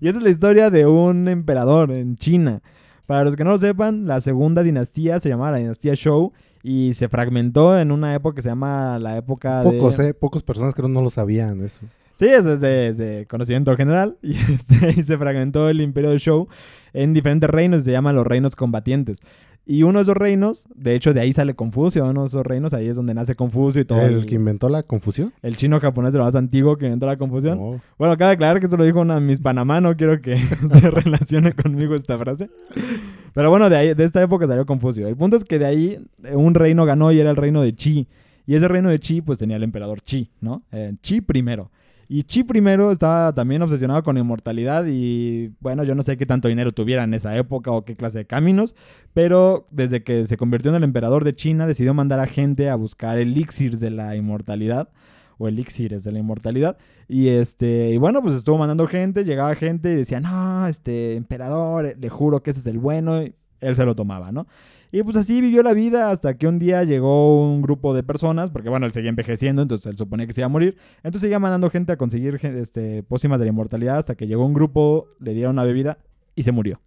Y 0.00 0.08
esa 0.08 0.18
es 0.18 0.24
la 0.24 0.30
historia 0.30 0.70
de 0.70 0.86
un 0.86 1.28
emperador 1.28 1.90
en 1.92 2.16
China. 2.16 2.62
Para 3.06 3.24
los 3.24 3.36
que 3.36 3.44
no 3.44 3.50
lo 3.50 3.58
sepan, 3.58 4.06
la 4.06 4.20
segunda 4.20 4.62
dinastía 4.62 5.18
se 5.20 5.28
llamaba 5.28 5.50
la 5.52 5.58
dinastía 5.58 5.94
Zhou 5.96 6.32
y 6.62 6.94
se 6.94 7.08
fragmentó 7.08 7.78
en 7.78 7.90
una 7.90 8.14
época 8.14 8.36
que 8.36 8.42
se 8.42 8.48
llama 8.48 8.98
la 8.98 9.16
época 9.16 9.62
Pocos, 9.62 9.96
de... 9.96 10.10
¿eh? 10.10 10.14
Pocas 10.14 10.42
personas 10.42 10.74
creo 10.74 10.88
no 10.88 11.02
lo 11.02 11.10
sabían 11.10 11.62
eso. 11.62 11.80
Sí, 12.18 12.26
eso 12.26 12.52
es 12.52 12.60
de, 12.60 12.92
de 12.92 13.26
conocimiento 13.26 13.76
general. 13.76 14.16
Y, 14.22 14.36
este, 14.36 15.00
y 15.00 15.02
se 15.02 15.18
fragmentó 15.18 15.68
el 15.68 15.80
imperio 15.80 16.10
de 16.10 16.18
Zhou 16.18 16.48
en 16.92 17.14
diferentes 17.14 17.48
reinos, 17.50 17.84
se 17.84 17.90
llaman 17.90 18.14
los 18.14 18.26
reinos 18.26 18.54
combatientes. 18.54 19.20
Y 19.64 19.84
uno 19.84 20.00
de 20.00 20.02
esos 20.02 20.16
reinos, 20.16 20.66
de 20.74 20.96
hecho 20.96 21.14
de 21.14 21.20
ahí 21.20 21.32
sale 21.32 21.54
Confucio, 21.54 22.04
uno 22.04 22.22
de 22.22 22.26
esos 22.26 22.44
reinos, 22.44 22.74
ahí 22.74 22.88
es 22.88 22.96
donde 22.96 23.14
nace 23.14 23.36
Confucio 23.36 23.82
y 23.82 23.84
todo. 23.84 24.00
¿El 24.00 24.14
El, 24.14 24.26
que 24.26 24.34
inventó 24.34 24.68
la 24.68 24.82
confusión? 24.82 25.32
el 25.40 25.56
chino 25.56 25.78
japonés 25.78 26.12
de 26.12 26.18
lo 26.18 26.24
más 26.24 26.34
antiguo 26.34 26.76
que 26.76 26.86
inventó 26.86 27.06
la 27.06 27.16
confusión. 27.16 27.58
No. 27.58 27.80
Bueno, 27.96 28.16
cabe 28.18 28.32
aclarar 28.32 28.58
que 28.58 28.66
esto 28.66 28.76
lo 28.76 28.84
dijo 28.84 29.00
una 29.00 29.20
Miss 29.20 29.40
Panamá, 29.40 29.80
no 29.80 29.96
quiero 29.96 30.20
que 30.20 30.36
se 30.80 30.90
relacione 30.90 31.52
conmigo 31.52 31.94
esta 31.94 32.18
frase. 32.18 32.50
Pero 33.32 33.50
bueno, 33.50 33.70
de, 33.70 33.76
ahí, 33.76 33.94
de 33.94 34.04
esta 34.04 34.22
época 34.22 34.46
salió 34.46 34.66
Confucio. 34.66 35.08
El 35.08 35.16
punto 35.16 35.36
es 35.36 35.44
que 35.44 35.58
de 35.58 35.66
ahí 35.66 35.98
eh, 36.24 36.36
un 36.36 36.54
reino 36.54 36.84
ganó 36.84 37.12
y 37.12 37.20
era 37.20 37.30
el 37.30 37.36
reino 37.36 37.62
de 37.62 37.74
Chi. 37.74 38.08
Y 38.46 38.54
ese 38.54 38.68
reino 38.68 38.90
de 38.90 38.98
Chi, 38.98 39.20
pues 39.20 39.38
tenía 39.38 39.56
el 39.56 39.62
emperador 39.62 40.00
Chi, 40.00 40.30
¿no? 40.40 40.62
Eh, 40.72 40.94
Chi 41.02 41.20
primero. 41.20 41.70
Y 42.08 42.24
Chi 42.24 42.42
primero 42.42 42.90
estaba 42.90 43.32
también 43.32 43.62
obsesionado 43.62 44.02
con 44.02 44.18
inmortalidad 44.18 44.84
y 44.86 45.52
bueno, 45.60 45.82
yo 45.82 45.94
no 45.94 46.02
sé 46.02 46.18
qué 46.18 46.26
tanto 46.26 46.48
dinero 46.48 46.72
tuviera 46.72 47.04
en 47.04 47.14
esa 47.14 47.34
época 47.38 47.70
o 47.70 47.86
qué 47.86 47.96
clase 47.96 48.18
de 48.18 48.24
caminos, 48.26 48.74
pero 49.14 49.66
desde 49.70 50.02
que 50.02 50.26
se 50.26 50.36
convirtió 50.36 50.70
en 50.70 50.76
el 50.76 50.84
emperador 50.84 51.24
de 51.24 51.34
China 51.34 51.66
decidió 51.66 51.94
mandar 51.94 52.20
a 52.20 52.26
gente 52.26 52.68
a 52.68 52.74
buscar 52.74 53.16
elixirs 53.16 53.80
de 53.80 53.90
la 53.90 54.14
inmortalidad 54.14 54.90
o 55.42 55.48
elixires 55.48 56.04
de 56.04 56.12
la 56.12 56.20
inmortalidad. 56.20 56.76
Y 57.08 57.28
este, 57.28 57.90
y 57.90 57.96
bueno, 57.96 58.22
pues 58.22 58.34
estuvo 58.34 58.58
mandando 58.58 58.86
gente, 58.86 59.24
llegaba 59.24 59.54
gente 59.56 59.92
y 59.92 59.96
decía, 59.96 60.20
no, 60.20 60.66
este, 60.68 61.16
emperador, 61.16 61.96
le 61.98 62.08
juro 62.08 62.42
que 62.42 62.50
ese 62.50 62.60
es 62.60 62.66
el 62.66 62.78
bueno, 62.78 63.22
y 63.22 63.34
él 63.60 63.76
se 63.76 63.84
lo 63.84 63.96
tomaba, 63.96 64.30
¿no? 64.30 64.46
Y 64.92 65.02
pues 65.02 65.16
así 65.16 65.40
vivió 65.40 65.62
la 65.62 65.72
vida 65.72 66.10
hasta 66.10 66.36
que 66.36 66.46
un 66.46 66.58
día 66.58 66.84
llegó 66.84 67.50
un 67.50 67.62
grupo 67.62 67.94
de 67.94 68.02
personas, 68.02 68.50
porque 68.50 68.68
bueno, 68.68 68.86
él 68.86 68.92
seguía 68.92 69.08
envejeciendo, 69.08 69.62
entonces 69.62 69.86
él 69.86 69.96
suponía 69.96 70.26
que 70.26 70.34
se 70.34 70.42
iba 70.42 70.46
a 70.46 70.50
morir. 70.50 70.76
Entonces 70.98 71.22
seguía 71.22 71.38
mandando 71.38 71.70
gente 71.70 71.92
a 71.92 71.96
conseguir 71.96 72.38
este, 72.44 73.02
pócimas 73.02 73.38
de 73.38 73.46
la 73.46 73.50
inmortalidad 73.50 73.96
hasta 73.96 74.14
que 74.14 74.26
llegó 74.26 74.44
un 74.44 74.52
grupo, 74.52 75.08
le 75.18 75.32
dieron 75.32 75.52
una 75.52 75.64
bebida 75.64 75.98
y 76.34 76.42
se 76.42 76.52
murió. 76.52 76.80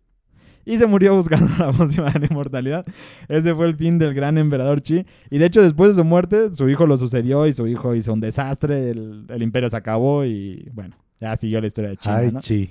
Y 0.66 0.78
se 0.78 0.88
murió 0.88 1.16
buscando 1.16 1.51
la 1.59 1.72
pócima 1.72 2.11
de 2.11 2.20
la 2.20 2.26
inmortalidad. 2.26 2.86
Ese 3.28 3.53
fue 3.53 3.68
el 3.68 3.76
fin 3.76 3.99
del 3.99 4.13
gran 4.13 4.38
emperador 4.38 4.82
Chi. 4.82 5.05
Y 5.30 5.38
de 5.38 5.45
hecho, 5.45 5.61
después 5.61 5.95
de 5.95 6.01
su 6.01 6.03
muerte, 6.03 6.55
su 6.55 6.68
hijo 6.70 6.88
lo 6.88 6.97
sucedió 6.97 7.45
y 7.47 7.53
su 7.53 7.68
hijo 7.68 7.93
hizo 7.95 8.13
un 8.13 8.20
desastre. 8.20 8.89
El, 8.89 9.26
el 9.30 9.41
imperio 9.43 9.70
se 9.70 9.78
acabó 9.78 10.26
y 10.26 10.70
bueno, 10.74 10.95
ya 11.20 11.36
siguió 11.36 11.61
la 11.61 11.68
historia 11.68 11.91
de 11.91 11.97
China. 11.97 12.18
Ay, 12.18 12.32
¿no? 12.32 12.39
chi. 12.39 12.70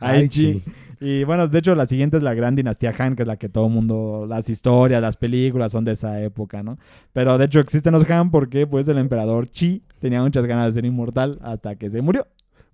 Ai 0.00 0.28
Chi. 0.28 0.62
Y 1.00 1.24
bueno, 1.24 1.46
de 1.46 1.58
hecho, 1.58 1.74
la 1.74 1.86
siguiente 1.86 2.16
es 2.16 2.22
la 2.22 2.34
gran 2.34 2.56
dinastía 2.56 2.94
Han, 2.98 3.16
que 3.16 3.22
es 3.22 3.28
la 3.28 3.36
que 3.36 3.48
todo 3.48 3.66
el 3.66 3.72
mundo, 3.72 4.26
las 4.28 4.48
historias, 4.48 5.02
las 5.02 5.16
películas 5.16 5.72
son 5.72 5.84
de 5.84 5.92
esa 5.92 6.22
época, 6.22 6.62
¿no? 6.62 6.78
Pero 7.12 7.36
de 7.36 7.44
hecho 7.44 7.60
existen 7.60 7.92
los 7.92 8.08
Han 8.08 8.30
porque 8.30 8.66
pues 8.66 8.88
el 8.88 8.98
emperador 8.98 9.50
Chi 9.50 9.82
tenía 10.00 10.22
muchas 10.22 10.46
ganas 10.46 10.66
de 10.66 10.72
ser 10.72 10.86
inmortal 10.86 11.38
hasta 11.42 11.76
que 11.76 11.90
se 11.90 12.00
murió. 12.00 12.26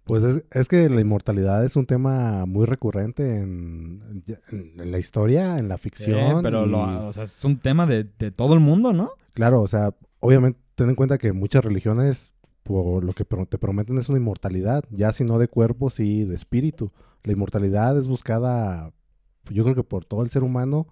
Pues 0.04 0.24
es, 0.24 0.44
es 0.50 0.68
que 0.68 0.88
la 0.88 1.00
inmortalidad 1.00 1.64
es 1.64 1.76
un 1.76 1.86
tema 1.86 2.44
muy 2.46 2.66
recurrente 2.66 3.38
en, 3.40 4.24
en- 4.50 4.80
en 4.80 4.90
la 4.90 4.98
historia, 4.98 5.58
en 5.58 5.68
la 5.68 5.78
ficción. 5.78 6.36
Sí, 6.36 6.40
pero 6.42 6.66
y- 6.66 6.70
lo- 6.70 7.06
o 7.06 7.12
sea, 7.12 7.22
es 7.24 7.44
un 7.44 7.58
tema 7.58 7.86
de, 7.86 8.04
de 8.18 8.30
todo 8.32 8.54
el 8.54 8.60
mundo, 8.60 8.92
¿no? 8.92 9.12
Claro, 9.34 9.60
o 9.62 9.68
sea, 9.68 9.94
obviamente 10.20 10.58
ten 10.74 10.88
en 10.88 10.94
cuenta 10.96 11.18
que 11.18 11.32
muchas 11.32 11.64
religiones 11.64 12.34
por 12.64 13.04
lo 13.04 13.12
que 13.12 13.24
te 13.24 13.58
prometen 13.58 13.98
es 13.98 14.08
una 14.08 14.18
inmortalidad, 14.18 14.84
ya 14.90 15.12
si 15.12 15.24
no 15.24 15.38
de 15.38 15.48
cuerpo, 15.48 15.90
sí 15.90 16.24
de 16.24 16.34
espíritu. 16.34 16.90
La 17.24 17.32
inmortalidad 17.32 17.96
es 17.98 18.08
buscada, 18.08 18.92
yo 19.50 19.62
creo 19.64 19.74
que 19.76 19.82
por 19.84 20.04
todo 20.04 20.22
el 20.22 20.30
ser 20.30 20.42
humano, 20.42 20.86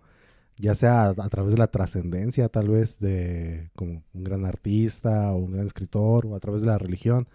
ya 0.57 0.75
sea 0.75 1.07
a, 1.07 1.09
a 1.11 1.29
través 1.29 1.53
de 1.53 1.59
la 1.59 1.69
trascendencia, 1.69 2.49
tal 2.49 2.69
vez 2.69 2.99
de 3.01 3.71
como 3.77 4.03
un 4.15 4.25
gran 4.25 4.45
artista 4.47 5.33
o 5.33 5.37
un 5.39 5.53
gran 5.53 5.67
escritor, 5.67 6.27
o 6.27 6.37
a 6.37 6.41
través 6.41 6.61
de 6.61 6.69
la 6.69 6.79
religión. 6.79 7.27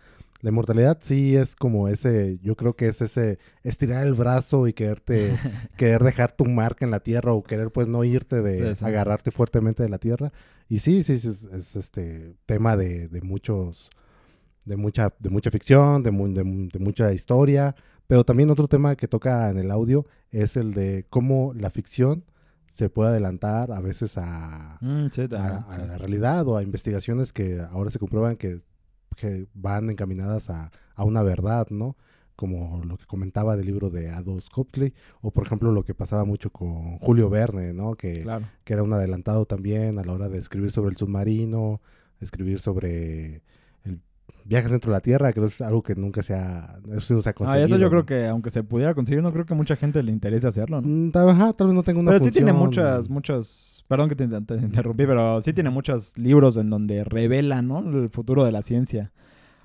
La 0.45 0.51
inmortalidad 0.51 0.99
sí 1.01 1.35
es 1.35 1.55
como 1.55 1.87
ese, 1.87 2.37
yo 2.43 2.55
creo 2.55 2.75
que 2.75 2.87
es 2.87 3.01
ese 3.01 3.39
estirar 3.63 4.05
el 4.05 4.13
brazo 4.13 4.67
y 4.67 4.73
quererte, 4.73 5.31
querer 5.75 6.03
dejar 6.03 6.33
tu 6.35 6.45
marca 6.45 6.85
en 6.85 6.91
la 6.91 6.99
tierra 6.99 7.33
o 7.33 7.41
querer 7.41 7.71
pues 7.71 7.87
no 7.87 8.03
irte 8.03 8.43
de 8.43 8.75
Sí, 8.75 8.79
sí. 8.79 8.85
agarrarte 8.85 9.31
fuertemente 9.31 9.81
de 9.81 9.89
la 9.89 9.97
tierra. 9.97 10.31
Y 10.69 10.79
sí, 10.79 11.01
sí, 11.01 11.17
sí, 11.17 11.29
es, 11.29 11.45
es 11.45 11.75
este 11.75 12.35
tema 12.45 12.77
de, 12.77 13.07
de 13.07 13.21
muchos, 13.21 13.89
de 14.65 14.75
mucha, 14.75 15.11
de 15.17 15.29
mucha 15.31 15.49
ficción, 15.49 16.03
de, 16.03 16.11
mu- 16.11 16.31
de 16.31 16.43
de 16.43 16.79
mucha 16.79 17.11
historia. 17.11 17.75
Pero 18.05 18.23
también 18.23 18.51
otro 18.51 18.67
tema 18.67 18.95
que 18.95 19.07
toca 19.07 19.49
en 19.49 19.57
el 19.57 19.71
audio 19.71 20.05
es 20.29 20.57
el 20.57 20.75
de 20.75 21.07
cómo 21.09 21.53
la 21.55 21.71
ficción 21.71 22.23
se 22.75 22.89
puede 22.89 23.09
adelantar 23.09 23.71
a 23.71 23.81
veces 23.81 24.15
a, 24.17 24.77
Mm, 24.81 25.07
sí, 25.11 25.21
a, 25.35 25.65
la 25.87 25.97
realidad 25.97 26.47
o 26.47 26.55
a 26.57 26.61
investigaciones 26.61 27.33
que 27.33 27.59
ahora 27.71 27.89
se 27.89 27.97
comprueban 27.97 28.35
que, 28.35 28.61
que 29.16 29.47
van 29.53 29.89
encaminadas 29.89 30.49
a, 30.49 30.72
a 30.95 31.03
una 31.03 31.24
verdad, 31.24 31.68
¿no? 31.70 31.95
Como 32.36 32.84
lo 32.84 32.97
que 32.97 33.05
comentaba 33.05 33.55
del 33.55 33.68
libro 33.68 33.89
de 33.89 34.09
Aldous 34.11 34.49
Huxley, 34.55 34.93
o 35.22 35.32
por 35.32 35.45
ejemplo 35.45 35.72
lo 35.72 35.84
que 35.84 35.93
pasaba 35.93 36.26
mucho 36.26 36.49
con 36.49 36.97
Julio 36.99 37.30
Verne, 37.30 37.74
¿no? 37.74 37.95
Que, 37.95 38.24
Claro. 38.24 38.45
que 38.63 38.74
era 38.74 38.84
un 38.84 38.91
adelantado 38.93 39.45
también 39.45 39.99
a 39.99 40.03
la 40.03 40.11
hora 40.13 40.28
de 40.30 40.39
escribir 40.39 40.72
sobre 40.72 40.89
el 40.91 40.97
submarino, 40.97 41.82
escribir 42.20 42.59
sobre 42.59 43.41
viajes 44.45 44.71
dentro 44.71 44.91
de 44.91 44.97
la 44.97 45.01
Tierra, 45.01 45.33
creo 45.33 45.45
que 45.45 45.53
es 45.53 45.61
algo 45.61 45.81
que 45.83 45.95
nunca 45.95 46.21
se 46.21 46.35
ha, 46.35 46.77
eso 46.93 47.15
no 47.15 47.21
se 47.21 47.29
ha 47.29 47.31
Ah, 47.31 47.33
conseguido. 47.33 47.65
eso 47.65 47.77
yo 47.77 47.89
creo 47.89 48.05
que 48.05 48.27
aunque 48.27 48.49
se 48.51 48.63
pudiera 48.63 48.93
conseguir, 48.93 49.21
no 49.23 49.33
creo 49.33 49.45
que 49.45 49.55
mucha 49.55 49.75
gente 49.75 50.01
le 50.03 50.11
interese 50.11 50.47
hacerlo, 50.47 50.81
¿no? 50.81 50.87
Mm, 50.87 51.11
ajá, 51.29 51.53
tal 51.53 51.67
vez 51.67 51.75
no 51.75 51.83
tenga 51.83 51.99
una 51.99 52.11
Pero 52.11 52.23
sí 52.23 52.31
tiene 52.31 52.53
muchas, 52.53 53.09
muchos, 53.09 53.83
perdón 53.87 54.07
que 54.09 54.15
te, 54.15 54.27
te 54.27 54.55
interrumpí, 54.55 55.05
pero 55.05 55.41
sí 55.41 55.51
tiene 55.51 55.69
muchos 55.71 56.17
libros 56.17 56.57
en 56.57 56.69
donde 56.69 57.03
revela, 57.03 57.61
¿no? 57.61 57.79
El 57.79 58.09
futuro 58.09 58.45
de 58.45 58.51
la 58.51 58.61
ciencia. 58.61 59.11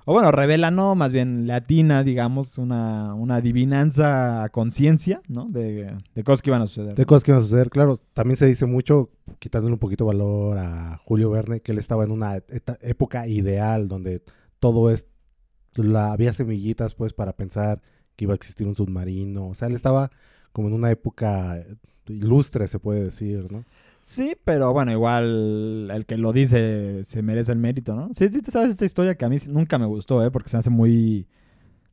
O 0.05 0.13
bueno, 0.13 0.31
revela 0.31 0.71
no, 0.71 0.95
más 0.95 1.11
bien 1.11 1.45
latina, 1.45 2.03
digamos, 2.03 2.57
una, 2.57 3.13
una 3.13 3.35
adivinanza 3.35 4.43
a 4.43 4.49
conciencia, 4.49 5.21
¿no? 5.27 5.45
De, 5.45 5.95
de 6.15 6.23
cosas 6.23 6.41
que 6.41 6.49
iban 6.49 6.63
a 6.63 6.65
suceder. 6.65 6.95
De 6.95 7.05
cosas 7.05 7.23
que 7.23 7.29
iban 7.29 7.39
a 7.41 7.43
suceder, 7.43 7.69
claro. 7.69 7.99
También 8.13 8.35
se 8.35 8.47
dice 8.47 8.65
mucho, 8.65 9.11
quitándole 9.37 9.73
un 9.73 9.79
poquito 9.79 10.05
valor 10.07 10.57
a 10.57 10.97
Julio 11.05 11.29
Verne, 11.29 11.59
que 11.59 11.71
él 11.71 11.77
estaba 11.77 12.03
en 12.03 12.09
una 12.09 12.39
época 12.81 13.27
ideal 13.27 13.87
donde 13.87 14.23
todo 14.61 14.91
es, 14.91 15.07
la, 15.73 16.13
había 16.13 16.31
semillitas 16.31 16.95
pues 16.95 17.11
para 17.13 17.33
pensar 17.35 17.81
que 18.15 18.25
iba 18.25 18.33
a 18.33 18.35
existir 18.35 18.67
un 18.67 18.75
submarino. 18.75 19.47
O 19.47 19.55
sea, 19.55 19.67
él 19.67 19.73
estaba 19.73 20.11
como 20.53 20.69
en 20.69 20.75
una 20.75 20.91
época 20.91 21.65
ilustre, 22.07 22.67
se 22.67 22.79
puede 22.79 23.03
decir, 23.03 23.51
¿no? 23.51 23.65
Sí, 24.03 24.35
pero 24.45 24.71
bueno, 24.71 24.91
igual 24.91 25.89
el 25.91 26.05
que 26.05 26.17
lo 26.17 26.31
dice 26.31 27.03
se 27.03 27.21
merece 27.21 27.51
el 27.51 27.57
mérito, 27.57 27.95
¿no? 27.95 28.09
Sí, 28.13 28.29
sí 28.29 28.41
te 28.41 28.51
sabes 28.51 28.69
esta 28.69 28.85
historia 28.85 29.15
que 29.15 29.25
a 29.25 29.29
mí 29.29 29.37
nunca 29.49 29.77
me 29.77 29.85
gustó, 29.85 30.23
¿eh? 30.23 30.31
Porque 30.31 30.49
se 30.49 30.57
me 30.57 30.59
hace 30.59 30.69
muy... 30.69 31.27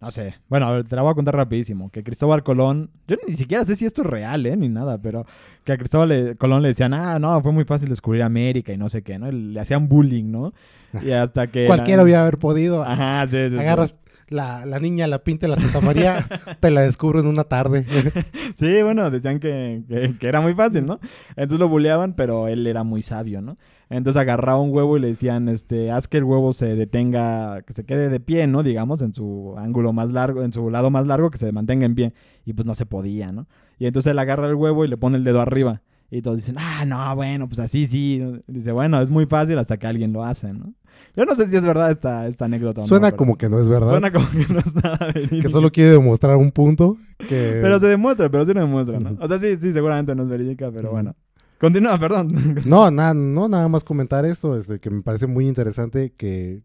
No 0.00 0.10
sé. 0.12 0.34
Bueno, 0.48 0.66
a 0.66 0.70
ver, 0.72 0.86
te 0.86 0.94
la 0.94 1.02
voy 1.02 1.10
a 1.10 1.14
contar 1.14 1.34
rapidísimo. 1.34 1.90
Que 1.90 2.04
Cristóbal 2.04 2.44
Colón... 2.44 2.90
Yo 3.08 3.16
ni 3.26 3.34
siquiera 3.34 3.64
sé 3.64 3.74
si 3.74 3.84
esto 3.84 4.02
es 4.02 4.06
real, 4.06 4.46
¿eh? 4.46 4.56
Ni 4.56 4.68
nada, 4.68 4.98
pero... 5.02 5.26
Que 5.64 5.72
a 5.72 5.76
Cristóbal 5.76 6.08
le- 6.08 6.36
Colón 6.36 6.62
le 6.62 6.68
decían, 6.68 6.94
ah, 6.94 7.18
no, 7.18 7.40
fue 7.42 7.50
muy 7.50 7.64
fácil 7.64 7.88
descubrir 7.88 8.22
América 8.22 8.72
y 8.72 8.76
no 8.78 8.88
sé 8.88 9.02
qué, 9.02 9.18
¿no? 9.18 9.30
Le 9.30 9.58
hacían 9.58 9.88
bullying, 9.88 10.30
¿no? 10.30 10.52
Y 11.02 11.10
hasta 11.10 11.48
que... 11.48 11.66
Cualquiera 11.66 12.02
había 12.02 12.20
haber 12.20 12.38
podido. 12.38 12.84
Ajá, 12.84 13.26
sí, 13.28 13.36
sí, 13.36 13.54
sí. 13.54 13.58
Agarras, 13.58 13.96
la, 14.28 14.64
la 14.66 14.78
niña, 14.78 15.06
la 15.08 15.18
pinta 15.24 15.46
de 15.46 15.56
la 15.56 15.56
Santa 15.60 15.80
María, 15.80 16.26
te 16.60 16.70
la 16.70 16.82
descubro 16.82 17.18
en 17.20 17.26
una 17.26 17.44
tarde. 17.44 17.84
Sí, 18.56 18.82
bueno, 18.82 19.10
decían 19.10 19.40
que, 19.40 19.82
que- 19.88 20.16
que 20.18 20.26
era 20.28 20.40
muy 20.40 20.54
fácil, 20.54 20.86
¿no? 20.86 21.00
Entonces 21.30 21.58
lo 21.58 21.68
buleaban, 21.68 22.14
pero 22.14 22.46
él 22.48 22.66
era 22.66 22.82
muy 22.84 23.02
sabio, 23.02 23.40
¿no? 23.40 23.56
Entonces 23.90 24.20
agarraba 24.20 24.60
un 24.60 24.70
huevo 24.74 24.96
y 24.96 25.00
le 25.00 25.08
decían, 25.08 25.48
este, 25.48 25.90
haz 25.90 26.08
que 26.08 26.18
el 26.18 26.24
huevo 26.24 26.52
se 26.52 26.76
detenga, 26.76 27.62
que 27.62 27.72
se 27.72 27.84
quede 27.84 28.08
de 28.10 28.20
pie, 28.20 28.46
¿no? 28.46 28.62
Digamos, 28.62 29.00
en 29.00 29.14
su 29.14 29.54
ángulo 29.56 29.92
más 29.92 30.12
largo, 30.12 30.42
en 30.42 30.52
su 30.52 30.68
lado 30.70 30.90
más 30.90 31.06
largo, 31.06 31.30
que 31.30 31.38
se 31.38 31.50
mantenga 31.52 31.86
en 31.86 31.94
pie. 31.94 32.12
Y 32.44 32.52
pues 32.52 32.66
no 32.66 32.74
se 32.74 32.84
podía, 32.84 33.32
¿no? 33.32 33.46
Y 33.78 33.86
entonces 33.86 34.10
él 34.10 34.18
agarra 34.18 34.48
el 34.48 34.54
huevo 34.54 34.84
y 34.84 34.88
le 34.88 34.96
pone 34.96 35.16
el 35.16 35.24
dedo 35.24 35.40
arriba. 35.40 35.82
Y 36.10 36.22
todos 36.22 36.38
dicen, 36.38 36.56
ah, 36.58 36.84
no, 36.86 37.14
bueno, 37.16 37.48
pues 37.48 37.58
así 37.60 37.86
sí. 37.86 38.22
Dice, 38.46 38.72
bueno, 38.72 39.00
es 39.00 39.10
muy 39.10 39.26
fácil 39.26 39.58
hasta 39.58 39.76
que 39.76 39.86
alguien 39.86 40.12
lo 40.12 40.24
hace, 40.24 40.52
¿no? 40.52 40.72
Yo 41.16 41.24
no 41.24 41.34
sé 41.34 41.48
si 41.48 41.56
es 41.56 41.64
verdad 41.64 41.90
esta, 41.90 42.26
esta 42.26 42.46
anécdota. 42.46 42.80
no, 42.82 42.86
Suena 42.86 43.12
como 43.12 43.36
que 43.36 43.48
no 43.48 43.58
es 43.58 43.68
verdad. 43.68 43.88
Suena 43.88 44.10
como 44.10 44.28
que 44.30 44.52
no 44.52 44.60
es 44.60 44.74
nada 44.74 44.98
que 45.12 45.20
verídico. 45.20 45.48
solo 45.48 45.70
quiere 45.70 45.90
demostrar 45.90 46.36
un 46.36 46.50
punto. 46.50 46.96
Que... 47.28 47.58
Pero 47.60 47.78
se 47.78 47.86
demuestra, 47.86 48.28
pero 48.30 48.44
sí 48.44 48.54
lo 48.54 48.60
demuestra, 48.60 48.98
¿no? 49.00 49.16
O 49.20 49.28
sea, 49.28 49.38
sí, 49.38 49.56
sí, 49.60 49.72
seguramente 49.72 50.14
no 50.14 50.22
es 50.22 50.28
verídica, 50.28 50.70
pero 50.70 50.90
bueno. 50.90 51.14
Continúa, 51.58 51.98
perdón. 51.98 52.62
No, 52.66 52.90
nada, 52.90 53.14
no, 53.14 53.48
nada 53.48 53.68
más 53.68 53.84
comentar 53.84 54.24
esto, 54.24 54.56
este, 54.56 54.78
que 54.78 54.90
me 54.90 55.02
parece 55.02 55.26
muy 55.26 55.48
interesante 55.48 56.12
que 56.16 56.62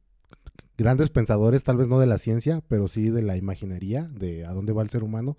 grandes 0.78 1.10
pensadores, 1.10 1.64
tal 1.64 1.78
vez 1.78 1.88
no 1.88 2.00
de 2.00 2.08
la 2.08 2.18
ciencia, 2.18 2.62
pero 2.68 2.88
sí 2.88 3.10
de 3.10 3.22
la 3.22 3.38
imaginería, 3.38 4.04
de 4.04 4.46
a 4.46 4.54
dónde 4.54 4.74
va 4.74 4.84
el 4.84 4.90
ser 4.90 5.04
humano, 5.04 5.38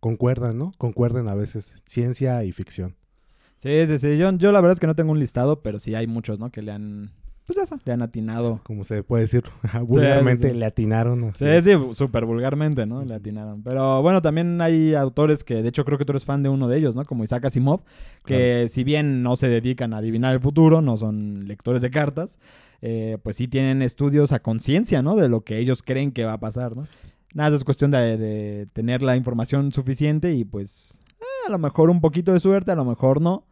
concuerdan, 0.00 0.58
¿no? 0.58 0.72
Concuerdan 0.78 1.28
a 1.28 1.34
veces 1.34 1.76
ciencia 1.86 2.42
y 2.44 2.52
ficción. 2.52 2.96
Sí, 3.58 3.86
sí, 3.86 3.98
sí. 3.98 4.16
Yo, 4.16 4.30
yo 4.32 4.52
la 4.52 4.60
verdad 4.60 4.72
es 4.72 4.80
que 4.80 4.86
no 4.86 4.96
tengo 4.96 5.12
un 5.12 5.20
listado, 5.20 5.62
pero 5.62 5.78
sí 5.78 5.94
hay 5.94 6.06
muchos, 6.06 6.38
¿no? 6.38 6.50
Que 6.50 6.62
le 6.62 6.72
han, 6.72 7.10
pues 7.52 7.66
eso, 7.66 7.80
le 7.84 7.92
han 7.92 8.02
atinado. 8.02 8.60
Como 8.62 8.84
se 8.84 9.02
puede 9.02 9.22
decir 9.22 9.42
vulgarmente, 9.82 10.50
sí. 10.50 10.56
le 10.56 10.64
atinaron. 10.64 11.32
Sí, 11.34 11.46
sí, 11.62 11.72
súper 11.94 12.24
vulgarmente, 12.24 12.86
¿no? 12.86 13.04
Le 13.04 13.14
atinaron. 13.14 13.62
Pero 13.62 14.02
bueno, 14.02 14.22
también 14.22 14.60
hay 14.60 14.94
autores 14.94 15.42
que, 15.42 15.62
de 15.62 15.68
hecho, 15.68 15.84
creo 15.84 15.98
que 15.98 16.04
tú 16.04 16.12
eres 16.12 16.24
fan 16.24 16.42
de 16.42 16.48
uno 16.48 16.68
de 16.68 16.78
ellos, 16.78 16.94
¿no? 16.94 17.04
Como 17.04 17.24
Isaac 17.24 17.46
Asimov, 17.46 17.80
que 18.24 18.68
si 18.68 18.84
bien 18.84 19.24
no 19.24 19.34
se 19.34 19.48
dedican 19.48 19.92
a 19.94 19.98
adivinar 19.98 20.32
el 20.32 20.40
futuro, 20.40 20.80
no 20.80 20.96
son 20.96 21.48
lectores 21.48 21.82
de 21.82 21.90
cartas, 21.90 22.38
eh, 22.82 23.18
pues 23.22 23.36
sí 23.36 23.48
tienen 23.48 23.82
estudios 23.82 24.30
a 24.30 24.40
conciencia, 24.40 25.02
¿no? 25.02 25.16
De 25.16 25.28
lo 25.28 25.42
que 25.42 25.58
ellos 25.58 25.82
creen 25.82 26.12
que 26.12 26.24
va 26.24 26.34
a 26.34 26.40
pasar, 26.40 26.76
¿no? 26.76 26.86
Nada, 27.34 27.56
es 27.56 27.64
cuestión 27.64 27.90
de, 27.90 28.16
de 28.16 28.66
tener 28.72 29.02
la 29.02 29.16
información 29.16 29.72
suficiente 29.72 30.34
y 30.34 30.44
pues 30.44 31.00
eh, 31.20 31.24
a 31.48 31.50
lo 31.50 31.58
mejor 31.58 31.90
un 31.90 32.00
poquito 32.00 32.32
de 32.32 32.38
suerte, 32.40 32.70
a 32.70 32.76
lo 32.76 32.84
mejor 32.84 33.20
no. 33.20 33.44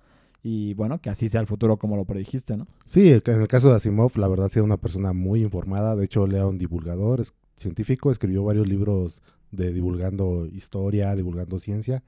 Y 0.51 0.73
bueno, 0.73 0.99
que 0.99 1.11
así 1.11 1.29
sea 1.29 1.43
el 1.43 1.47
futuro 1.47 1.77
como 1.77 1.95
lo 1.97 2.07
predijiste, 2.07 2.57
¿no? 2.57 2.67
Sí, 2.87 3.09
en 3.13 3.41
el 3.41 3.49
caso 3.49 3.69
de 3.69 3.77
Asimov, 3.77 4.17
la 4.17 4.29
verdad, 4.29 4.49
sí 4.49 4.59
era 4.59 4.65
una 4.65 4.79
persona 4.79 5.13
muy 5.13 5.43
informada. 5.43 5.95
De 5.95 6.07
hecho, 6.07 6.25
él 6.25 6.35
era 6.35 6.47
un 6.47 6.57
divulgador, 6.57 7.21
es 7.21 7.35
científico, 7.59 8.11
escribió 8.11 8.45
varios 8.45 8.67
libros 8.67 9.21
de 9.51 9.75
divulgando 9.75 10.47
historia, 10.47 11.15
divulgando 11.15 11.59
ciencia. 11.59 12.03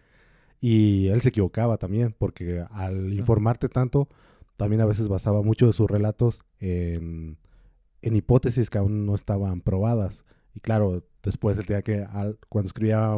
Y 0.59 1.09
él 1.09 1.21
se 1.21 1.29
equivocaba 1.29 1.77
también, 1.77 2.15
porque 2.17 2.65
al 2.71 3.13
informarte 3.13 3.69
tanto, 3.69 4.09
también 4.57 4.81
a 4.81 4.87
veces 4.87 5.09
basaba 5.09 5.43
mucho 5.43 5.67
de 5.67 5.75
sus 5.75 5.91
relatos 5.91 6.43
en, 6.61 7.37
en 8.01 8.17
hipótesis 8.17 8.71
que 8.71 8.79
aún 8.79 9.05
no 9.05 9.15
estaban 9.15 9.61
probadas. 9.61 10.25
Y 10.55 10.61
claro, 10.61 11.03
después 11.23 11.59
él 11.59 11.67
tenía 11.67 11.83
que, 11.83 12.05
al- 12.05 12.39
cuando 12.49 12.69
escribía 12.69 13.17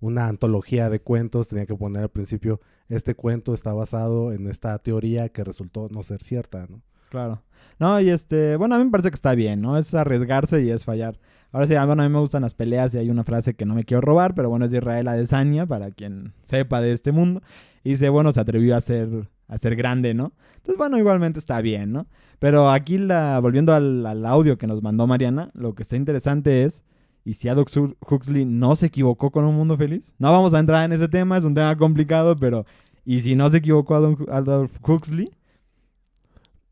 una 0.00 0.28
antología 0.28 0.90
de 0.90 1.00
cuentos, 1.00 1.48
tenía 1.48 1.66
que 1.66 1.74
poner 1.74 2.02
al 2.02 2.08
principio, 2.08 2.60
este 2.88 3.14
cuento 3.14 3.54
está 3.54 3.72
basado 3.72 4.32
en 4.32 4.48
esta 4.48 4.78
teoría 4.78 5.28
que 5.28 5.44
resultó 5.44 5.88
no 5.90 6.02
ser 6.02 6.22
cierta, 6.22 6.66
¿no? 6.68 6.80
Claro. 7.10 7.42
No, 7.78 8.00
y 8.00 8.10
este, 8.10 8.56
bueno, 8.56 8.74
a 8.74 8.78
mí 8.78 8.84
me 8.84 8.90
parece 8.90 9.10
que 9.10 9.14
está 9.14 9.34
bien, 9.34 9.60
¿no? 9.60 9.76
Es 9.76 9.94
arriesgarse 9.94 10.62
y 10.62 10.70
es 10.70 10.84
fallar. 10.84 11.18
Ahora 11.52 11.66
sí, 11.66 11.74
bueno, 11.74 12.02
a 12.02 12.08
mí 12.08 12.12
me 12.12 12.20
gustan 12.20 12.42
las 12.42 12.54
peleas 12.54 12.94
y 12.94 12.98
hay 12.98 13.10
una 13.10 13.24
frase 13.24 13.54
que 13.54 13.64
no 13.64 13.74
me 13.74 13.84
quiero 13.84 14.00
robar, 14.00 14.34
pero 14.34 14.48
bueno, 14.48 14.64
es 14.64 14.70
de 14.70 14.78
Israel 14.78 15.08
Adesanya, 15.08 15.66
para 15.66 15.90
quien 15.90 16.32
sepa 16.44 16.80
de 16.80 16.92
este 16.92 17.10
mundo. 17.10 17.42
Y 17.82 17.90
dice, 17.90 18.08
bueno, 18.08 18.32
se 18.32 18.40
atrevió 18.40 18.76
a 18.76 18.80
ser, 18.80 19.28
a 19.48 19.58
ser 19.58 19.74
grande, 19.74 20.14
¿no? 20.14 20.32
Entonces, 20.56 20.76
bueno, 20.76 20.98
igualmente 20.98 21.38
está 21.38 21.60
bien, 21.60 21.92
¿no? 21.92 22.06
Pero 22.38 22.70
aquí, 22.70 22.98
la, 22.98 23.40
volviendo 23.40 23.74
al, 23.74 24.06
al 24.06 24.24
audio 24.24 24.58
que 24.58 24.66
nos 24.66 24.82
mandó 24.82 25.06
Mariana, 25.06 25.50
lo 25.54 25.74
que 25.74 25.82
está 25.82 25.96
interesante 25.96 26.64
es, 26.64 26.84
¿y 27.24 27.34
si 27.34 27.48
Hu- 27.48 27.96
Huxley 28.08 28.44
no 28.44 28.76
se 28.76 28.86
equivocó 28.86 29.30
con 29.30 29.44
un 29.44 29.54
mundo 29.56 29.76
feliz? 29.76 30.14
No 30.18 30.32
vamos 30.32 30.54
a 30.54 30.58
entrar 30.60 30.84
en 30.84 30.92
ese 30.92 31.08
tema, 31.08 31.36
es 31.38 31.44
un 31.44 31.54
tema 31.54 31.76
complicado, 31.76 32.36
pero 32.36 32.66
¿y 33.04 33.20
si 33.20 33.34
no 33.34 33.48
se 33.50 33.58
equivocó 33.58 33.94
Aldous 33.96 34.70
Huxley? 34.86 35.30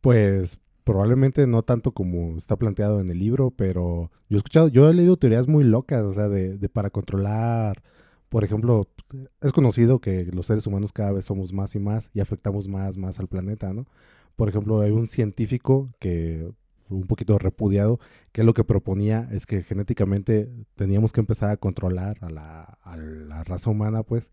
Pues 0.01 0.59
probablemente 0.85 1.47
no 1.47 1.63
tanto 1.63 1.93
como 1.93 2.39
está 2.39 2.57
planteado 2.57 3.01
en 3.01 3.09
el 3.11 3.19
libro, 3.19 3.51
pero 3.51 4.11
yo 4.29 4.37
he 4.37 4.39
escuchado, 4.39 4.69
yo 4.69 4.89
he 4.89 4.95
leído 4.95 5.17
teorías 5.17 5.49
muy 5.49 5.65
locas, 5.65 6.03
o 6.05 6.15
sea, 6.15 6.29
de, 6.29 6.57
de 6.57 6.69
para 6.69 6.91
controlar, 6.91 7.83
por 8.29 8.45
ejemplo, 8.45 8.89
es 9.41 9.53
conocido 9.53 10.01
que 10.01 10.25
los 10.33 10.47
seres 10.47 10.67
humanos 10.67 10.93
cada 10.93 11.13
vez 11.13 11.25
somos 11.25 11.53
más 11.53 11.75
y 11.75 11.79
más 11.81 12.11
y 12.15 12.21
afectamos 12.21 12.69
más, 12.69 12.97
más 12.97 13.19
al 13.21 13.29
planeta, 13.29 13.73
¿no? 13.75 13.87
Por 14.37 14.49
ejemplo, 14.49 14.81
hay 14.81 14.93
un 14.93 15.09
científico 15.09 15.91
que 15.99 16.51
un 16.89 17.07
poquito 17.07 17.39
repudiado, 17.39 18.01
que 18.33 18.45
lo 18.45 18.55
que 18.55 18.65
proponía 18.65 19.29
es 19.31 19.47
que 19.47 19.63
genéticamente 19.63 20.51
teníamos 20.75 21.13
que 21.13 21.21
empezar 21.21 21.51
a 21.51 21.57
controlar 21.57 22.19
a 22.23 22.31
la, 22.31 22.79
a 22.83 22.97
la 22.97 23.45
raza 23.45 23.71
humana, 23.71 24.03
pues, 24.03 24.31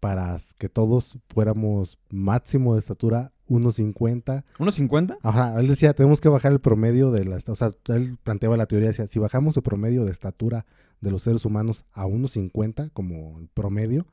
para 0.00 0.36
que 0.58 0.68
todos 0.68 1.18
fuéramos 1.28 1.98
máximo 2.10 2.74
de 2.74 2.80
estatura 2.80 3.32
1.50 3.48 4.44
¿1.50? 4.58 5.18
Ajá, 5.22 5.58
él 5.60 5.68
decía, 5.68 5.94
tenemos 5.94 6.20
que 6.20 6.28
bajar 6.28 6.52
el 6.52 6.60
promedio 6.60 7.10
de 7.10 7.24
la... 7.24 7.38
O 7.46 7.54
sea, 7.54 7.70
él 7.88 8.18
planteaba 8.22 8.56
la 8.56 8.66
teoría, 8.66 8.88
decía, 8.88 9.06
si 9.06 9.18
bajamos 9.18 9.56
el 9.56 9.62
promedio 9.62 10.04
de 10.04 10.12
estatura 10.12 10.66
de 11.00 11.10
los 11.10 11.22
seres 11.22 11.44
humanos 11.44 11.84
a 11.92 12.06
1.50 12.06 12.90
como 12.92 13.38
el 13.38 13.48
promedio, 13.48 14.06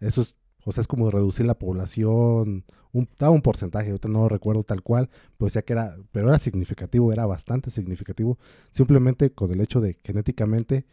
eso 0.00 0.20
es, 0.20 0.36
o 0.64 0.72
sea, 0.72 0.82
es 0.82 0.88
como 0.88 1.10
reducir 1.10 1.46
la 1.46 1.58
población, 1.58 2.64
un, 2.98 3.08
daba 3.18 3.32
un 3.32 3.42
porcentaje, 3.42 3.88
ahorita 3.88 4.08
no 4.08 4.20
lo 4.20 4.28
recuerdo 4.28 4.62
tal 4.62 4.82
cual, 4.82 5.08
pero 5.36 5.46
decía 5.46 5.62
que 5.62 5.72
era, 5.72 5.96
pero 6.12 6.28
era 6.28 6.38
significativo, 6.38 7.12
era 7.12 7.26
bastante 7.26 7.70
significativo, 7.70 8.38
simplemente 8.70 9.30
con 9.30 9.50
el 9.50 9.60
hecho 9.60 9.80
de 9.80 9.98
genéticamente 10.04 10.84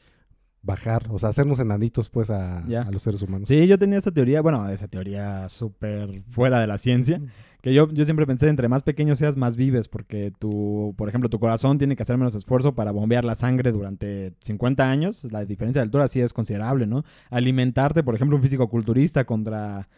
bajar, 0.66 1.08
o 1.10 1.20
sea, 1.20 1.28
hacernos 1.30 1.60
enanitos 1.60 2.10
pues 2.10 2.30
a, 2.30 2.64
Ya. 2.68 2.84
a 2.84 2.92
los 2.92 3.02
seres 3.02 3.22
humanos. 3.22 3.50
Sí, 3.50 3.68
yo 3.68 3.78
tenía 3.78 3.98
esa 3.98 4.12
teoría, 4.12 4.42
bueno, 4.42 4.68
esa 4.70 4.88
teoría 4.88 5.50
súper 5.50 6.22
fuera 6.30 6.60
de 6.62 6.68
la 6.68 6.78
ciencia, 6.78 7.22
que 7.62 7.74
yo, 7.74 7.90
yo 7.92 8.06
siempre 8.06 8.26
pensé, 8.26 8.48
entre 8.48 8.70
más 8.70 8.82
pequeño 8.84 9.16
seas, 9.18 9.36
más 9.36 9.58
vives, 9.58 9.90
porque 9.90 10.32
tu, 10.40 10.94
por 10.98 11.10
ejemplo, 11.10 11.30
tu 11.30 11.38
corazón 11.40 11.78
tiene 11.78 11.98
que 11.98 12.04
hacer 12.04 12.18
menos 12.18 12.34
esfuerzo 12.36 12.74
para 12.76 12.92
bombear 12.94 13.26
la 13.26 13.36
sangre 13.36 13.74
durante 13.74 14.34
50 14.40 14.90
años, 14.90 15.26
la 15.32 15.44
diferencia 15.46 15.82
de 15.82 15.84
altura 15.84 16.08
sí 16.08 16.22
es 16.22 16.32
considerable, 16.34 16.88
¿no? 16.88 17.04
Alimentarte, 17.30 18.02
por 18.04 18.16
ejemplo, 18.16 18.38
un 18.38 18.44
físico-culturista 18.44 19.26
contra... 19.26 19.90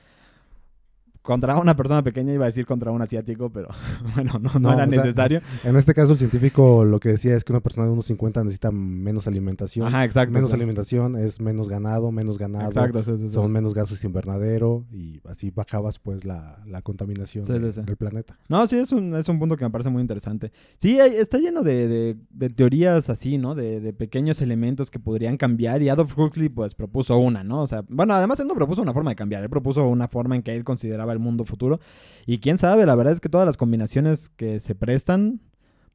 Contra 1.26 1.57
una 1.59 1.76
persona 1.76 2.03
pequeña 2.03 2.34
iba 2.34 2.45
a 2.45 2.47
decir 2.47 2.65
contra 2.65 2.91
un 2.91 3.01
asiático, 3.01 3.49
pero 3.49 3.69
bueno, 4.15 4.34
no, 4.39 4.51
no, 4.53 4.59
No, 4.59 4.73
era 4.73 4.86
o 4.86 4.89
sea, 4.91 5.03
necesario. 5.03 5.41
En 5.63 5.76
este 5.76 5.93
caso, 5.93 6.11
el 6.11 6.17
científico 6.19 6.86
lo 6.86 6.99
que 6.99 7.09
decía 7.09 7.36
es 7.36 7.43
que 7.43 7.51
una 7.51 7.61
persona 7.61 7.88
de 7.88 7.93
1.50 7.93 8.43
necesita 8.43 8.71
menos 8.71 9.26
alimentación. 9.28 9.88
Ajá, 9.88 10.05
exacto. 10.05 10.34
menos 10.36 10.53
alimentación 10.53 11.15
es 11.15 11.41
menos 11.41 11.67
ganado, 11.67 12.11
menos 12.11 12.38
ganado. 12.38 12.67
Exacto, 12.67 13.01
sí, 13.01 13.17
sí, 13.17 13.23
sí. 13.28 13.34
Son 13.34 13.51
menos 13.51 13.73
gases 13.73 14.03
invernadero 14.03 14.86
y 14.91 15.19
así 15.28 15.49
bajabas 15.49 15.97
pues 15.97 16.26
la, 16.26 16.59
la 16.67 16.82
contaminación 16.84 17.43
de- 17.45 17.71
del 17.71 17.97
planeta. 17.97 18.38
No, 18.47 18.67
sí, 18.67 18.78
es 18.78 18.91
un, 18.91 19.15
es 19.15 19.28
un 19.28 19.39
punto 19.39 19.57
que 19.57 19.65
me 19.65 19.71
parece 19.71 19.89
muy 19.89 20.01
interesante. 20.01 20.51
Sí, 20.78 20.99
está 20.99 21.39
lleno 21.39 21.63
de, 21.63 21.88
de- 21.88 22.17
de 22.30 22.49
teorías 22.51 23.09
así, 23.09 23.39
¿no? 23.39 23.55
De, 23.55 23.80
de 23.82 23.93
pequeños 23.93 24.41
elementos 24.41 24.91
que 24.91 24.99
podrían 24.99 25.38
cambiar 25.38 25.82
y 25.82 25.89
Adolf 25.89 26.15
Huxley 26.17 26.49
pues 26.49 26.76
propuso 26.76 27.17
una, 27.17 27.43
¿no? 27.43 27.63
O 27.63 27.67
sea, 27.67 27.84
bueno, 27.89 28.13
además 28.13 28.39
él 28.39 28.47
no 28.47 28.53
propuso 28.53 28.84
una 28.84 28.93
forma 28.93 29.09
de 29.09 29.15
cambiar, 29.15 29.41
él 29.43 29.49
propuso 29.49 29.88
una 29.88 30.07
forma 30.07 30.36
en 30.36 30.43
que 30.43 30.55
él 30.55 30.63
consideraba 30.63 31.14
el 31.16 31.20
mundo 31.20 31.45
futuro. 31.45 31.80
Y 32.26 32.39
quién 32.39 32.57
sabe, 32.57 32.86
la 32.86 32.95
verdad 32.95 33.13
es 33.13 33.20
que 33.20 33.30
todas 33.30 33.45
las 33.45 33.57
combinaciones 33.57 34.30
que 34.30 34.59
se 34.59 34.76
prestan, 34.76 35.41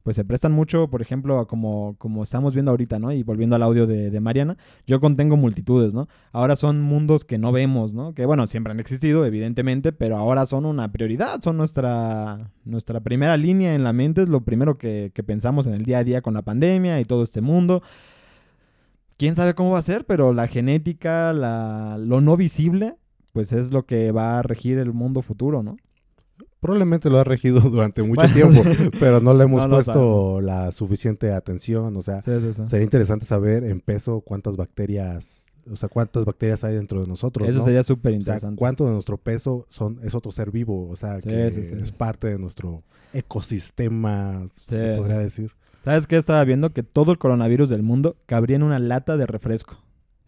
pues 0.03 0.15
se 0.15 0.25
prestan 0.25 0.51
mucho, 0.51 0.89
por 0.89 1.01
ejemplo, 1.01 1.39
a 1.39 1.47
como, 1.47 1.95
como 1.97 2.23
estamos 2.23 2.53
viendo 2.53 2.71
ahorita, 2.71 2.99
¿no? 2.99 3.11
Y 3.11 3.23
volviendo 3.23 3.55
al 3.55 3.63
audio 3.63 3.85
de, 3.85 4.19
Mariana, 4.19 4.57
yo 4.87 4.99
contengo 4.99 5.37
multitudes, 5.37 5.93
¿no? 5.93 6.07
Ahora 6.31 6.55
son 6.55 6.81
mundos 6.81 7.23
que 7.23 7.37
no 7.37 7.51
vemos, 7.51 7.93
¿no? 7.93 8.13
Que 8.13 8.25
bueno, 8.25 8.47
siempre 8.47 8.71
han 8.71 8.79
existido, 8.79 9.25
evidentemente, 9.25 9.91
pero 9.91 10.17
ahora 10.17 10.45
son 10.45 10.65
una 10.65 10.91
prioridad, 10.91 11.41
son 11.41 11.57
nuestra, 11.57 12.51
nuestra 12.65 12.99
primera 13.01 13.37
línea 13.37 13.75
en 13.75 13.83
la 13.83 13.93
mente, 13.93 14.23
es 14.23 14.29
lo 14.29 14.41
primero 14.41 14.77
que, 14.77 15.11
que 15.13 15.23
pensamos 15.23 15.67
en 15.67 15.73
el 15.73 15.83
día 15.83 15.99
a 15.99 16.03
día 16.03 16.21
con 16.21 16.33
la 16.33 16.41
pandemia 16.41 16.99
y 16.99 17.05
todo 17.05 17.23
este 17.23 17.41
mundo. 17.41 17.83
Quién 19.21 19.35
sabe 19.35 19.53
cómo 19.53 19.69
va 19.69 19.77
a 19.77 19.83
ser, 19.83 20.05
pero 20.05 20.33
la 20.33 20.47
genética, 20.47 21.31
la, 21.31 21.95
lo 21.99 22.21
no 22.21 22.37
visible, 22.37 22.95
pues 23.33 23.51
es 23.53 23.71
lo 23.71 23.85
que 23.85 24.11
va 24.11 24.39
a 24.39 24.41
regir 24.41 24.77
el 24.77 24.93
mundo 24.93 25.21
futuro, 25.21 25.63
¿no? 25.63 25.77
Probablemente 26.59 27.09
lo 27.09 27.19
ha 27.19 27.23
regido 27.23 27.59
durante 27.69 28.03
mucho 28.03 28.21
Bueno, 28.21 28.33
tiempo, 28.51 28.91
pero 28.99 29.19
no 29.19 29.33
le 29.33 29.43
hemos 29.45 29.63
No 29.63 29.69
puesto 29.75 30.41
la 30.41 30.71
suficiente 30.71 31.31
atención. 31.33 31.95
O 31.97 32.01
sea, 32.01 32.21
Sí, 32.21 32.31
sí, 32.39 32.53
sí. 32.53 32.61
sería 32.67 32.83
interesante 32.83 33.25
saber 33.25 33.63
en 33.63 33.81
peso 33.81 34.21
cuántas 34.21 34.57
bacterias, 34.57 35.45
o 35.71 35.75
sea, 35.75 35.89
cuántas 35.89 36.25
bacterias 36.25 36.63
hay 36.63 36.75
dentro 36.75 37.01
de 37.01 37.07
nosotros. 37.07 37.47
Eso 37.49 37.59
¿no? 37.59 37.65
sería 37.65 37.83
súper 37.83 38.11
O 38.11 38.13
sea, 38.15 38.19
interesante. 38.35 38.59
cuánto 38.59 38.85
de 38.85 38.91
nuestro 38.91 39.17
peso 39.17 39.65
son, 39.69 39.99
es 40.03 40.13
otro 40.13 40.31
ser 40.31 40.51
vivo, 40.51 40.87
o 40.89 40.95
sea, 40.95 41.17
que 41.19 41.47
es 41.47 41.91
parte 41.93 42.27
de 42.27 42.37
nuestro 42.37 42.83
ecosistema, 43.13 44.45
se 44.53 44.95
podría 44.97 45.17
decir. 45.17 45.51
¿Sabes 45.83 46.05
qué? 46.05 46.15
Estaba 46.15 46.43
viendo 46.43 46.73
que 46.73 46.83
todo 46.83 47.11
el 47.11 47.17
coronavirus 47.17 47.69
del 47.69 47.81
mundo 47.81 48.15
cabría 48.27 48.55
en 48.55 48.63
una 48.63 48.77
lata 48.77 49.17
de 49.17 49.25
refresco. 49.25 49.77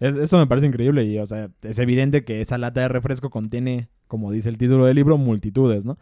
Es- 0.04 0.16
eso 0.16 0.38
me 0.38 0.48
parece 0.48 0.68
increíble 0.68 1.04
y, 1.06 1.18
o 1.20 1.26
sea, 1.26 1.50
es 1.62 1.80
evidente 1.80 2.24
que 2.24 2.42
esa 2.42 2.58
lata 2.58 2.82
de 2.82 2.88
refresco 2.90 3.30
contiene, 3.30 3.88
como 4.08 4.32
dice 4.32 4.50
el 4.50 4.58
título 4.58 4.86
del 4.86 4.96
libro, 4.96 5.18
multitudes, 5.18 5.86
¿no? 5.86 5.98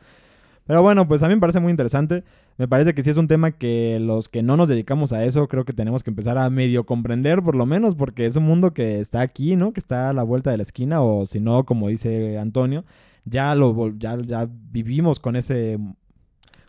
Pero 0.67 0.81
bueno, 0.83 1.07
pues 1.07 1.23
a 1.23 1.27
mí 1.27 1.33
me 1.35 1.41
parece 1.41 1.59
muy 1.59 1.71
interesante. 1.71 2.23
Me 2.57 2.67
parece 2.67 2.93
que 2.93 3.01
sí 3.03 3.09
es 3.09 3.17
un 3.17 3.27
tema 3.27 3.51
que 3.51 3.97
los 3.99 4.29
que 4.29 4.43
no 4.43 4.55
nos 4.57 4.69
dedicamos 4.69 5.11
a 5.11 5.25
eso, 5.25 5.47
creo 5.47 5.65
que 5.65 5.73
tenemos 5.73 6.03
que 6.03 6.11
empezar 6.11 6.37
a 6.37 6.49
medio 6.49 6.85
comprender, 6.85 7.41
por 7.41 7.55
lo 7.55 7.65
menos, 7.65 7.95
porque 7.95 8.25
es 8.25 8.35
un 8.35 8.43
mundo 8.43 8.71
que 8.73 8.99
está 8.99 9.21
aquí, 9.21 9.55
¿no? 9.55 9.73
Que 9.73 9.79
está 9.79 10.09
a 10.09 10.13
la 10.13 10.23
vuelta 10.23 10.51
de 10.51 10.57
la 10.57 10.63
esquina, 10.63 11.01
o 11.01 11.25
si 11.25 11.39
no, 11.39 11.65
como 11.65 11.87
dice 11.89 12.37
Antonio, 12.37 12.85
ya 13.25 13.55
lo 13.55 13.89
ya, 13.97 14.17
ya 14.21 14.47
vivimos 14.71 15.19
con 15.19 15.35
ese 15.35 15.77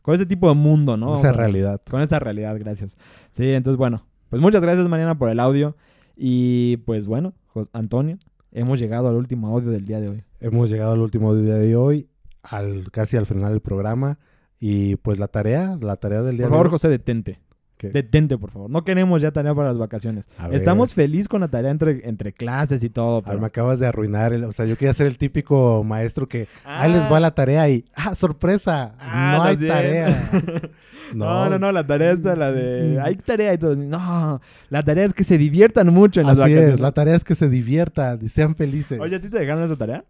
con 0.03 0.15
ese 0.15 0.27
tipo 0.27 0.49
de 0.49 0.55
mundo, 0.55 0.97
¿no? 0.97 1.15
Esa 1.15 1.21
O 1.21 1.23
sea, 1.23 1.33
realidad. 1.33 1.81
con 1.89 2.01
esa 2.01 2.19
realidad, 2.19 2.57
gracias. 2.59 2.97
Sí, 3.33 3.51
entonces 3.53 3.79
bueno, 3.79 4.05
pues 4.31 4.41
muchas 4.43 4.61
gracias 4.63 4.89
Mariana 4.89 5.17
por 5.17 5.29
el 5.31 5.39
audio 5.39 5.77
y 6.17 6.79
pues 6.79 7.07
bueno, 7.07 7.35
Antonio, 7.73 8.19
hemos 8.53 8.79
llegado 8.79 9.09
al 9.09 9.17
último 9.17 9.49
audio 9.49 9.71
del 9.71 9.85
día 9.87 10.01
de 10.01 10.09
hoy. 10.09 10.25
Hemos 10.41 10.71
llegado 10.71 10.93
al 10.93 11.01
último 11.01 11.35
día 11.35 11.55
de 11.55 11.77
hoy, 11.77 12.09
al 12.43 12.91
casi 12.91 13.17
al 13.17 13.27
final 13.27 13.51
del 13.51 13.61
programa. 13.61 14.19
Y 14.59 14.97
pues 14.97 15.19
la 15.19 15.27
tarea, 15.27 15.77
la 15.81 15.97
tarea 15.97 16.23
del 16.23 16.37
día 16.37 16.47
Por 16.47 16.53
favor, 16.53 16.67
de 16.67 16.69
hoy. 16.69 16.73
José, 16.73 16.89
detente. 16.89 17.41
¿Qué? 17.83 17.89
Detente, 17.91 18.39
por 18.39 18.51
favor. 18.51 18.71
No 18.71 18.85
queremos 18.85 19.21
ya 19.21 19.31
tarea 19.33 19.55
para 19.55 19.69
las 19.69 19.79
vacaciones. 19.79 20.29
Estamos 20.53 20.95
feliz 20.95 21.27
con 21.29 21.41
la 21.41 21.49
tarea 21.49 21.71
entre, 21.71 22.09
entre 22.09 22.33
clases 22.33 22.83
y 22.85 22.89
todo. 22.91 23.17
A 23.17 23.21
ver, 23.21 23.25
pero- 23.25 23.41
me 23.41 23.47
acabas 23.47 23.81
de 23.81 23.87
arruinar. 23.89 24.33
el- 24.33 24.45
o 24.45 24.53
sea, 24.53 24.65
yo 24.67 24.77
quería 24.77 24.95
ser 24.95 25.07
el 25.09 25.19
típico 25.19 25.83
maestro 25.85 26.29
que 26.29 26.47
ahí 26.65 26.93
les 26.93 27.11
va 27.11 27.19
la 27.21 27.35
tarea 27.35 27.69
y 27.69 27.85
¡ah, 27.95 28.15
sorpresa! 28.15 28.95
Ah, 29.01 29.35
no 29.37 29.43
hay 29.45 29.57
tarea. 29.57 30.31
No, 31.15 31.51
no, 31.51 31.59
no, 31.59 31.73
la 31.73 31.87
tarea 31.87 32.13
es 32.13 32.21
la 32.25 32.51
de... 32.53 32.97
Mm. 32.97 33.05
Hay 33.05 33.17
tarea 33.17 33.53
y 33.53 33.59
todo. 33.59 33.75
No, 33.77 34.41
la 34.71 34.83
tarea 34.83 35.05
es 35.05 35.13
que 35.13 35.25
se 35.25 35.37
diviertan 35.37 35.89
mucho 35.93 36.21
en 36.21 36.27
las 36.27 36.39
Así 36.39 36.51
vacaciones. 36.53 36.75
es, 36.77 36.81
la 36.81 36.93
tarea 36.93 37.15
es 37.15 37.23
que 37.25 37.35
se 37.35 37.51
diviertan 37.51 38.19
y 38.23 38.29
sean 38.29 38.55
felices. 38.55 38.99
Oye, 38.99 39.17
¿a 39.17 39.21
ti 39.21 39.29
te 39.29 39.39
dejaron 39.39 39.63
esa 39.65 39.77
tarea? 39.77 40.05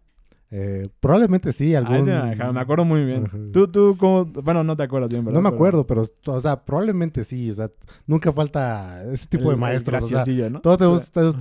Eh, 0.55 0.87
probablemente 0.99 1.51
sí, 1.51 1.73
Ah, 1.73 1.79
algún... 1.79 2.05
sí 2.05 2.11
me 2.11 2.59
acuerdo 2.59 2.85
muy 2.85 3.03
bien. 3.03 3.51
Tú, 3.51 3.67
tú, 3.69 3.97
¿cómo? 3.97 4.25
Bueno, 4.25 4.63
no 4.63 4.77
te 4.77 4.83
acuerdas 4.83 5.09
bien, 5.09 5.25
¿verdad? 5.25 5.41
No 5.41 5.49
me 5.49 5.53
acuerdo, 5.55 5.87
pero, 5.87 6.03
o 6.27 6.41
sea, 6.41 6.63
probablemente 6.63 7.23
sí. 7.23 7.49
O 7.49 7.53
sea, 7.55 7.71
nunca 8.05 8.31
falta 8.31 9.03
ese 9.11 9.25
tipo 9.27 9.45
El- 9.45 9.51
de 9.51 9.55
maestros. 9.55 10.03
o 10.03 10.05
sea, 10.07 10.17
graciosillo, 10.17 10.51
¿no? 10.51 10.61
todos, 10.61 10.77
tenemos- 10.77 11.09
todos, 11.11 11.35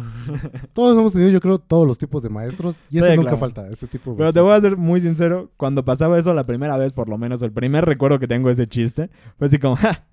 todos 0.72 0.96
hemos 0.98 1.12
tenido, 1.12 1.30
yo 1.30 1.40
creo, 1.42 1.58
todos 1.58 1.86
los 1.86 1.98
tipos 1.98 2.22
de 2.22 2.30
maestros. 2.30 2.74
Y 2.90 3.00
Sí, 3.00 3.04
nunca 3.10 3.22
claro. 3.22 3.36
falta, 3.36 3.68
ese 3.68 3.86
tipo 3.86 4.12
de 4.12 4.16
Pero 4.16 4.32
te 4.32 4.40
voy 4.40 4.54
a 4.54 4.60
ser 4.62 4.78
muy 4.78 5.02
sincero, 5.02 5.50
cuando 5.58 5.84
pasaba 5.84 6.18
eso 6.18 6.32
la 6.32 6.44
primera 6.46 6.78
vez, 6.78 6.94
por 6.94 7.10
lo 7.10 7.18
menos, 7.18 7.42
el 7.42 7.52
primer 7.52 7.84
recuerdo 7.84 8.18
que 8.18 8.26
tengo 8.28 8.48
de 8.48 8.54
ese 8.54 8.66
chiste, 8.66 9.10
fue 9.36 9.46
así 9.48 9.58
como, 9.58 9.76
¡ja! 9.76 10.06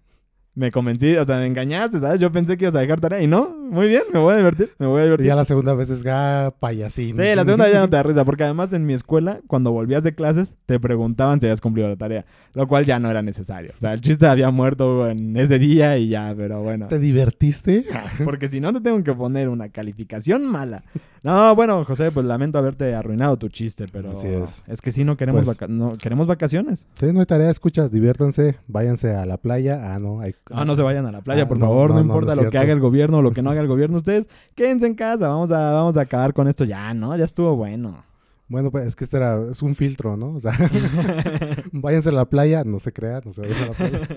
Me 0.60 0.72
convencí, 0.72 1.16
o 1.16 1.24
sea, 1.24 1.38
me 1.38 1.45
engañaste, 1.47 2.01
¿sabes? 2.01 2.20
Yo 2.20 2.30
pensé 2.34 2.57
que 2.57 2.66
ibas 2.66 2.76
a 2.76 2.80
dejar 2.82 2.99
tarea 2.99 3.22
y 3.22 3.28
no, 3.28 3.47
muy 3.49 3.88
bien, 3.88 4.01
me 4.12 4.20
voy 4.20 4.34
a 4.34 4.38
divertir, 4.38 4.72
me 4.78 4.88
voy 4.88 4.99
a 4.99 5.03
Y 5.03 5.05
divertir. 5.05 5.28
ya 5.28 5.36
la 5.36 5.45
segunda 5.45 5.74
vez 5.74 5.89
es 5.89 6.03
ah, 6.05 6.53
payasín. 6.60 7.16
Sí, 7.16 7.22
la 7.34 7.45
segunda 7.45 7.64
vez 7.64 7.74
ya 7.76 7.80
no 7.80 7.89
te 7.89 7.95
da 7.95 8.03
risa, 8.10 8.26
porque 8.26 8.43
además 8.43 8.74
en 8.74 8.86
mi 8.86 8.91
escuela, 8.93 9.39
cuando 9.47 9.72
volvías 9.72 10.03
de 10.03 10.14
clases, 10.14 10.55
te 10.66 10.78
preguntaban 10.78 11.39
si 11.39 11.45
habías 11.45 11.62
cumplido 11.62 11.88
la 11.88 11.95
tarea, 11.95 12.26
lo 12.55 12.68
cual 12.68 12.86
ya 12.86 12.99
no 12.99 13.10
era 13.10 13.22
necesario. 13.22 13.72
O 13.78 13.80
sea, 13.80 13.93
el 13.93 14.01
chiste 14.01 14.28
había 14.28 14.49
muerto 14.51 15.07
en 15.07 15.38
ese 15.38 15.60
día 15.60 15.97
y 15.97 16.10
ya, 16.10 16.34
pero 16.36 16.62
bueno. 16.62 16.88
¿Te 16.88 16.99
divertiste? 16.99 17.86
Porque 18.26 18.49
si 18.49 18.60
no 18.60 18.74
te 18.74 18.82
tengo 18.82 19.01
que 19.01 19.14
poner 19.14 19.47
una 19.47 19.70
calificación 19.70 20.45
mala. 20.45 20.84
No, 21.24 21.53
bueno, 21.55 21.84
José, 21.86 22.11
pues 22.11 22.26
lamento 22.26 22.57
haberte 22.57 22.95
arruinado 22.95 23.38
tu 23.38 23.49
chiste, 23.49 23.86
pero 23.91 24.11
Así 24.11 24.28
es. 24.28 24.63
es 24.67 24.82
que 24.82 24.91
sí 24.91 25.03
no 25.03 25.17
queremos 25.17 25.43
Pues- 25.45 25.57
vaca- 25.57 25.67
no 25.67 25.97
queremos 25.97 26.28
vacaciones. 26.28 26.88
Sí, 26.95 27.11
no 27.11 27.20
hay 27.20 27.26
tarea, 27.26 27.49
escuchas, 27.49 27.91
diviértanse, 27.91 28.57
váyanse 28.67 29.13
a 29.15 29.26
la 29.26 29.38
playa. 29.38 29.93
Ah, 29.93 29.99
no, 29.99 30.22
hay... 30.22 30.34
Ah, 30.51 30.63
no 30.65 30.76
se 30.76 30.82
vayan 30.82 31.05
a 31.05 31.11
la 31.11 31.22
playa, 31.22 31.43
Ah, 31.43 31.47
por 31.47 31.57
no, 31.59 31.65
favor, 31.67 31.89
no, 31.89 31.95
no, 31.95 32.01
no, 32.01 32.05
importa 32.07 32.36
no 32.36 32.43
lo 32.43 32.49
que 32.49 32.57
haga 32.57 32.72
el 32.74 32.80
gobierno 32.80 33.17
o 33.17 33.22
lo 33.22 33.32
que 33.32 33.41
no 33.41 33.49
haga 33.51 33.61
el 33.61 33.67
gobierno, 33.67 33.97
ustedes 33.97 34.28
quédense 34.55 34.86
en 34.88 34.95
casa, 34.95 35.28
vamos 35.28 35.51
a 35.51 35.74
vamos 35.74 35.97
a 35.97 36.01
acabar 36.01 36.34
con 36.34 36.47
esto 36.47 36.63
ya, 36.63 36.93
¿no? 36.93 37.15
Ya 37.17 37.26
estuvo 37.26 37.55
bueno. 37.55 38.03
Bueno, 38.49 38.71
pues 38.71 38.87
es 38.87 38.95
que 38.95 39.03
este 39.03 39.17
era, 39.17 39.51
es 39.51 39.61
un 39.61 39.75
filtro, 39.75 40.17
¿no? 40.17 40.33
O 40.33 40.39
sea, 40.39 40.53
váyanse 41.71 42.09
a 42.09 42.11
la 42.11 42.25
playa, 42.25 42.63
no 42.63 42.79
se 42.79 42.91
crean, 42.91 43.21
no 43.23 43.31
se 43.31 43.41
vayan 43.41 43.63
a 43.63 43.67
la 43.67 43.73
playa. 43.73 43.99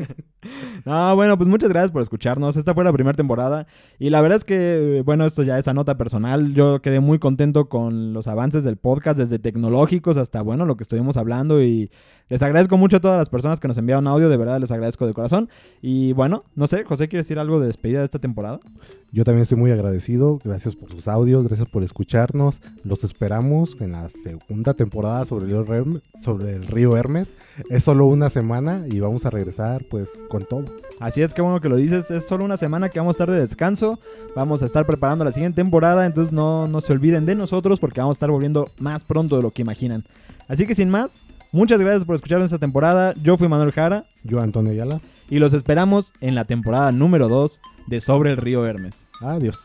No, 0.84 1.14
bueno, 1.14 1.36
pues 1.36 1.48
muchas 1.48 1.68
gracias 1.68 1.92
por 1.92 2.02
escucharnos. 2.02 2.56
Esta 2.56 2.74
fue 2.74 2.82
la 2.82 2.92
primera 2.92 3.16
temporada. 3.16 3.68
Y 4.00 4.10
la 4.10 4.20
verdad 4.20 4.38
es 4.38 4.44
que, 4.44 5.02
bueno, 5.04 5.24
esto 5.26 5.44
ya 5.44 5.56
es 5.56 5.68
a 5.68 5.74
nota 5.74 5.96
personal. 5.96 6.54
Yo 6.54 6.82
quedé 6.82 6.98
muy 6.98 7.20
contento 7.20 7.68
con 7.68 8.12
los 8.12 8.26
avances 8.26 8.64
del 8.64 8.76
podcast, 8.76 9.16
desde 9.16 9.38
tecnológicos 9.38 10.16
hasta, 10.16 10.42
bueno, 10.42 10.66
lo 10.66 10.76
que 10.76 10.82
estuvimos 10.82 11.16
hablando. 11.16 11.62
Y 11.62 11.92
les 12.32 12.42
agradezco 12.42 12.78
mucho 12.78 12.96
a 12.96 13.00
todas 13.00 13.18
las 13.18 13.28
personas 13.28 13.60
que 13.60 13.68
nos 13.68 13.76
enviaron 13.76 14.06
audio. 14.06 14.30
De 14.30 14.38
verdad, 14.38 14.58
les 14.58 14.70
agradezco 14.72 15.06
de 15.06 15.12
corazón. 15.12 15.50
Y 15.82 16.14
bueno, 16.14 16.44
no 16.56 16.66
sé, 16.66 16.82
José, 16.84 17.08
¿quiere 17.08 17.20
decir 17.22 17.38
algo 17.38 17.60
de 17.60 17.66
despedida 17.66 17.98
de 17.98 18.06
esta 18.06 18.18
temporada? 18.18 18.58
Yo 19.12 19.24
también 19.24 19.42
estoy 19.42 19.58
muy 19.58 19.70
agradecido. 19.70 20.38
Gracias 20.42 20.74
por 20.74 20.90
sus 20.90 21.08
audios, 21.08 21.46
gracias 21.46 21.68
por 21.68 21.82
escucharnos. 21.82 22.62
Los 22.84 23.04
esperamos 23.04 23.76
en 23.80 23.92
la 23.92 24.08
segunda 24.08 24.72
temporada 24.72 25.26
sobre 25.26 25.44
el 25.44 25.50
río, 25.50 25.66
Herm- 25.66 26.00
sobre 26.22 26.56
el 26.56 26.66
río 26.66 26.96
Hermes. 26.96 27.36
Es 27.68 27.84
solo 27.84 28.06
una 28.06 28.30
semana 28.30 28.86
y 28.90 29.00
vamos 29.00 29.26
a 29.26 29.30
regresar 29.30 29.84
pues 29.90 30.08
con 30.30 30.46
todo. 30.46 30.64
Así 31.00 31.20
es 31.20 31.34
que 31.34 31.42
bueno 31.42 31.60
que 31.60 31.68
lo 31.68 31.76
dices, 31.76 32.10
es 32.10 32.26
solo 32.26 32.46
una 32.46 32.56
semana 32.56 32.88
que 32.88 32.98
vamos 32.98 33.14
a 33.14 33.16
estar 33.16 33.30
de 33.30 33.40
descanso, 33.40 33.98
vamos 34.34 34.62
a 34.62 34.66
estar 34.66 34.86
preparando 34.86 35.24
la 35.24 35.32
siguiente 35.32 35.60
temporada, 35.60 36.06
entonces 36.06 36.32
no, 36.32 36.66
no 36.66 36.80
se 36.80 36.92
olviden 36.94 37.26
de 37.26 37.34
nosotros 37.34 37.78
porque 37.78 38.00
vamos 38.00 38.14
a 38.14 38.18
estar 38.18 38.30
volviendo 38.30 38.70
más 38.78 39.04
pronto 39.04 39.36
de 39.36 39.42
lo 39.42 39.50
que 39.50 39.60
imaginan. 39.60 40.04
Así 40.48 40.66
que 40.66 40.74
sin 40.74 40.88
más, 40.88 41.20
muchas 41.52 41.80
gracias 41.80 42.04
por 42.04 42.16
escucharnos 42.16 42.46
esta 42.46 42.58
temporada, 42.58 43.14
yo 43.22 43.36
fui 43.36 43.48
Manuel 43.48 43.72
Jara 43.72 44.04
Yo, 44.24 44.40
Antonio 44.40 44.72
Ayala. 44.72 45.00
y 45.30 45.38
los 45.38 45.52
esperamos 45.52 46.12
en 46.20 46.34
la 46.34 46.44
temporada 46.44 46.90
número 46.92 47.28
2 47.28 47.60
de 47.86 48.00
Sobre 48.00 48.30
el 48.30 48.36
Río 48.36 48.66
Hermes. 48.66 49.06
Adiós. 49.20 49.60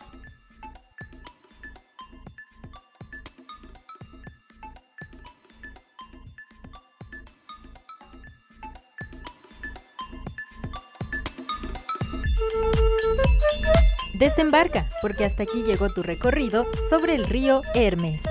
Desembarca, 14.18 14.88
porque 15.02 15.26
hasta 15.26 15.44
aquí 15.44 15.64
llegó 15.64 15.90
tu 15.90 16.02
recorrido 16.02 16.66
sobre 16.90 17.14
el 17.14 17.26
río 17.26 17.62
Hermes. 17.76 18.24